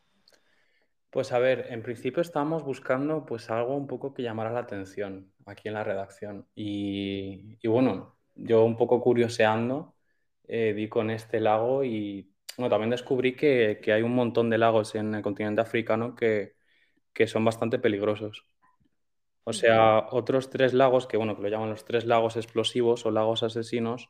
Pues 1.12 1.34
a 1.34 1.39
ver, 1.39 1.68
en 1.72 1.84
principio 1.84 2.22
estábamos 2.22 2.64
buscando 2.64 3.26
pues 3.26 3.49
algo 3.51 3.76
un 3.78 3.88
poco 3.88 4.14
que 4.14 4.24
llamara 4.24 4.51
la 4.51 4.62
atención 4.62 5.34
aquí 5.45 5.68
en 5.70 5.76
la 5.76 5.84
redacción. 5.84 6.47
Y, 6.55 7.57
y 7.62 7.70
bueno, 7.70 8.18
yo 8.36 8.64
un 8.66 8.78
poco 8.78 9.01
curioseando 9.01 9.95
eh, 10.47 10.74
di 10.74 10.89
con 10.89 11.12
este 11.12 11.39
lago 11.41 11.84
y 11.84 12.34
bueno, 12.57 12.70
también 12.72 12.91
descubrí 12.91 13.36
que, 13.36 13.80
que 13.84 13.93
hay 13.93 14.03
un 14.03 14.16
montón 14.16 14.49
de 14.49 14.57
lagos 14.59 14.95
en 14.95 15.16
el 15.16 15.22
continente 15.24 15.62
africano 15.62 16.16
que, 16.16 16.55
que 17.14 17.28
son 17.28 17.45
bastante 17.45 17.80
peligrosos. 17.80 18.45
O 19.45 19.53
sea, 19.53 20.07
otros 20.12 20.49
tres 20.49 20.74
lagos, 20.74 21.07
que 21.07 21.18
bueno, 21.18 21.36
que 21.36 21.41
lo 21.43 21.49
llaman 21.49 21.70
los 21.72 21.86
tres 21.86 22.05
lagos 22.05 22.38
explosivos 22.38 23.05
o 23.05 23.12
lagos 23.12 23.43
asesinos, 23.43 24.09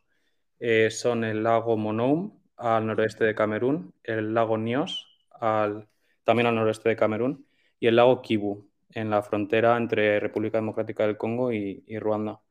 eh, 0.60 0.92
son 0.92 1.24
el 1.24 1.44
lago 1.44 1.78
Monoum 1.78 2.40
al 2.58 2.88
noroeste 2.88 3.26
de 3.26 3.36
Camerún, 3.36 3.96
el 4.04 4.34
lago 4.34 4.58
Nios 4.58 5.08
al, 5.32 5.90
también 6.24 6.48
al 6.48 6.56
noroeste 6.56 6.90
de 6.90 6.96
Camerún 6.96 7.48
y 7.80 7.88
el 7.88 7.96
lago 7.96 8.22
Kivu 8.22 8.70
en 8.94 9.10
la 9.10 9.22
frontera 9.22 9.78
entre 9.78 10.20
República 10.20 10.58
Democrática 10.58 11.06
del 11.06 11.18
Congo 11.18 11.52
y, 11.52 11.84
y 11.88 12.00
Ruanda. 12.00 12.42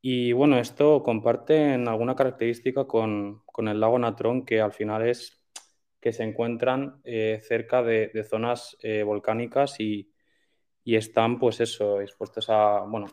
Y 0.00 0.32
bueno, 0.32 0.58
esto 0.58 1.02
comparte 1.02 1.74
en 1.74 1.88
alguna 1.88 2.14
característica 2.14 2.86
con, 2.86 3.42
con, 3.46 3.68
el 3.68 3.80
lago 3.80 3.98
Natrón, 3.98 4.44
que 4.44 4.60
al 4.60 4.72
final 4.72 5.06
es 5.06 5.42
que 6.00 6.12
se 6.12 6.22
encuentran 6.22 7.00
eh, 7.04 7.40
cerca 7.42 7.82
de, 7.82 8.08
de 8.14 8.24
zonas 8.24 8.76
eh, 8.82 9.02
volcánicas 9.02 9.80
y, 9.80 10.12
y 10.84 10.96
están, 10.96 11.38
pues 11.38 11.60
eso, 11.60 12.00
expuestos 12.00 12.48
a, 12.48 12.80
bueno, 12.80 13.08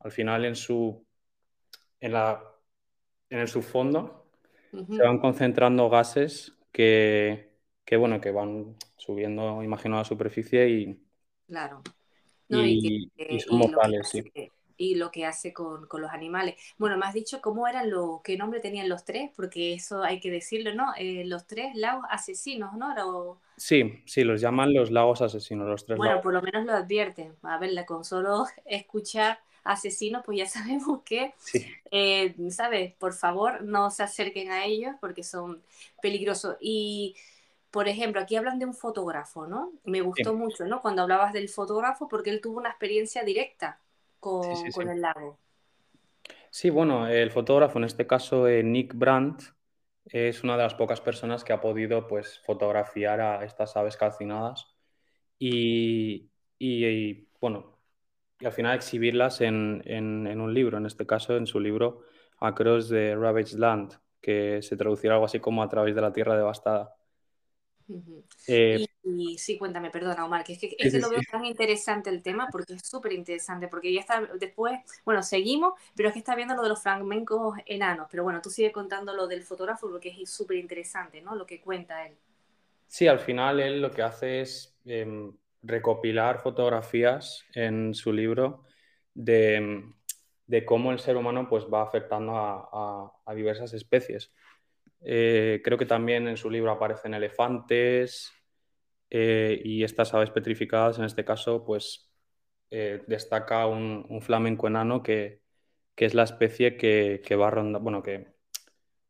al 0.00 0.12
final 0.12 0.44
en 0.44 0.54
su, 0.54 1.06
en 2.00 2.12
la, 2.12 2.42
en 3.30 3.38
el 3.38 3.48
subfondo 3.48 4.26
uh 4.72 4.76
-huh. 4.78 4.96
se 4.96 5.02
van 5.02 5.18
concentrando 5.18 5.88
gases 5.88 6.54
que, 6.70 7.47
que, 7.88 7.96
bueno, 7.96 8.20
que 8.20 8.30
van 8.30 8.76
subiendo, 8.98 9.62
imagino, 9.62 9.96
a 9.96 10.00
la 10.00 10.04
superficie 10.04 10.68
y... 10.68 11.02
Claro. 11.46 11.82
No, 12.50 12.62
y, 12.62 12.80
y, 12.82 13.08
que, 13.16 13.34
y, 13.34 13.40
son 13.40 13.60
mortales, 13.60 14.10
sí. 14.10 14.24
Que, 14.24 14.52
y 14.76 14.96
lo 14.96 15.10
que 15.10 15.24
hace 15.24 15.54
con, 15.54 15.86
con, 15.86 16.02
los 16.02 16.10
animales. 16.10 16.56
Bueno, 16.76 16.98
me 16.98 17.06
has 17.06 17.14
dicho 17.14 17.40
cómo 17.40 17.66
eran 17.66 17.88
los, 17.88 18.20
qué 18.20 18.36
nombre 18.36 18.60
tenían 18.60 18.90
los 18.90 19.06
tres, 19.06 19.30
porque 19.34 19.72
eso 19.72 20.02
hay 20.02 20.20
que 20.20 20.30
decirlo, 20.30 20.74
¿no? 20.74 20.92
Eh, 20.98 21.24
los 21.24 21.46
tres 21.46 21.74
lagos 21.76 22.04
asesinos, 22.10 22.74
¿no? 22.74 22.94
Lo... 22.94 23.40
Sí, 23.56 24.02
sí, 24.04 24.22
los 24.22 24.42
llaman 24.42 24.74
los 24.74 24.90
lagos 24.90 25.22
asesinos, 25.22 25.66
los 25.66 25.86
tres 25.86 25.96
Bueno, 25.96 26.10
lagos. 26.10 26.24
por 26.24 26.34
lo 26.34 26.42
menos 26.42 26.66
lo 26.66 26.74
advierten. 26.74 27.36
A 27.42 27.56
ver, 27.58 27.70
con 27.86 28.04
solo 28.04 28.44
escuchar 28.66 29.38
asesinos, 29.64 30.22
pues 30.26 30.36
ya 30.36 30.46
sabemos 30.46 31.00
que, 31.04 31.32
sí. 31.38 31.64
eh, 31.90 32.34
¿sabes? 32.50 32.92
Por 32.96 33.14
favor, 33.14 33.62
no 33.62 33.90
se 33.90 34.02
acerquen 34.02 34.50
a 34.50 34.66
ellos 34.66 34.94
porque 35.00 35.22
son 35.22 35.62
peligrosos. 36.02 36.58
Y, 36.60 37.16
por 37.70 37.88
ejemplo, 37.88 38.20
aquí 38.20 38.36
hablan 38.36 38.58
de 38.58 38.66
un 38.66 38.74
fotógrafo, 38.74 39.46
¿no? 39.46 39.72
Me 39.84 40.00
gustó 40.00 40.32
Sí. 40.32 40.38
mucho, 40.38 40.66
¿no? 40.66 40.80
Cuando 40.80 41.02
hablabas 41.02 41.32
del 41.32 41.48
fotógrafo, 41.48 42.08
porque 42.08 42.30
él 42.30 42.40
tuvo 42.40 42.58
una 42.58 42.70
experiencia 42.70 43.22
directa 43.24 43.80
con, 44.20 44.42
Sí, 44.56 44.72
sí, 44.72 44.72
con 44.72 44.84
sí. 44.86 44.90
el 44.90 45.00
lago. 45.02 45.38
Sí, 46.50 46.70
bueno, 46.70 47.06
el 47.06 47.30
fotógrafo, 47.30 47.78
en 47.78 47.84
este 47.84 48.06
caso 48.06 48.48
eh, 48.48 48.62
Nick 48.62 48.94
Brandt, 48.94 49.42
es 50.06 50.42
una 50.44 50.56
de 50.56 50.62
las 50.64 50.74
pocas 50.74 51.00
personas 51.00 51.44
que 51.44 51.52
ha 51.52 51.60
podido 51.60 52.06
pues, 52.06 52.40
fotografiar 52.44 53.20
a 53.20 53.44
estas 53.44 53.76
aves 53.76 53.96
calcinadas 53.96 54.66
y, 55.38 56.30
y- 56.58 56.86
y, 56.86 57.28
bueno, 57.40 57.78
y 58.40 58.46
al 58.46 58.52
final 58.52 58.76
exhibirlas 58.76 59.40
en, 59.42 59.82
en- 59.86 60.26
en 60.28 60.40
un 60.40 60.54
libro, 60.54 60.78
en 60.78 60.86
este 60.86 61.06
caso 61.06 61.36
en 61.36 61.46
su 61.46 61.60
libro 61.60 62.02
Across 62.40 62.90
the 62.90 63.16
Ravaged 63.16 63.58
Land, 63.58 63.94
que 64.20 64.62
se 64.62 64.76
traducirá 64.76 65.14
algo 65.14 65.26
así 65.26 65.40
como 65.40 65.62
a 65.62 65.68
través 65.70 65.94
de 65.96 66.02
la 66.02 66.12
tierra 66.12 66.36
devastada. 66.36 66.96
Eh, 68.46 68.78
Y, 68.78 68.90
y 69.02 69.38
sí, 69.38 69.58
cuéntame, 69.58 69.90
perdona, 69.90 70.24
Omar, 70.26 70.44
que 70.44 70.52
es 70.54 70.58
que, 70.58 70.76
es 70.78 70.90
que 70.90 70.98
lo 70.98 71.08
veo 71.10 71.20
sí. 71.20 71.28
tan 71.30 71.44
interesante 71.44 72.10
el 72.10 72.22
tema 72.22 72.50
porque 72.50 72.74
es 72.74 72.86
súper 72.86 73.12
interesante, 73.14 73.68
porque 73.68 73.92
ya 73.92 74.00
está, 74.00 74.20
después, 74.38 74.78
bueno, 75.04 75.22
seguimos, 75.22 75.74
pero 75.96 76.08
es 76.08 76.12
que 76.12 76.18
está 76.20 76.34
viendo 76.36 76.54
lo 76.54 76.62
de 76.62 76.68
los 76.70 76.82
flamencos 76.82 77.56
enanos, 77.66 78.08
pero 78.10 78.24
bueno, 78.24 78.42
tú 78.42 78.50
sigue 78.50 78.72
contando 78.72 79.14
lo 79.14 79.26
del 79.26 79.42
fotógrafo 79.44 79.88
porque 79.90 80.10
es 80.22 80.30
súper 80.30 80.58
interesante, 80.58 81.20
¿no? 81.22 81.34
Lo 81.36 81.46
que 81.46 81.60
cuenta 81.60 82.06
él. 82.06 82.16
Sí, 82.86 83.06
al 83.06 83.20
final 83.20 83.60
él 83.60 83.80
lo 83.82 83.90
que 83.90 84.02
hace 84.02 84.40
es 84.40 84.76
em, 84.84 85.36
recopilar 85.62 86.40
fotografías 86.40 87.44
en 87.54 87.94
su 87.94 88.12
libro 88.12 88.64
de, 89.14 89.84
de 90.46 90.64
cómo 90.64 90.90
el 90.92 90.98
ser 90.98 91.16
humano 91.16 91.48
pues, 91.48 91.64
va 91.72 91.82
afectando 91.82 92.36
a, 92.36 92.68
a- 92.72 93.12
a 93.26 93.34
diversas 93.34 93.74
especies. 93.74 94.32
Eh, 95.00 95.60
creo 95.64 95.78
que 95.78 95.86
también 95.86 96.28
en 96.28 96.36
su 96.36 96.50
libro 96.50 96.72
aparecen 96.72 97.14
elefantes 97.14 98.32
eh, 99.10 99.60
y 99.64 99.84
estas 99.84 100.14
aves 100.14 100.30
petrificadas. 100.30 100.98
En 100.98 101.04
este 101.04 101.24
caso, 101.24 101.64
pues 101.64 102.10
eh, 102.70 103.02
destaca 103.06 103.66
un, 103.66 104.06
un 104.08 104.22
flamenco 104.22 104.66
enano 104.68 105.02
que, 105.02 105.42
que 105.96 106.06
es 106.06 106.14
la 106.14 106.24
especie 106.24 106.76
que, 106.76 107.22
que 107.26 107.36
va 107.36 107.50
ronda- 107.50 107.78
bueno, 107.80 108.02
que, 108.02 108.28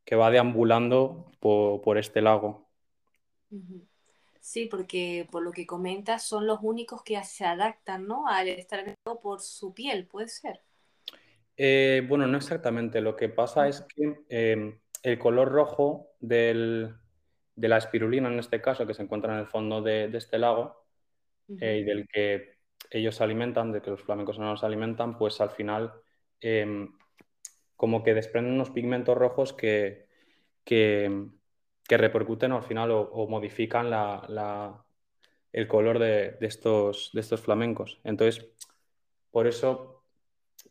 que 0.05 0.15
va 0.17 0.31
deambulando 0.31 1.31
por, 1.39 1.81
por 1.81 1.97
este 1.99 2.21
lago. 2.21 2.69
Sí, 4.41 4.65
porque 4.65 5.27
por 5.31 5.43
lo 5.43 5.51
que 5.51 5.65
comentas 5.65 6.23
son 6.23 6.45
los 6.47 6.59
únicos 6.61 7.03
que 7.03 7.23
se 7.23 7.45
adaptan, 7.45 8.05
¿no? 8.07 8.27
Al 8.27 8.47
estar 8.49 8.95
por 9.21 9.41
su 9.41 9.73
piel, 9.73 10.07
puede 10.07 10.27
ser. 10.27 10.61
Bueno, 12.07 12.27
no 12.27 12.37
exactamente. 12.37 13.01
Lo 13.01 13.15
que 13.15 13.29
pasa 13.29 13.67
es 13.67 13.81
que 13.81 14.21
eh, 14.29 14.79
el 15.03 15.19
color 15.19 15.49
rojo 15.51 16.11
del- 16.19 16.95
de 17.55 17.67
la 17.67 17.77
espirulina, 17.77 18.29
en 18.29 18.39
este 18.39 18.61
caso, 18.61 18.87
que 18.87 18.93
se 18.93 19.03
encuentra 19.03 19.33
en 19.33 19.39
el 19.39 19.47
fondo 19.47 19.81
de, 19.81 20.07
de 20.09 20.17
este 20.17 20.37
lago 20.39 20.85
eh, 21.59 21.79
y 21.79 21.83
del 21.83 22.07
que 22.07 22.57
ellos 22.91 23.15
se 23.15 23.23
alimentan, 23.23 23.71
de 23.71 23.81
que 23.81 23.91
los 23.91 24.03
flamencos 24.03 24.39
no 24.39 24.55
se 24.57 24.65
alimentan, 24.65 25.17
pues 25.17 25.41
al 25.41 25.51
final 25.51 25.93
eh, 26.41 26.87
como 27.75 28.03
que 28.03 28.13
desprenden 28.13 28.53
unos 28.55 28.71
pigmentos 28.71 29.17
rojos 29.17 29.53
que, 29.53 30.07
que, 30.65 31.27
que 31.87 31.97
repercuten 31.97 32.51
al 32.51 32.63
final 32.63 32.91
o, 32.91 33.01
o 33.01 33.27
modifican 33.29 33.89
la- 33.89 34.25
la- 34.29 34.85
el 35.53 35.67
color 35.67 35.99
de, 35.99 36.33
de 36.33 36.47
estos, 36.47 37.11
de 37.13 37.21
estos 37.21 37.41
flamencos. 37.41 37.99
Entonces, 38.03 38.47
por 39.31 39.47
eso 39.47 40.03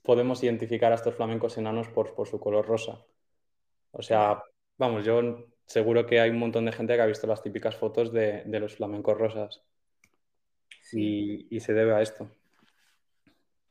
podemos 0.03 0.43
identificar 0.45 0.93
a 0.93 0.97
estos 0.97 1.17
flamencos 1.17 1.59
enanos 1.59 1.89
por, 1.89 2.15
por 2.15 2.29
su 2.29 2.41
color 2.41 2.67
rosa. 2.67 3.05
O 3.93 4.03
sea, 4.03 4.43
vamos, 4.77 5.05
yo 5.05 5.47
seguro 5.67 6.07
que 6.07 6.21
hay 6.21 6.31
un 6.31 6.39
montón 6.39 6.65
de 6.65 6.73
gente 6.73 6.95
que 6.95 7.03
ha 7.03 7.07
visto 7.07 7.27
las 7.27 7.43
típicas 7.43 7.77
fotos 7.77 8.13
de, 8.13 8.43
de 8.45 8.61
los 8.61 8.77
flamencos 8.77 9.17
rosas 9.19 9.63
Sí. 10.83 11.47
y, 11.51 11.57
y 11.57 11.61
se 11.61 11.75
debe 11.75 11.95
a 11.95 12.01
esto. 12.01 12.31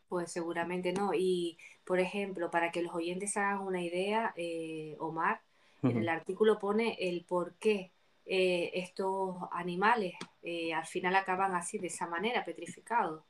Pues 0.07 0.31
seguramente 0.31 0.93
no. 0.93 1.11
Y, 1.13 1.57
por 1.83 1.99
ejemplo, 1.99 2.49
para 2.51 2.71
que 2.71 2.81
los 2.81 2.93
oyentes 2.93 3.35
hagan 3.37 3.59
una 3.59 3.81
idea, 3.81 4.33
eh, 4.37 4.95
Omar, 4.99 5.41
en 5.83 5.97
el 5.97 6.09
artículo 6.09 6.57
pone 6.59 6.97
el 6.99 7.23
por 7.25 7.53
qué 7.55 7.91
eh, 8.25 8.71
estos 8.73 9.35
animales 9.51 10.13
eh, 10.43 10.73
al 10.73 10.85
final 10.85 11.15
acaban 11.15 11.55
así, 11.55 11.77
de 11.77 11.87
esa 11.87 12.07
manera, 12.07 12.43
petrificados. 12.43 13.23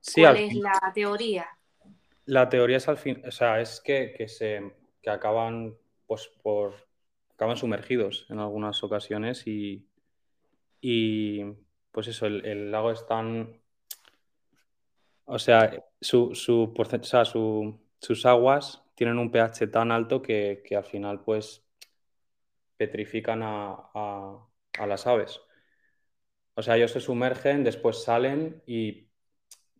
Sí, 0.00 0.20
¿Cuál 0.22 0.36
es 0.36 0.50
fin- 0.52 0.62
la 0.62 0.92
teoría? 0.94 1.46
la 2.26 2.48
teoría 2.48 2.76
es 2.78 2.88
al 2.88 2.96
fin, 2.98 3.22
o 3.26 3.30
sea, 3.30 3.60
es 3.60 3.80
que, 3.80 4.14
que 4.16 4.28
se 4.28 4.72
que 5.02 5.10
acaban 5.10 5.76
pues 6.06 6.28
por 6.42 6.74
acaban 7.34 7.56
sumergidos 7.56 8.26
en 8.30 8.38
algunas 8.40 8.82
ocasiones 8.84 9.46
y, 9.46 9.86
y 10.80 11.44
pues 11.92 12.08
eso, 12.08 12.26
el, 12.26 12.44
lago 12.72 12.90
es 12.92 13.06
tan 13.06 13.60
O 15.24 15.38
sea, 15.38 15.82
su, 16.00 16.34
su- 16.34 17.78
sus 18.00 18.26
aguas 18.26 18.82
tienen 18.94 19.18
un 19.18 19.30
pH 19.30 19.66
tan 19.68 19.92
alto 19.92 20.20
que, 20.22 20.62
que 20.66 20.76
al 20.76 20.84
final 20.84 21.20
pues 21.22 21.64
petrifican 22.76 23.42
a, 23.42 23.72
a- 23.94 24.46
a 24.78 24.86
las 24.86 25.06
aves. 25.06 25.40
O 26.54 26.62
sea, 26.62 26.76
ellos 26.76 26.92
se 26.92 27.00
sumergen, 27.00 27.64
después 27.64 28.04
salen 28.04 28.62
y 28.64 29.08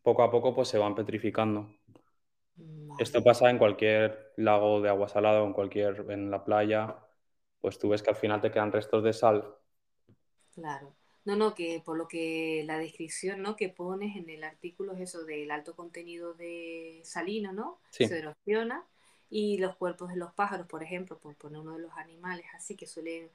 poco 0.03 0.23
a 0.25 0.31
poco 0.31 0.55
pues 0.55 0.69
se 0.69 0.79
van 0.79 0.95
petrificando. 0.97 1.75
Esto 2.99 3.23
pasa 3.23 3.51
en 3.51 3.59
cualquier 3.59 4.33
lago 4.37 4.81
de 4.81 4.89
agua 4.89 5.09
salada 5.09 5.43
o 5.43 5.47
en 5.47 5.53
cualquier, 5.53 6.05
en 6.09 6.31
la 6.31 6.45
playa, 6.45 6.97
pues 7.61 7.79
tú 7.79 7.89
ves 7.91 8.03
que 8.03 8.11
al 8.11 8.17
final 8.17 8.41
te 8.41 8.51
quedan 8.51 8.73
restos 8.73 9.03
de 9.05 9.13
sal. 9.13 9.55
Claro. 10.55 10.95
No, 11.25 11.37
no, 11.37 11.55
que 11.55 11.83
por 11.85 11.97
lo 11.97 12.09
que 12.09 12.63
la 12.67 12.79
descripción, 12.79 13.43
¿no? 13.43 13.55
que 13.55 13.69
pones 13.69 14.17
en 14.17 14.31
el 14.31 14.43
artículo 14.43 14.95
es 14.95 15.01
eso 15.01 15.25
del 15.25 15.51
alto 15.51 15.75
contenido 15.77 16.33
de 16.35 17.01
salino, 17.05 17.53
¿no? 17.53 17.79
Sí. 17.91 18.07
Se 18.07 18.19
erosiona 18.19 18.85
y 19.29 19.59
los 19.59 19.77
cuerpos 19.77 20.09
de 20.11 20.17
los 20.17 20.33
pájaros, 20.33 20.67
por 20.67 20.83
ejemplo, 20.83 21.19
por 21.19 21.35
poner 21.35 21.61
uno 21.61 21.75
de 21.75 21.83
los 21.83 21.93
animales 21.93 22.47
así 22.55 22.75
que 22.75 22.87
suelen 22.87 23.29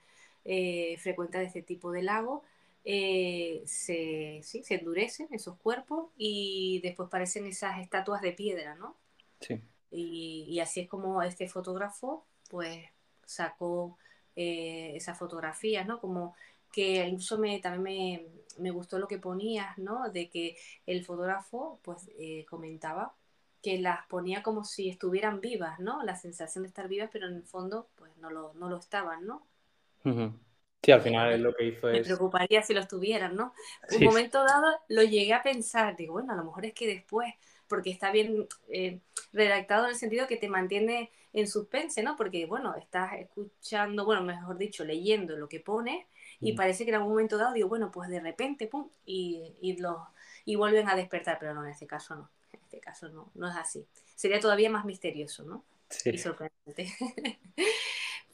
eh, 0.44 0.98
frecuentar 0.98 1.44
este 1.44 1.62
tipo 1.62 1.92
de 1.92 2.02
lago, 2.02 2.44
eh, 2.84 3.64
se, 3.66 4.42
sí, 4.44 4.64
se 4.64 4.76
endurecen 4.76 5.28
esos 5.32 5.56
cuerpos 5.58 6.10
y 6.18 6.82
después 6.84 7.10
parecen 7.10 7.46
esas 7.46 7.80
estatuas 7.80 8.22
de 8.22 8.32
piedra, 8.32 8.76
¿no? 8.76 8.96
Sí. 9.40 9.62
Y, 9.92 10.46
y 10.50 10.60
así 10.60 10.82
es 10.82 10.90
como 10.90 11.22
este 11.22 11.48
fotógrafo, 11.48 12.26
pues, 12.50 12.86
sacó 13.26 13.98
eh, 14.36 14.94
esas 14.96 15.18
fotografías, 15.18 15.88
¿no? 15.88 16.00
Como 16.00 16.36
que 16.72 17.08
incluso 17.08 17.38
me, 17.38 17.60
también 17.60 17.84
me, 17.84 18.28
me 18.64 18.72
gustó 18.72 19.00
lo 19.00 19.08
que 19.08 19.18
ponías, 19.18 19.78
¿no? 19.78 20.10
De 20.10 20.30
que 20.30 20.58
el 20.86 21.06
fotógrafo, 21.06 21.80
pues, 21.84 22.10
eh, 22.18 22.46
comentaba 22.50 23.16
que 23.62 23.80
las 23.80 24.06
ponía 24.08 24.44
como 24.44 24.64
si 24.64 24.90
estuvieran 24.90 25.42
vivas, 25.42 25.80
¿no? 25.80 26.04
La 26.04 26.16
sensación 26.16 26.64
de 26.64 26.68
estar 26.68 26.88
vivas, 26.88 27.10
pero 27.12 27.28
en 27.28 27.36
el 27.36 27.44
fondo, 27.44 27.88
pues, 27.96 28.16
no 28.18 28.30
lo, 28.30 28.54
no 28.54 28.70
lo 28.70 28.78
estaban, 28.78 29.26
¿no? 29.26 29.48
Sí, 30.84 30.92
al 30.92 31.02
final 31.02 31.42
lo 31.42 31.52
que 31.56 31.66
hizo 31.66 31.88
me 31.88 32.04
preocuparía 32.04 32.62
si 32.62 32.76
lo 32.76 32.82
estuvieran, 32.82 33.36
¿no? 33.36 33.54
Un 33.92 34.04
momento 34.04 34.44
dado 34.44 34.68
lo 34.90 35.02
llegué 35.02 35.34
a 35.34 35.42
pensar, 35.42 35.96
digo, 35.96 36.14
bueno, 36.14 36.32
a 36.32 36.36
lo 36.36 36.44
mejor 36.44 36.64
es 36.66 36.74
que 36.76 36.86
después, 36.86 37.34
porque 37.68 37.92
está 37.92 38.12
bien 38.12 38.48
eh, 38.70 39.00
redactado 39.34 39.86
en 39.86 39.92
el 39.92 39.96
sentido 39.96 40.28
que 40.28 40.38
te 40.38 40.50
mantiene 40.50 41.12
en 41.34 41.48
suspense, 41.48 42.02
¿no? 42.04 42.16
Porque, 42.16 42.46
bueno, 42.46 42.76
estás 42.76 43.14
escuchando, 43.14 44.06
bueno, 44.06 44.24
mejor 44.24 44.58
dicho, 44.58 44.86
leyendo 44.86 45.36
lo 45.36 45.50
que 45.50 45.60
pone 45.60 46.08
y 46.40 46.52
Ujú. 46.52 46.58
parece 46.58 46.86
que 46.86 46.92
en 46.92 46.96
algún 46.96 47.12
momento 47.12 47.38
dado 47.38 47.54
digo, 47.54 47.68
bueno, 47.68 47.92
pues 47.92 48.10
de 48.10 48.20
repente, 48.20 48.68
pum, 48.68 48.90
y, 49.06 49.54
y, 49.62 49.78
los, 49.78 49.98
y 50.46 50.56
vuelven 50.56 50.88
a 50.88 50.96
despertar, 50.96 51.38
pero 51.40 51.54
no, 51.54 51.64
en 51.66 51.72
este 51.72 51.88
caso 51.88 52.16
no, 52.16 52.30
en 52.54 52.60
este 52.62 52.80
caso 52.80 53.10
no, 53.10 53.32
no 53.36 53.50
es 53.50 53.56
así. 53.56 53.86
Sería 54.16 54.40
todavía 54.40 54.70
más 54.70 54.86
misterioso, 54.86 55.44
¿no? 55.44 55.64
Sí. 55.90 56.12
Y 56.12 56.18
sorprendente. 56.18 56.94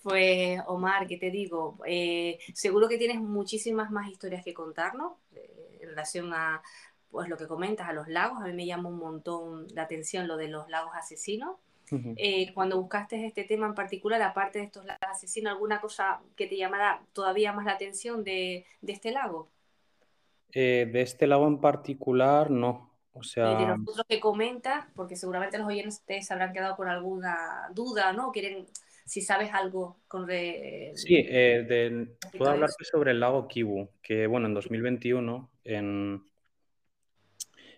Pues 0.04 0.60
Omar, 0.66 1.06
¿qué 1.06 1.18
te 1.18 1.30
digo? 1.30 1.78
Eh, 1.86 2.40
seguro 2.54 2.88
que 2.90 2.98
tienes 2.98 3.20
muchísimas 3.20 3.92
más 3.92 4.10
historias 4.10 4.44
que 4.44 4.54
contarnos 4.54 5.14
eh, 5.36 5.78
en 5.80 5.90
relación 5.90 6.34
a 6.34 6.64
pues 7.12 7.30
lo 7.30 7.38
que 7.38 7.48
comentas, 7.48 7.88
a 7.90 7.94
los 7.94 8.08
lagos. 8.08 8.40
A 8.42 8.48
mí 8.48 8.54
me 8.54 8.66
llama 8.66 8.90
un 8.90 8.98
montón 8.98 9.68
la 9.74 9.84
atención 9.84 10.28
lo 10.28 10.38
de 10.38 10.48
los 10.48 10.70
lagos 10.70 10.92
asesinos. 10.96 11.58
Ujú. 11.92 12.14
Eh, 12.16 12.54
cuando 12.54 12.80
buscaste 12.80 13.26
este 13.26 13.44
tema 13.44 13.68
en 13.68 13.76
particular, 13.76 14.22
aparte 14.22 14.60
de 14.60 14.66
estos 14.66 14.86
lagos 14.86 15.02
asesinos, 15.10 15.54
¿alguna 15.54 15.82
cosa 15.82 16.22
que 16.36 16.48
te 16.48 16.58
llamara 16.58 17.02
todavía 17.14 17.54
más 17.54 17.66
la 17.66 17.74
atención 17.74 18.24
de, 18.24 18.66
de 18.82 18.94
este 18.94 19.12
lago? 19.12 19.50
Eh, 20.54 20.90
de 20.92 21.02
este 21.02 21.28
lago 21.28 21.48
en 21.48 21.60
particular, 21.60 22.50
no. 22.52 22.90
O 23.14 23.20
Y 23.20 23.56
de 23.56 23.66
sea, 23.66 23.68
los 23.76 23.80
otros 23.86 24.06
que 24.08 24.20
comentas, 24.20 24.86
porque 24.96 25.16
seguramente 25.16 25.58
los 25.58 25.68
oyentes 25.68 26.02
se 26.08 26.34
habrán 26.34 26.54
quedado 26.54 26.76
con 26.76 26.88
alguna 26.88 27.70
duda, 27.74 28.14
¿no? 28.14 28.32
Quieren, 28.32 28.68
si 29.06 29.22
sabes 29.22 29.54
algo 29.54 29.98
con 30.08 30.28
re- 30.28 30.92
sí, 30.96 31.16
eh, 31.18 31.66
respecto 31.68 32.38
puedo 32.38 32.52
hablarte 32.52 32.86
sobre 32.86 33.12
el 33.12 33.20
lago 33.20 33.48
Kivu, 33.48 33.90
que 34.02 34.28
bueno, 34.28 34.48
en 34.48 34.54
2021, 34.54 35.50
en, 35.64 36.24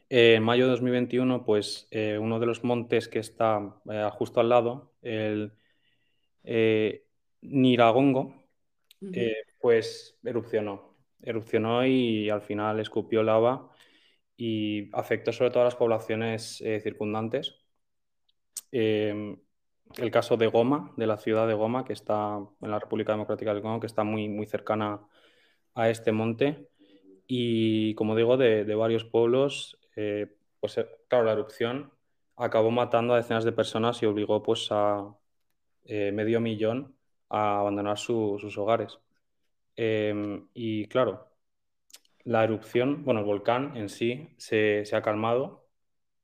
eh, 0.09 0.35
en 0.35 0.43
mayo 0.43 0.65
de 0.65 0.71
2021, 0.71 1.45
pues 1.45 1.87
eh, 1.91 2.17
uno 2.19 2.39
de 2.39 2.45
los 2.45 2.63
montes 2.63 3.07
que 3.07 3.19
está 3.19 3.75
eh, 3.91 4.09
justo 4.13 4.39
al 4.39 4.49
lado, 4.49 4.93
el 5.01 5.53
Niragongo, 7.41 8.33
pues 9.59 10.17
erupcionó. 10.23 10.95
Erupcionó 11.21 11.85
y 11.85 12.29
al 12.29 12.41
final 12.41 12.79
escupió 12.79 13.23
lava 13.23 13.71
y 14.37 14.89
afectó 14.93 15.31
sobre 15.31 15.51
todo 15.51 15.61
a 15.61 15.65
las 15.65 15.75
poblaciones 15.75 16.63
circundantes. 16.81 17.63
Eh, 18.75 19.37
el 19.97 20.11
caso 20.11 20.35
de 20.37 20.47
Goma, 20.47 20.91
de 20.97 21.05
la 21.05 21.17
ciudad 21.17 21.47
de 21.47 21.53
Goma, 21.53 21.85
que 21.85 21.93
está 21.93 22.39
en 22.61 22.71
la 22.71 22.79
República 22.79 23.11
Democrática 23.11 23.53
del 23.53 23.61
Congo, 23.61 23.79
que 23.79 23.85
está 23.87 24.03
muy, 24.03 24.27
muy 24.29 24.47
cercana 24.47 25.01
a 25.75 25.89
este 25.89 26.11
monte. 26.11 26.69
Y 27.27 27.93
como 27.95 28.15
digo, 28.15 28.35
de, 28.37 28.65
de 28.65 28.75
varios 28.75 29.05
pueblos, 29.05 29.79
eh, 29.95 30.35
pues 30.59 30.77
eh, 30.77 30.87
claro, 31.07 31.25
la 31.25 31.33
erupción 31.33 31.91
acabó 32.37 32.71
matando 32.71 33.13
a 33.13 33.17
decenas 33.17 33.43
de 33.45 33.51
personas 33.51 34.01
y 34.03 34.05
obligó 34.05 34.41
pues 34.43 34.67
a 34.71 35.15
eh, 35.85 36.11
medio 36.13 36.39
millón 36.41 36.95
a 37.29 37.59
abandonar 37.59 37.97
su- 37.99 38.37
sus 38.41 38.57
hogares. 38.57 38.99
Eh, 39.77 40.43
y 40.53 40.87
claro, 40.87 41.29
la 42.23 42.43
erupción, 42.43 43.03
bueno, 43.03 43.19
el 43.21 43.25
volcán 43.25 43.75
en 43.77 43.89
sí 43.89 44.29
se, 44.37 44.85
se 44.85 44.95
ha 44.95 45.01
calmado 45.01 45.67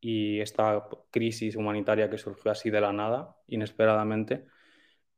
y 0.02 0.40
esta 0.42 0.88
crisis 1.12 1.56
humanitaria 1.56 2.10
que 2.10 2.18
surgió 2.18 2.52
así 2.52 2.70
de 2.70 2.82
la 2.82 2.94
nada, 2.94 3.38
inesperadamente, 3.48 4.46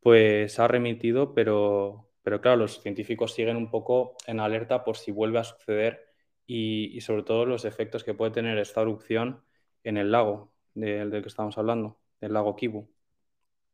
pues 0.01 0.59
ha 0.59 0.67
remitido, 0.69 1.33
pero, 1.35 2.11
pero 2.23 2.41
claro, 2.41 2.57
los 2.59 2.81
científicos 2.81 3.33
siguen 3.33 3.57
un 3.57 3.71
poco 3.71 4.17
en 4.27 4.39
alerta 4.41 4.83
por 4.85 4.97
si 4.97 5.11
vuelve 5.11 5.39
a 5.39 5.43
suceder 5.45 6.10
y, 6.45 6.95
y 6.95 7.01
sobre 7.01 7.23
todo 7.23 7.45
los 7.45 7.65
efectos 7.65 8.03
que 8.03 8.13
puede 8.13 8.31
tener 8.31 8.57
esta 8.57 8.81
erupción 8.81 9.43
en 9.83 9.97
el 9.97 10.11
lago 10.11 10.51
del, 10.73 11.09
del 11.09 11.21
que 11.21 11.29
estamos 11.29 11.57
hablando, 11.57 11.99
el 12.19 12.33
lago 12.33 12.55
Kivu. 12.55 12.89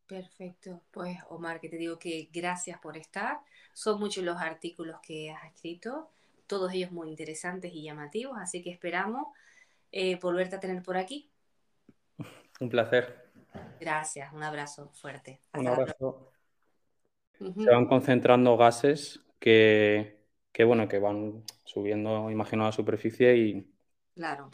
Perfecto. 0.07 0.82
Pues 0.91 1.18
Omar, 1.30 1.59
que 1.59 1.70
te 1.70 1.78
digo 1.78 1.99
que 1.99 2.30
gracias 2.32 2.80
por 2.80 2.95
estar. 2.97 3.39
Son 3.74 3.99
muchos 3.99 4.24
los 4.24 4.38
artículos 4.38 4.99
que 5.01 5.32
has 5.32 5.53
escrito, 5.53 6.09
todos 6.47 6.74
ellos 6.74 6.91
muy 6.91 7.09
interesantes 7.09 7.74
y 7.74 7.84
llamativos, 7.84 8.38
así 8.39 8.63
que 8.63 8.72
esperamos 8.72 9.28
eh, 9.91 10.18
volverte 10.20 10.55
a 10.55 10.59
tener 10.59 10.82
por 10.82 10.97
aquí. 10.97 11.30
Un 12.59 12.70
placer. 12.70 13.28
Gracias, 13.80 14.32
un 14.34 14.43
abrazo 14.43 14.89
fuerte. 14.93 15.41
Un 15.53 15.68
Hasta 15.68 15.82
abrazo. 15.82 16.32
Se 17.39 17.70
van 17.70 17.86
concentrando 17.86 18.57
gases 18.57 19.22
que, 19.39 20.16
que, 20.58 20.64
bueno, 20.66 20.88
que 20.89 20.97
van 20.99 21.43
subiendo, 21.66 22.32
imagino, 22.32 22.64
a 22.64 22.68
la 22.68 22.72
superficie 22.74 23.38
y, 23.38 23.72
Claro. 24.16 24.49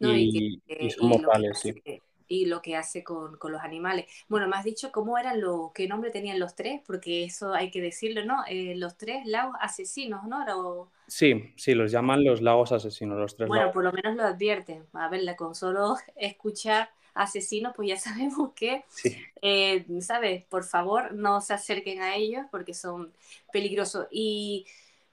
No, 0.00 0.16
y, 0.16 0.30
y, 0.32 0.62
que, 0.66 0.76
y 0.78 0.90
son 0.90 1.08
y 1.08 1.18
lo 1.18 1.32
que 1.32 1.42
mortales, 1.42 1.60
sí. 1.60 1.82
y 2.28 2.46
lo 2.46 2.62
que 2.62 2.76
hace 2.76 3.04
con, 3.04 3.36
con 3.38 3.52
los 3.52 3.62
animales. 3.62 4.06
Bueno, 4.28 4.48
me 4.48 4.56
has 4.56 4.64
dicho 4.64 4.92
cómo 4.92 5.18
eran 5.18 5.40
los, 5.40 5.72
qué 5.72 5.88
nombre 5.88 6.10
tenían 6.10 6.38
los 6.40 6.54
tres, 6.54 6.80
porque 6.86 7.24
eso 7.24 7.54
hay 7.54 7.70
que 7.70 7.80
decirlo, 7.82 8.24
¿no? 8.24 8.44
Eh, 8.48 8.74
los 8.76 8.96
tres 8.98 9.26
lagos 9.26 9.56
asesinos, 9.60 10.24
¿no? 10.24 10.42
Era 10.42 10.56
o- 10.58 10.90
Sí, 11.06 11.52
sí, 11.58 11.74
los 11.74 11.92
llaman 11.92 12.24
los 12.24 12.40
lagos 12.40 12.72
asesinos, 12.72 13.18
los 13.18 13.36
tres 13.36 13.50
Bueno, 13.50 13.70
lagos. 13.70 13.72
por 13.72 13.84
lo 13.84 13.92
menos 13.92 14.14
lo 14.16 14.24
advierten. 14.24 14.86
A 14.92 15.08
ver, 15.08 15.36
con 15.36 15.54
solo 15.54 15.96
escuchar 16.16 16.90
asesinos, 17.14 17.72
pues 17.74 17.88
ya 17.88 17.96
sabemos 17.98 18.52
que, 18.54 18.84
Sí, 18.88 19.32
eh, 19.42 19.86
¿sabes? 20.02 20.44
Por 20.44 20.64
favor, 20.64 21.12
no 21.14 21.40
se 21.40 21.54
acerquen 21.54 22.02
a 22.02 22.16
ellos 22.16 22.46
porque 22.50 22.74
son 22.74 23.12
peligrosos. 23.52 24.06
Y, 24.10 24.66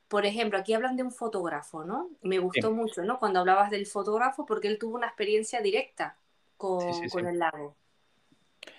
por 0.07 0.25
ejemplo, 0.25 0.57
aquí 0.59 0.73
hablan 0.73 0.95
de 0.97 1.03
un 1.03 1.11
fotógrafo, 1.11 1.83
¿no? 1.83 2.09
Me 2.21 2.39
gustó 2.39 2.71
sí, 2.71 2.71
mucho, 2.71 3.03
¿no? 3.03 3.19
Cuando 3.19 3.39
hablabas 3.39 3.71
del 3.71 3.85
fotógrafo, 3.87 4.45
porque 4.45 4.67
él 4.67 4.79
tuvo 4.79 4.95
una 4.95 5.07
experiencia 5.07 5.61
directa 5.61 6.17
con, 6.57 7.07
sí, 7.07 7.09
con 7.09 7.25
sí. 7.25 7.27
el 7.27 7.39
lago. 7.39 7.75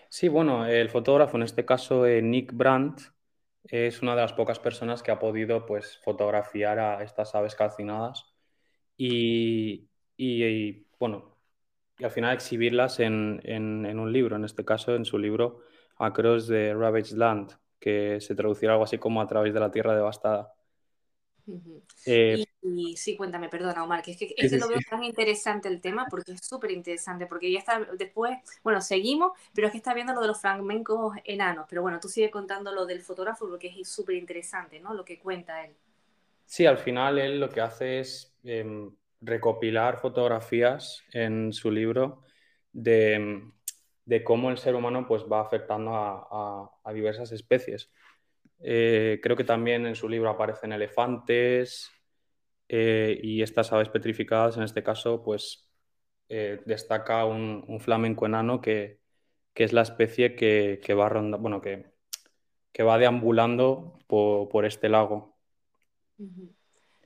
Sí, 0.08 0.28
bueno, 0.28 0.66
el 0.66 0.88
fotógrafo, 0.88 1.36
en 1.36 1.42
este 1.42 1.64
caso 1.64 2.06
eh, 2.06 2.22
Nick 2.22 2.52
Brandt, 2.54 3.00
es 3.64 4.02
una 4.02 4.14
de 4.16 4.22
las 4.22 4.32
pocas 4.32 4.58
personas 4.58 5.02
que 5.02 5.10
ha 5.10 5.18
podido 5.18 5.66
pues, 5.66 5.98
fotografiar 6.04 6.78
a 6.78 7.02
estas 7.02 7.34
aves 7.34 7.54
calcinadas 7.54 8.26
y, 8.96 9.88
y- 10.16 10.44
y, 10.44 10.88
bueno, 10.98 11.36
y 11.98 12.04
al 12.04 12.10
final 12.12 12.34
exhibirlas 12.34 13.00
en, 13.00 13.40
en- 13.44 13.86
en 13.86 13.98
un 14.00 14.12
libro, 14.12 14.36
en 14.36 14.44
este 14.46 14.64
caso 14.64 14.94
en 14.96 15.04
su 15.06 15.18
libro 15.18 15.60
Across 15.98 16.48
the 16.48 16.74
Ravaged 16.74 17.16
Land, 17.16 17.52
que 17.80 18.20
se 18.20 18.34
traducirá 18.36 18.72
algo 18.74 18.84
así 18.84 18.98
como 18.98 19.22
a 19.22 19.28
través 19.28 19.54
de 19.54 19.60
la 19.60 19.70
tierra 19.70 19.94
devastada. 19.96 20.54
Eh, 22.04 22.36
Y, 22.36 22.48
y 22.62 22.96
sí, 22.96 23.16
cuéntame, 23.16 23.48
perdona, 23.48 23.84
Omar, 23.84 24.02
que 24.02 24.12
es 24.12 24.18
que, 24.18 24.34
es 24.36 24.48
que 24.50 24.56
lo 24.58 24.68
veo 24.68 24.80
tan 24.88 25.02
interesante 25.04 25.68
el 25.68 25.80
tema 25.80 26.08
porque 26.08 26.32
es 26.32 26.40
súper 26.44 26.70
interesante, 26.72 27.26
porque 27.26 27.50
ya 27.52 27.58
está, 27.58 27.80
después, 27.98 28.38
bueno, 28.62 28.80
seguimos, 28.82 29.32
pero 29.54 29.66
es 29.68 29.72
que 29.72 29.78
está 29.78 29.94
viendo 29.94 30.12
lo 30.14 30.20
de 30.20 30.28
los 30.28 30.40
flamencos 30.40 31.16
enanos, 31.24 31.66
pero 31.68 31.82
bueno, 31.82 32.00
tú 32.00 32.08
sigue 32.08 32.30
contando 32.30 32.72
lo 32.72 32.86
del 32.86 33.02
fotógrafo 33.02 33.48
porque 33.48 33.68
es 33.80 33.88
súper 33.88 34.16
interesante, 34.16 34.80
¿no? 34.80 34.94
Lo 34.94 35.04
que 35.04 35.18
cuenta 35.18 35.64
él. 35.64 35.74
Sí, 36.46 36.66
al 36.66 36.78
final 36.78 37.18
él 37.18 37.40
lo 37.40 37.50
que 37.50 37.60
hace 37.60 38.00
es 38.00 38.34
em, 38.42 38.94
recopilar 39.20 39.98
fotografías 40.00 41.02
en 41.12 41.52
su 41.52 41.70
libro 41.70 42.22
de, 42.72 43.14
em, 43.14 43.52
de 44.04 44.24
cómo 44.24 44.50
el 44.50 44.58
ser 44.58 44.74
humano 44.74 45.06
pues, 45.06 45.24
va 45.30 45.40
afectando 45.40 45.94
a, 45.94 46.26
a- 46.30 46.70
a 46.84 46.92
diversas 46.92 47.32
especies. 47.32 47.90
Eh, 48.60 49.20
creo 49.22 49.36
que 49.36 49.44
también 49.44 49.86
en 49.86 49.94
su 49.94 50.08
libro 50.08 50.30
aparecen 50.30 50.72
elefantes 50.72 51.90
eh, 52.68 53.18
y 53.22 53.42
estas 53.42 53.72
aves 53.72 53.88
petrificadas, 53.88 54.56
en 54.56 54.64
este 54.64 54.82
caso, 54.82 55.22
pues 55.22 55.70
eh, 56.28 56.60
destaca 56.66 57.24
un, 57.24 57.64
un 57.66 57.80
flamenco 57.80 58.26
enano 58.26 58.60
que, 58.60 59.00
que 59.54 59.64
es 59.64 59.72
la 59.72 59.82
especie 59.82 60.34
que, 60.36 60.80
que 60.82 60.94
va 60.94 61.08
ronda, 61.08 61.38
bueno, 61.38 61.60
que, 61.60 61.86
que 62.72 62.82
va 62.82 62.98
deambulando 62.98 63.98
por, 64.06 64.48
por 64.48 64.64
este 64.64 64.88
lago. 64.88 65.36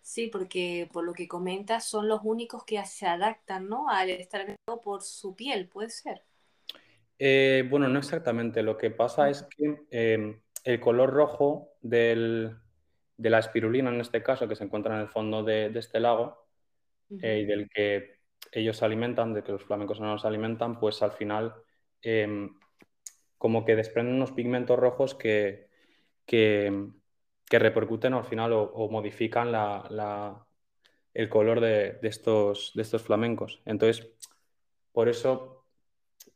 Sí, 0.03 0.29
porque 0.29 0.89
por 0.93 1.05
lo 1.05 1.13
que 1.13 1.29
comentas 1.29 1.87
son 1.87 2.09
los 2.09 2.21
únicos 2.25 2.65
que 2.65 2.85
se 2.85 3.07
adaptan, 3.07 3.69
¿no? 3.69 3.89
Al 3.89 4.11
estar 4.11 4.57
por 4.83 5.03
su 5.03 5.35
piel, 5.37 5.69
puede 5.69 5.91
ser. 5.91 6.23
Eh, 7.19 7.65
bueno, 7.71 7.89
no 7.89 8.01
exactamente. 8.01 8.63
Lo 8.63 8.77
que 8.77 8.91
pasa 8.91 9.31
es 9.31 9.45
que 9.45 9.85
eh, 9.91 10.42
el 10.65 10.81
color 10.81 11.11
rojo 11.11 11.71
del- 11.83 12.57
de 13.17 13.31
la 13.31 13.39
espirulina, 13.41 13.91
en 13.91 14.01
este 14.01 14.23
caso, 14.23 14.49
que 14.49 14.57
se 14.57 14.65
encuentra 14.65 14.95
en 14.95 15.03
el 15.03 15.09
fondo 15.09 15.43
de, 15.45 15.71
de 15.71 15.79
este 15.81 16.01
lago 16.01 16.47
eh, 17.21 17.41
y 17.41 17.47
del 17.47 17.69
que 17.71 18.21
ellos 18.53 18.77
se 18.79 18.85
alimentan, 18.85 19.35
de 19.35 19.43
que 19.43 19.53
los 19.53 19.65
flamencos 19.65 20.01
no 20.01 20.19
se 20.19 20.27
alimentan, 20.29 20.79
pues 20.81 21.03
al 21.03 21.13
final 21.13 21.55
eh, 22.03 22.49
como 23.39 23.65
que 23.65 23.77
desprenden 23.77 24.17
unos 24.17 24.33
pigmentos 24.33 24.79
rojos 24.79 25.15
que, 25.15 25.69
que, 26.27 26.89
que 27.49 27.59
repercuten 27.59 28.15
al 28.15 28.25
final 28.25 28.53
o, 28.53 28.63
o 28.65 28.91
modifican 28.91 29.53
la, 29.53 29.87
la- 29.91 30.47
el 31.15 31.29
color 31.29 31.61
de, 31.61 31.95
de 32.03 32.09
estos, 32.09 32.73
de 32.75 32.83
estos 32.83 33.03
flamencos. 33.03 33.63
Entonces, 33.67 34.09
por 34.93 35.09
eso 35.09 35.67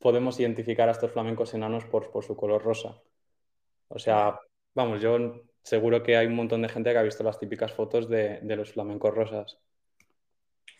podemos 0.01 0.41
identificar 0.41 0.89
a 0.89 0.93
estos 0.93 1.13
flamencos 1.13 1.55
enanos 1.55 1.85
por, 1.87 2.11
por 2.13 2.25
su 2.25 2.37
color 2.37 2.63
rosa. 2.65 3.03
O 3.89 3.99
sea, 3.99 4.39
vamos, 4.75 5.01
yo 5.01 5.43
seguro 5.63 6.03
que 6.03 6.17
hay 6.17 6.27
un 6.27 6.35
montón 6.37 6.63
de 6.63 6.69
gente 6.69 6.93
que 6.93 6.99
ha 6.99 7.03
visto 7.03 7.25
las 7.25 7.39
típicas 7.39 7.73
fotos 7.73 8.09
de, 8.09 8.41
de 8.43 8.57
los 8.57 8.73
flamencos 8.73 9.15
rosas 9.15 9.59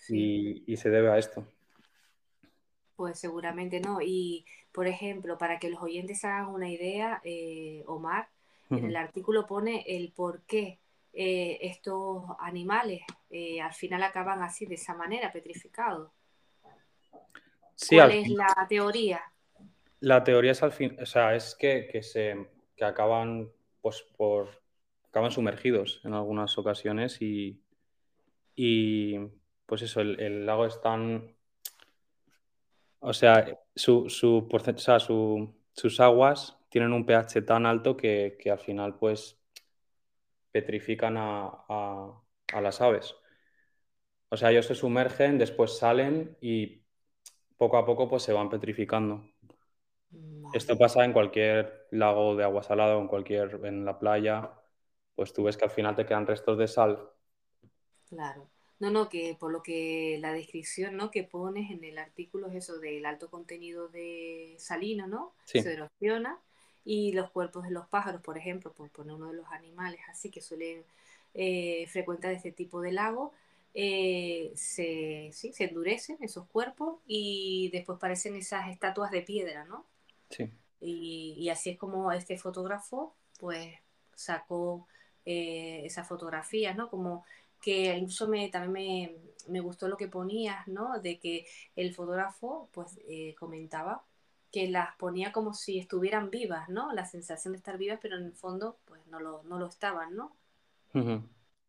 y, 0.09 0.63
y 0.73 0.77
se 0.77 0.91
debe 0.91 1.11
a 1.11 1.19
esto. 1.19 1.47
Pues 2.97 3.19
seguramente 3.19 3.81
no. 3.81 4.01
Y, 4.01 4.47
por 4.73 4.87
ejemplo, 4.87 5.37
para 5.39 5.59
que 5.59 5.71
los 5.71 5.83
oyentes 5.83 6.25
hagan 6.25 6.49
una 6.49 6.71
idea, 6.71 7.21
eh, 7.25 7.83
Omar, 7.87 8.29
en 8.71 8.85
el 8.87 8.97
artículo 8.97 9.47
pone 9.47 9.85
el 9.87 10.13
por 10.13 10.43
qué 10.43 10.81
eh, 11.13 11.59
estos 11.61 12.25
animales 12.41 13.03
eh, 13.31 13.61
al 13.61 13.75
final 13.75 14.03
acaban 14.03 14.43
así, 14.43 14.67
de 14.67 14.75
esa 14.77 14.95
manera, 14.95 15.33
petrificados. 15.33 16.11
Sí, 17.75 17.97
¿Cuál 17.97 18.13
es 18.13 18.25
fin- 18.25 18.37
la 18.39 18.67
teoría? 18.69 19.21
la 20.01 20.25
teoría 20.25 20.53
es 20.53 20.63
al 20.63 20.73
fin, 20.73 20.97
o 21.01 21.07
sea, 21.07 21.35
es 21.35 21.55
que, 21.55 21.89
que 21.91 22.03
se 22.03 22.49
que 22.77 22.85
acaban 22.85 23.51
pues 23.83 24.03
por 24.17 24.49
acaban 25.09 25.31
sumergidos 25.33 26.01
en 26.05 26.15
algunas 26.15 26.59
ocasiones 26.59 27.23
y, 27.23 27.63
y 28.57 29.19
pues 29.67 29.83
eso, 29.83 30.01
el, 30.03 30.21
lago 30.47 30.67
es 30.67 30.81
tan 30.83 31.37
o 33.01 33.13
sea, 33.13 33.59
su, 33.75 34.09
su- 35.01 35.55
sus 35.73 36.01
aguas 36.01 36.59
tienen 36.69 36.93
un 36.93 37.07
pH 37.07 37.43
tan 37.43 37.67
alto 37.67 37.97
que, 37.97 38.37
que 38.41 38.51
al 38.51 38.59
final 38.59 38.99
pues 38.99 39.39
petrifican 40.53 41.17
a, 41.17 41.47
a- 41.69 42.23
a 42.53 42.61
las 42.61 42.81
aves. 42.81 43.15
O 44.29 44.37
sea, 44.37 44.51
ellos 44.53 44.67
se 44.67 44.77
sumergen, 44.77 45.37
después 45.37 45.79
salen 45.79 46.37
y 46.41 46.85
poco 47.59 47.79
a 47.79 47.87
poco 47.87 48.09
pues 48.09 48.23
se 48.25 48.33
van 48.35 48.51
petrificando. 48.51 49.25
Esto 50.53 50.79
pasa 50.79 51.05
en 51.05 51.13
cualquier 51.13 51.87
lago 51.91 52.37
de 52.37 52.45
agua 52.45 52.63
salada 52.63 52.97
o 52.97 53.01
en 53.01 53.09
cualquier, 53.09 53.61
en 53.65 53.85
la 53.85 53.99
playa, 53.99 54.51
pues 55.15 55.33
tú 55.33 55.45
ves 55.45 55.57
que 55.57 55.65
al 55.65 55.71
final 55.71 55.97
te 55.97 56.07
quedan 56.07 56.27
restos 56.27 56.57
de 56.59 56.69
sal. 56.69 57.11
Claro. 58.09 58.49
No, 58.79 58.91
no, 58.91 59.09
que 59.09 59.37
por 59.39 59.51
lo 59.51 59.63
que 59.63 60.19
la 60.21 60.33
descripción, 60.33 60.97
¿no? 60.97 61.11
que 61.11 61.25
pones 61.25 61.71
en 61.71 61.83
el 61.83 61.99
artículo 61.99 62.49
es 62.49 62.57
eso 62.57 62.79
del 62.79 63.07
alto 63.07 63.31
contenido 63.31 63.89
de 63.89 64.55
salino, 64.59 65.07
¿no? 65.07 65.33
Sí. 65.47 65.63
Se 65.63 65.73
erosiona 65.73 66.39
y 66.85 67.13
los 67.13 67.31
cuerpos 67.31 67.65
de 67.65 67.71
los 67.71 67.87
pájaros, 67.87 68.21
por 68.21 68.37
ejemplo, 68.37 68.73
por 68.73 68.91
poner 68.91 69.15
uno 69.15 69.29
de 69.29 69.37
los 69.37 69.49
animales 69.49 70.01
así 70.11 70.31
que 70.31 70.43
suelen 70.43 70.85
eh, 71.35 71.87
frecuentar 71.89 72.33
este 72.33 72.53
tipo 72.53 72.81
de 72.83 72.93
lago, 72.93 73.33
eh, 73.75 74.53
se, 74.55 75.31
sí, 75.33 75.53
se 75.53 75.65
endurecen 75.65 76.19
esos 76.21 76.47
cuerpos 76.47 77.01
y 77.07 77.71
después 77.73 77.99
parecen 77.99 78.37
esas 78.37 78.69
estatuas 78.69 79.11
de 79.11 79.23
piedra, 79.23 79.65
¿no? 79.65 79.85
Sí. 80.31 80.51
Y, 80.81 81.35
y 81.39 81.49
así 81.51 81.71
es 81.71 81.79
como 81.79 82.13
este 82.13 82.39
fotógrafo, 82.39 83.17
pues, 83.39 83.75
sacó 84.15 84.87
eh, 85.25 85.83
esas 85.85 86.07
fotografías, 86.09 86.77
¿no? 86.77 86.91
Como 86.91 87.25
que 87.61 87.95
incluso 87.97 88.29
me, 88.29 88.49
también 88.51 88.73
me, 89.47 89.53
me 89.53 89.61
gustó 89.61 89.89
lo 89.89 89.97
que 89.97 90.09
ponías, 90.09 90.67
¿no? 90.69 91.01
De 91.01 91.19
que 91.19 91.47
el 91.77 91.95
fotógrafo, 91.95 92.69
pues, 92.73 92.99
eh, 93.09 93.35
comentaba 93.39 94.05
que 94.53 94.69
las 94.69 94.95
ponía 94.97 95.33
como 95.33 95.55
si 95.55 95.79
estuvieran 95.79 96.31
vivas, 96.31 96.69
¿no? 96.69 96.93
La 96.93 97.05
sensación 97.07 97.53
de 97.53 97.59
estar 97.59 97.79
vivas, 97.79 97.99
pero 98.03 98.17
en 98.17 98.25
el 98.27 98.35
fondo, 98.35 98.79
pues, 98.87 99.07
no 99.09 99.21
lo, 99.21 99.43
no 99.45 99.59
lo 99.59 99.67
estaban, 99.67 100.15
¿no? 100.17 100.37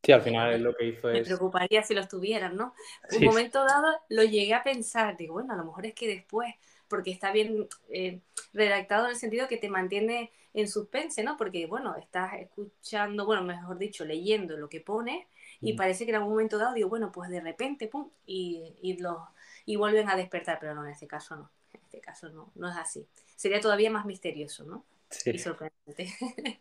Sí, 0.03 0.11
al 0.11 0.21
final 0.21 0.51
me, 0.51 0.63
lo 0.63 0.73
que 0.75 0.85
hizo 0.87 1.09
me 1.09 1.21
es... 1.21 1.23
preocuparía 1.23 1.83
si 1.83 1.93
lo 1.93 2.01
estuvieran, 2.01 2.55
¿no? 2.55 2.73
Un 3.09 3.23
Sí, 3.23 3.25
momento 3.25 3.65
dado 3.65 3.87
lo 4.09 4.23
llegué 4.23 4.53
a 4.53 4.63
pensar, 4.63 5.17
digo, 5.17 5.33
bueno, 5.35 5.53
a 5.53 5.57
lo 5.57 5.65
mejor 5.65 5.85
es 5.85 5.93
que 5.95 6.07
después, 6.07 6.53
porque 6.87 7.11
está 7.11 7.31
bien 7.31 7.67
eh, 7.89 8.19
redactado 8.53 9.05
en 9.05 9.11
el 9.11 9.17
sentido 9.17 9.47
que 9.47 9.57
te 9.57 9.69
mantiene 9.69 10.31
en 10.53 10.67
suspense, 10.67 11.23
¿no? 11.23 11.37
Porque, 11.37 11.67
bueno, 11.67 11.95
estás 11.97 12.33
escuchando, 12.39 13.25
bueno, 13.25 13.43
mejor 13.43 13.77
dicho, 13.77 14.05
leyendo 14.05 14.57
lo 14.57 14.69
que 14.69 14.81
pone 14.81 15.27
y 15.61 15.71
Ujú. 15.71 15.77
parece 15.77 16.05
que 16.05 16.11
en 16.11 16.17
algún 16.17 16.31
momento 16.31 16.57
dado, 16.57 16.73
digo, 16.73 16.89
bueno, 16.89 17.11
pues 17.11 17.29
de 17.29 17.41
repente, 17.41 17.87
pum, 17.87 18.09
y, 18.25 18.75
y, 18.81 18.97
los, 18.97 19.17
y 19.65 19.75
vuelven 19.75 20.09
a 20.09 20.15
despertar, 20.15 20.57
pero 20.59 20.73
no, 20.73 20.83
en 20.85 20.91
este 20.91 21.07
caso 21.07 21.35
no, 21.35 21.51
en 21.73 21.81
este 21.83 21.99
caso 21.99 22.29
no, 22.29 22.51
no 22.55 22.69
es 22.69 22.75
así. 22.75 23.05
Sería 23.35 23.61
todavía 23.61 23.91
más 23.91 24.05
misterioso, 24.05 24.63
¿no? 24.63 24.83
Sí. 25.09 25.31
Y 25.31 25.39
sorprendente. 25.39 26.13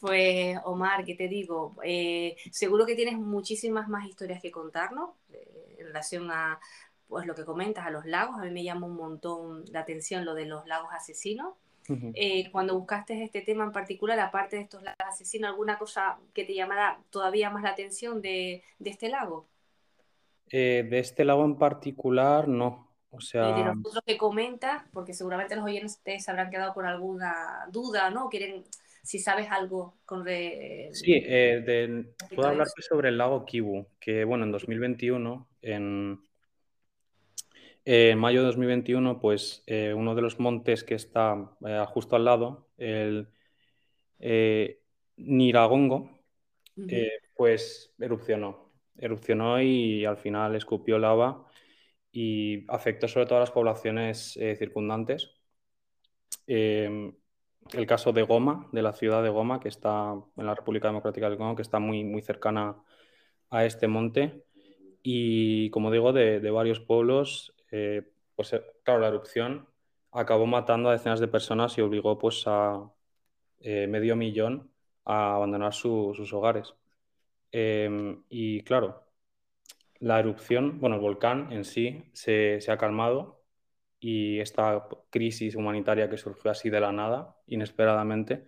Pues 0.00 0.56
Omar, 0.64 1.04
¿qué 1.04 1.14
te 1.14 1.28
digo? 1.28 1.76
Eh, 1.84 2.34
seguro 2.50 2.86
que 2.86 2.94
tienes 2.94 3.18
muchísimas 3.18 3.86
más 3.86 4.06
historias 4.08 4.40
que 4.40 4.50
contarnos 4.50 5.10
eh, 5.30 5.76
en 5.78 5.86
relación 5.86 6.30
a 6.30 6.58
pues 7.10 7.26
lo 7.26 7.34
que 7.34 7.44
comentas, 7.44 7.86
a 7.86 7.90
los 7.90 8.06
lagos. 8.06 8.38
A 8.38 8.44
mí 8.44 8.50
me 8.50 8.64
llama 8.64 8.86
un 8.86 8.96
montón 8.96 9.64
la 9.72 9.80
atención 9.80 10.24
lo 10.24 10.34
de 10.34 10.46
los 10.46 10.66
lagos 10.66 10.90
asesinos. 10.94 11.54
Ujú. 11.88 12.12
Eh, 12.14 12.50
cuando 12.52 12.78
buscaste 12.78 13.22
este 13.24 13.42
tema 13.42 13.64
en 13.64 13.72
particular, 13.72 14.18
aparte 14.20 14.56
de 14.56 14.62
estos 14.62 14.82
lagos 14.82 14.98
asesinos, 15.06 15.50
¿alguna 15.50 15.78
cosa 15.78 16.18
que 16.32 16.44
te 16.44 16.54
llamara 16.54 17.00
todavía 17.10 17.50
más 17.50 17.62
la 17.64 17.70
atención 17.70 18.22
de, 18.22 18.62
de 18.78 18.90
este 18.90 19.10
lago? 19.10 19.46
Eh, 20.50 20.86
de 20.88 20.98
este 20.98 21.24
lago 21.24 21.44
en 21.44 21.56
particular, 21.56 22.48
no. 22.48 22.88
O 23.10 23.16
Y 23.16 23.18
de 23.18 23.28
sea, 23.28 23.64
los 23.64 23.76
otros 23.84 24.04
que 24.06 24.16
comentas, 24.16 24.84
porque 24.92 25.14
seguramente 25.14 25.56
los 25.56 25.64
oyentes 25.64 25.98
se 26.04 26.30
habrán 26.30 26.50
quedado 26.50 26.74
con 26.74 26.86
alguna 26.86 27.66
duda, 27.70 28.10
¿no? 28.10 28.28
Quieren, 28.28 28.64
si 29.02 29.18
sabes 29.18 29.50
algo 29.50 29.94
con 30.04 30.24
re- 30.24 30.90
sí, 30.92 31.12
eh, 31.14 31.60
respecto 32.06 32.36
puedo 32.36 32.48
hablarte 32.48 32.82
sobre 32.82 33.08
el 33.08 33.18
lago 33.18 33.44
Kivu, 33.44 33.86
que 33.98 34.24
bueno, 34.24 34.44
en 34.44 34.52
2021, 34.52 35.48
en, 35.62 36.20
eh, 37.92 38.10
en 38.10 38.20
mayo 38.20 38.38
de 38.42 38.46
2021, 38.46 39.20
pues 39.20 39.64
eh, 39.66 39.92
uno 39.92 40.14
de 40.14 40.22
los 40.22 40.38
montes 40.38 40.84
que 40.84 40.94
está 40.94 41.56
eh, 41.66 41.84
justo 41.88 42.14
al 42.14 42.24
lado, 42.24 42.68
el 42.78 43.26
Niragongo, 45.16 46.08
pues 47.34 47.92
erupcionó. 47.98 48.70
Erupcionó 48.96 49.60
y 49.60 50.04
al 50.04 50.18
final 50.18 50.54
escupió 50.54 51.00
lava 51.00 51.44
y 52.12 52.64
afectó 52.68 53.08
sobre 53.08 53.26
todo 53.26 53.38
a 53.38 53.40
las 53.40 53.50
poblaciones 53.50 54.38
circundantes. 54.56 55.34
Eh, 56.46 57.12
el 57.72 57.86
caso 57.86 58.12
de 58.12 58.22
Goma, 58.22 58.68
de 58.70 58.82
la 58.82 58.92
ciudad 58.92 59.20
de 59.24 59.30
Goma, 59.30 59.58
que 59.58 59.68
está 59.68 60.14
en 60.36 60.46
la 60.46 60.54
República 60.54 60.86
Democrática 60.86 61.28
del 61.28 61.38
Congo, 61.38 61.56
que 61.56 61.62
está 61.62 61.80
muy, 61.80 62.04
muy 62.04 62.22
cercana 62.22 62.76
a 63.50 63.64
este 63.64 63.88
monte. 63.88 64.44
Y 65.02 65.70
como 65.70 65.90
digo, 65.90 66.12
de, 66.12 66.38
de 66.38 66.50
varios 66.52 66.78
pueblos, 66.78 67.52
eh, 67.70 68.02
pues 68.36 68.52
eh, 68.52 68.62
claro, 68.84 69.00
la 69.00 69.08
erupción 69.08 69.68
acabó 70.12 70.46
matando 70.46 70.88
a 70.88 70.92
decenas 70.92 71.20
de 71.20 71.28
personas 71.28 71.76
y 71.78 71.82
obligó 71.82 72.18
pues 72.18 72.44
a 72.46 72.90
eh, 73.60 73.86
medio 73.88 74.16
millón 74.16 74.72
a 75.04 75.36
abandonar 75.36 75.74
su- 75.74 76.14
sus 76.16 76.32
hogares. 76.32 76.74
Eh, 77.52 78.18
y 78.30 78.62
claro, 78.64 79.04
la 79.98 80.18
erupción, 80.20 80.80
bueno, 80.80 80.96
el 80.96 81.02
volcán 81.02 81.52
en 81.52 81.64
sí 81.64 82.04
se, 82.12 82.60
se 82.60 82.72
ha 82.72 82.78
calmado 82.78 83.42
y 84.00 84.40
esta 84.40 84.86
crisis 85.10 85.56
humanitaria 85.56 86.08
que 86.10 86.16
surgió 86.18 86.50
así 86.50 86.70
de 86.70 86.80
la 86.80 86.92
nada, 86.92 87.36
inesperadamente, 87.46 88.46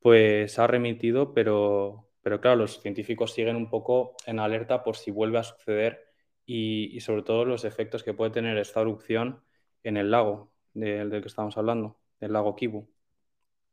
pues 0.00 0.58
ha 0.58 0.66
remitido, 0.68 1.34
pero, 1.34 2.10
pero 2.22 2.40
claro, 2.40 2.58
los 2.58 2.80
científicos 2.82 3.34
siguen 3.34 3.56
un 3.56 3.70
poco 3.70 4.16
en 4.26 4.40
alerta 4.40 4.84
por 4.84 4.96
si 4.96 5.10
vuelve 5.12 5.38
a 5.38 5.44
suceder 5.44 6.11
y, 6.46 6.96
y 6.96 7.00
sobre 7.00 7.22
todo 7.22 7.44
los 7.44 7.64
efectos 7.64 8.02
que 8.02 8.14
puede 8.14 8.30
tener 8.32 8.58
esta 8.58 8.80
erupción 8.80 9.44
en 9.84 9.96
el 9.96 10.10
lago 10.10 10.52
del, 10.74 11.10
del 11.10 11.22
que 11.22 11.28
estamos 11.28 11.56
hablando, 11.58 11.98
el 12.20 12.32
lago 12.32 12.56
Kivu. 12.56 12.88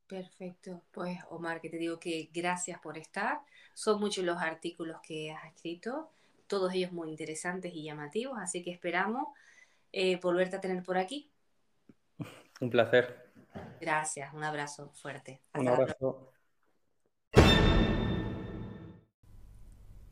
Perfecto. 0.07 0.83
Pues 0.91 1.19
Omar, 1.29 1.61
que 1.61 1.69
te 1.69 1.77
digo 1.77 1.99
que 1.99 2.29
gracias 2.33 2.79
por 2.79 2.97
estar. 2.97 3.41
Son 3.73 3.99
muchos 3.99 4.25
los 4.25 4.37
artículos 4.41 4.97
que 5.01 5.31
has 5.31 5.45
escrito, 5.45 6.09
todos 6.47 6.73
ellos 6.73 6.91
muy 6.91 7.09
interesantes 7.09 7.73
y 7.73 7.83
llamativos, 7.83 8.37
así 8.39 8.63
que 8.63 8.71
esperamos 8.71 9.27
eh, 9.91 10.19
volverte 10.21 10.55
a 10.57 10.61
tener 10.61 10.83
por 10.83 10.97
aquí. 10.97 11.31
Un 12.61 12.69
placer. 12.69 13.29
Gracias, 13.79 14.33
un 14.33 14.43
abrazo 14.43 14.91
fuerte. 14.93 15.41
Un 15.53 15.67
Hasta 15.67 15.71
abrazo. 15.73 16.33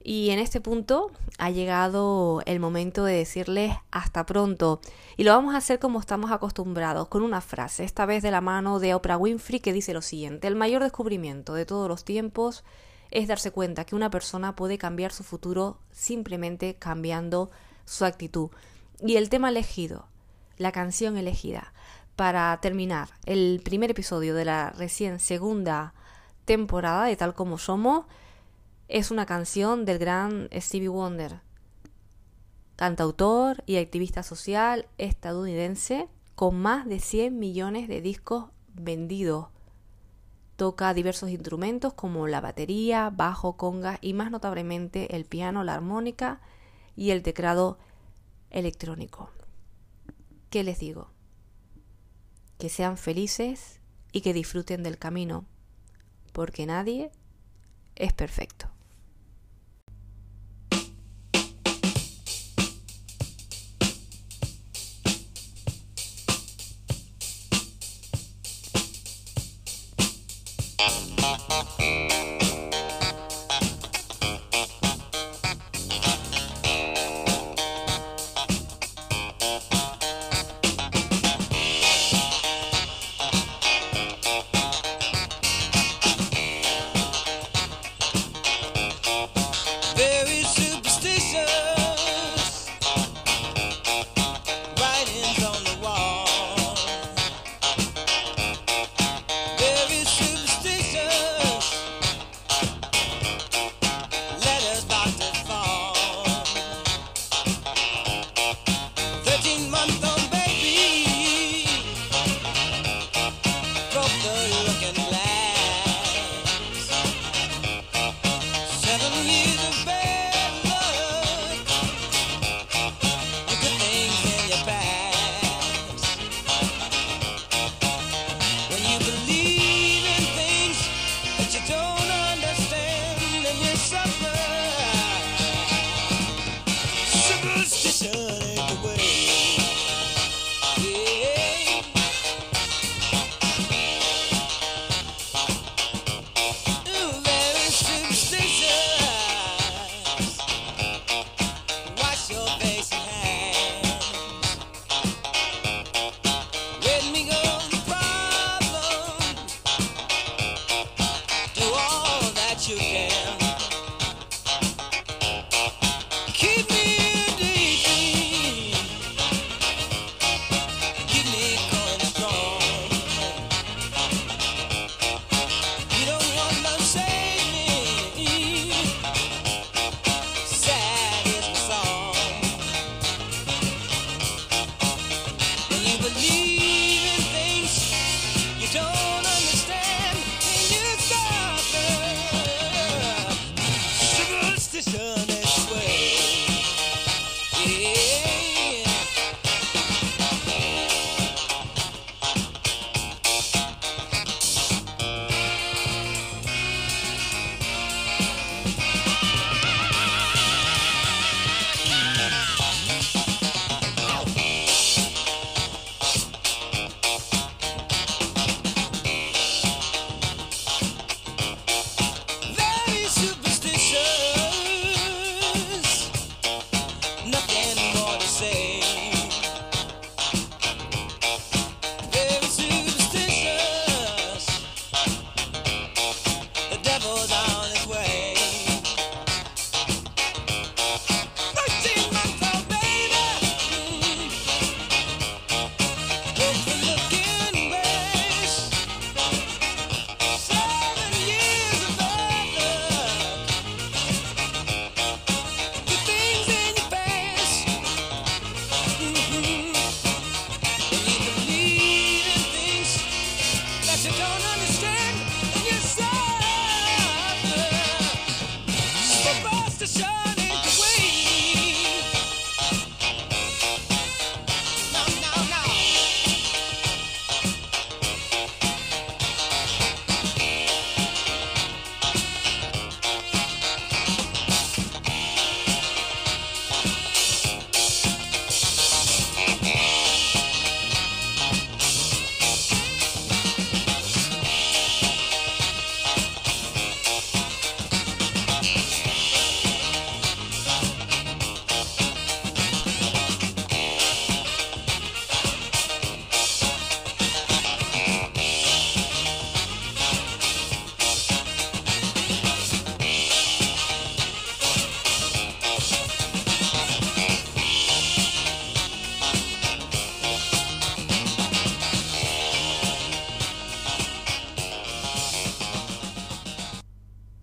Y 0.09 0.29
en 0.29 0.39
este 0.39 0.61
punto 0.61 1.11
ha 1.37 1.49
llegado 1.49 2.41
el 2.45 2.61
momento 2.61 3.03
de 3.03 3.15
decirles 3.15 3.75
hasta 3.91 4.25
pronto. 4.25 4.79
Y 5.17 5.25
lo 5.25 5.33
vamos 5.33 5.53
a 5.53 5.57
hacer 5.57 5.79
como 5.79 5.99
estamos 5.99 6.31
acostumbrados, 6.31 7.09
con 7.09 7.23
una 7.23 7.41
frase, 7.41 7.83
esta 7.83 8.05
vez 8.05 8.23
de 8.23 8.31
la 8.31 8.39
mano 8.39 8.79
de 8.79 8.93
Oprah 8.93 9.17
Winfrey, 9.17 9.59
que 9.59 9.73
dice 9.73 9.93
lo 9.93 10.01
siguiente, 10.01 10.47
el 10.47 10.55
mayor 10.55 10.81
descubrimiento 10.81 11.53
de 11.55 11.65
todos 11.65 11.89
los 11.89 12.05
tiempos 12.05 12.63
es 13.11 13.27
darse 13.27 13.51
cuenta 13.51 13.83
que 13.83 13.95
una 13.95 14.09
persona 14.09 14.55
puede 14.55 14.77
cambiar 14.77 15.11
su 15.11 15.25
futuro 15.25 15.77
simplemente 15.91 16.75
cambiando 16.75 17.51
su 17.83 18.05
actitud. 18.05 18.49
Y 19.01 19.17
el 19.17 19.27
tema 19.27 19.49
elegido, 19.49 20.07
la 20.55 20.71
canción 20.71 21.17
elegida, 21.17 21.73
para 22.15 22.57
terminar 22.61 23.09
el 23.25 23.59
primer 23.61 23.91
episodio 23.91 24.35
de 24.35 24.45
la 24.45 24.69
recién 24.69 25.19
segunda 25.19 25.93
temporada 26.45 27.03
de 27.03 27.17
Tal 27.17 27.33
como 27.33 27.57
Somos, 27.57 28.05
es 28.87 29.11
una 29.11 29.25
canción 29.25 29.83
del 29.83 29.99
gran 29.99 30.49
Stevie 30.53 30.87
Wonder, 30.87 31.41
cantautor 32.77 33.63
y 33.65 33.77
activista 33.77 34.23
social 34.23 34.87
estadounidense 34.97 36.07
con 36.35 36.59
más 36.61 36.87
de 36.87 36.99
100 36.99 37.37
millones 37.37 37.87
de 37.89 38.01
discos 38.01 38.45
vendidos. 38.73 39.47
Toca 40.55 40.93
diversos 40.93 41.29
instrumentos 41.29 41.93
como 41.93 42.27
la 42.27 42.39
batería, 42.39 43.09
bajo, 43.09 43.57
conga 43.57 43.99
y 44.01 44.13
más 44.13 44.31
notablemente 44.31 45.15
el 45.15 45.25
piano, 45.25 45.63
la 45.63 45.73
armónica 45.73 46.41
y 46.95 47.11
el 47.11 47.23
teclado 47.23 47.77
electrónico. 48.49 49.29
¿Qué 50.49 50.63
les 50.63 50.79
digo? 50.79 51.11
Que 52.57 52.69
sean 52.69 52.97
felices 52.97 53.81
y 54.11 54.21
que 54.21 54.33
disfruten 54.33 54.81
del 54.81 54.97
camino, 54.97 55.45
porque 56.31 56.65
nadie 56.65 57.11
es 57.95 58.13
perfecto. 58.13 58.76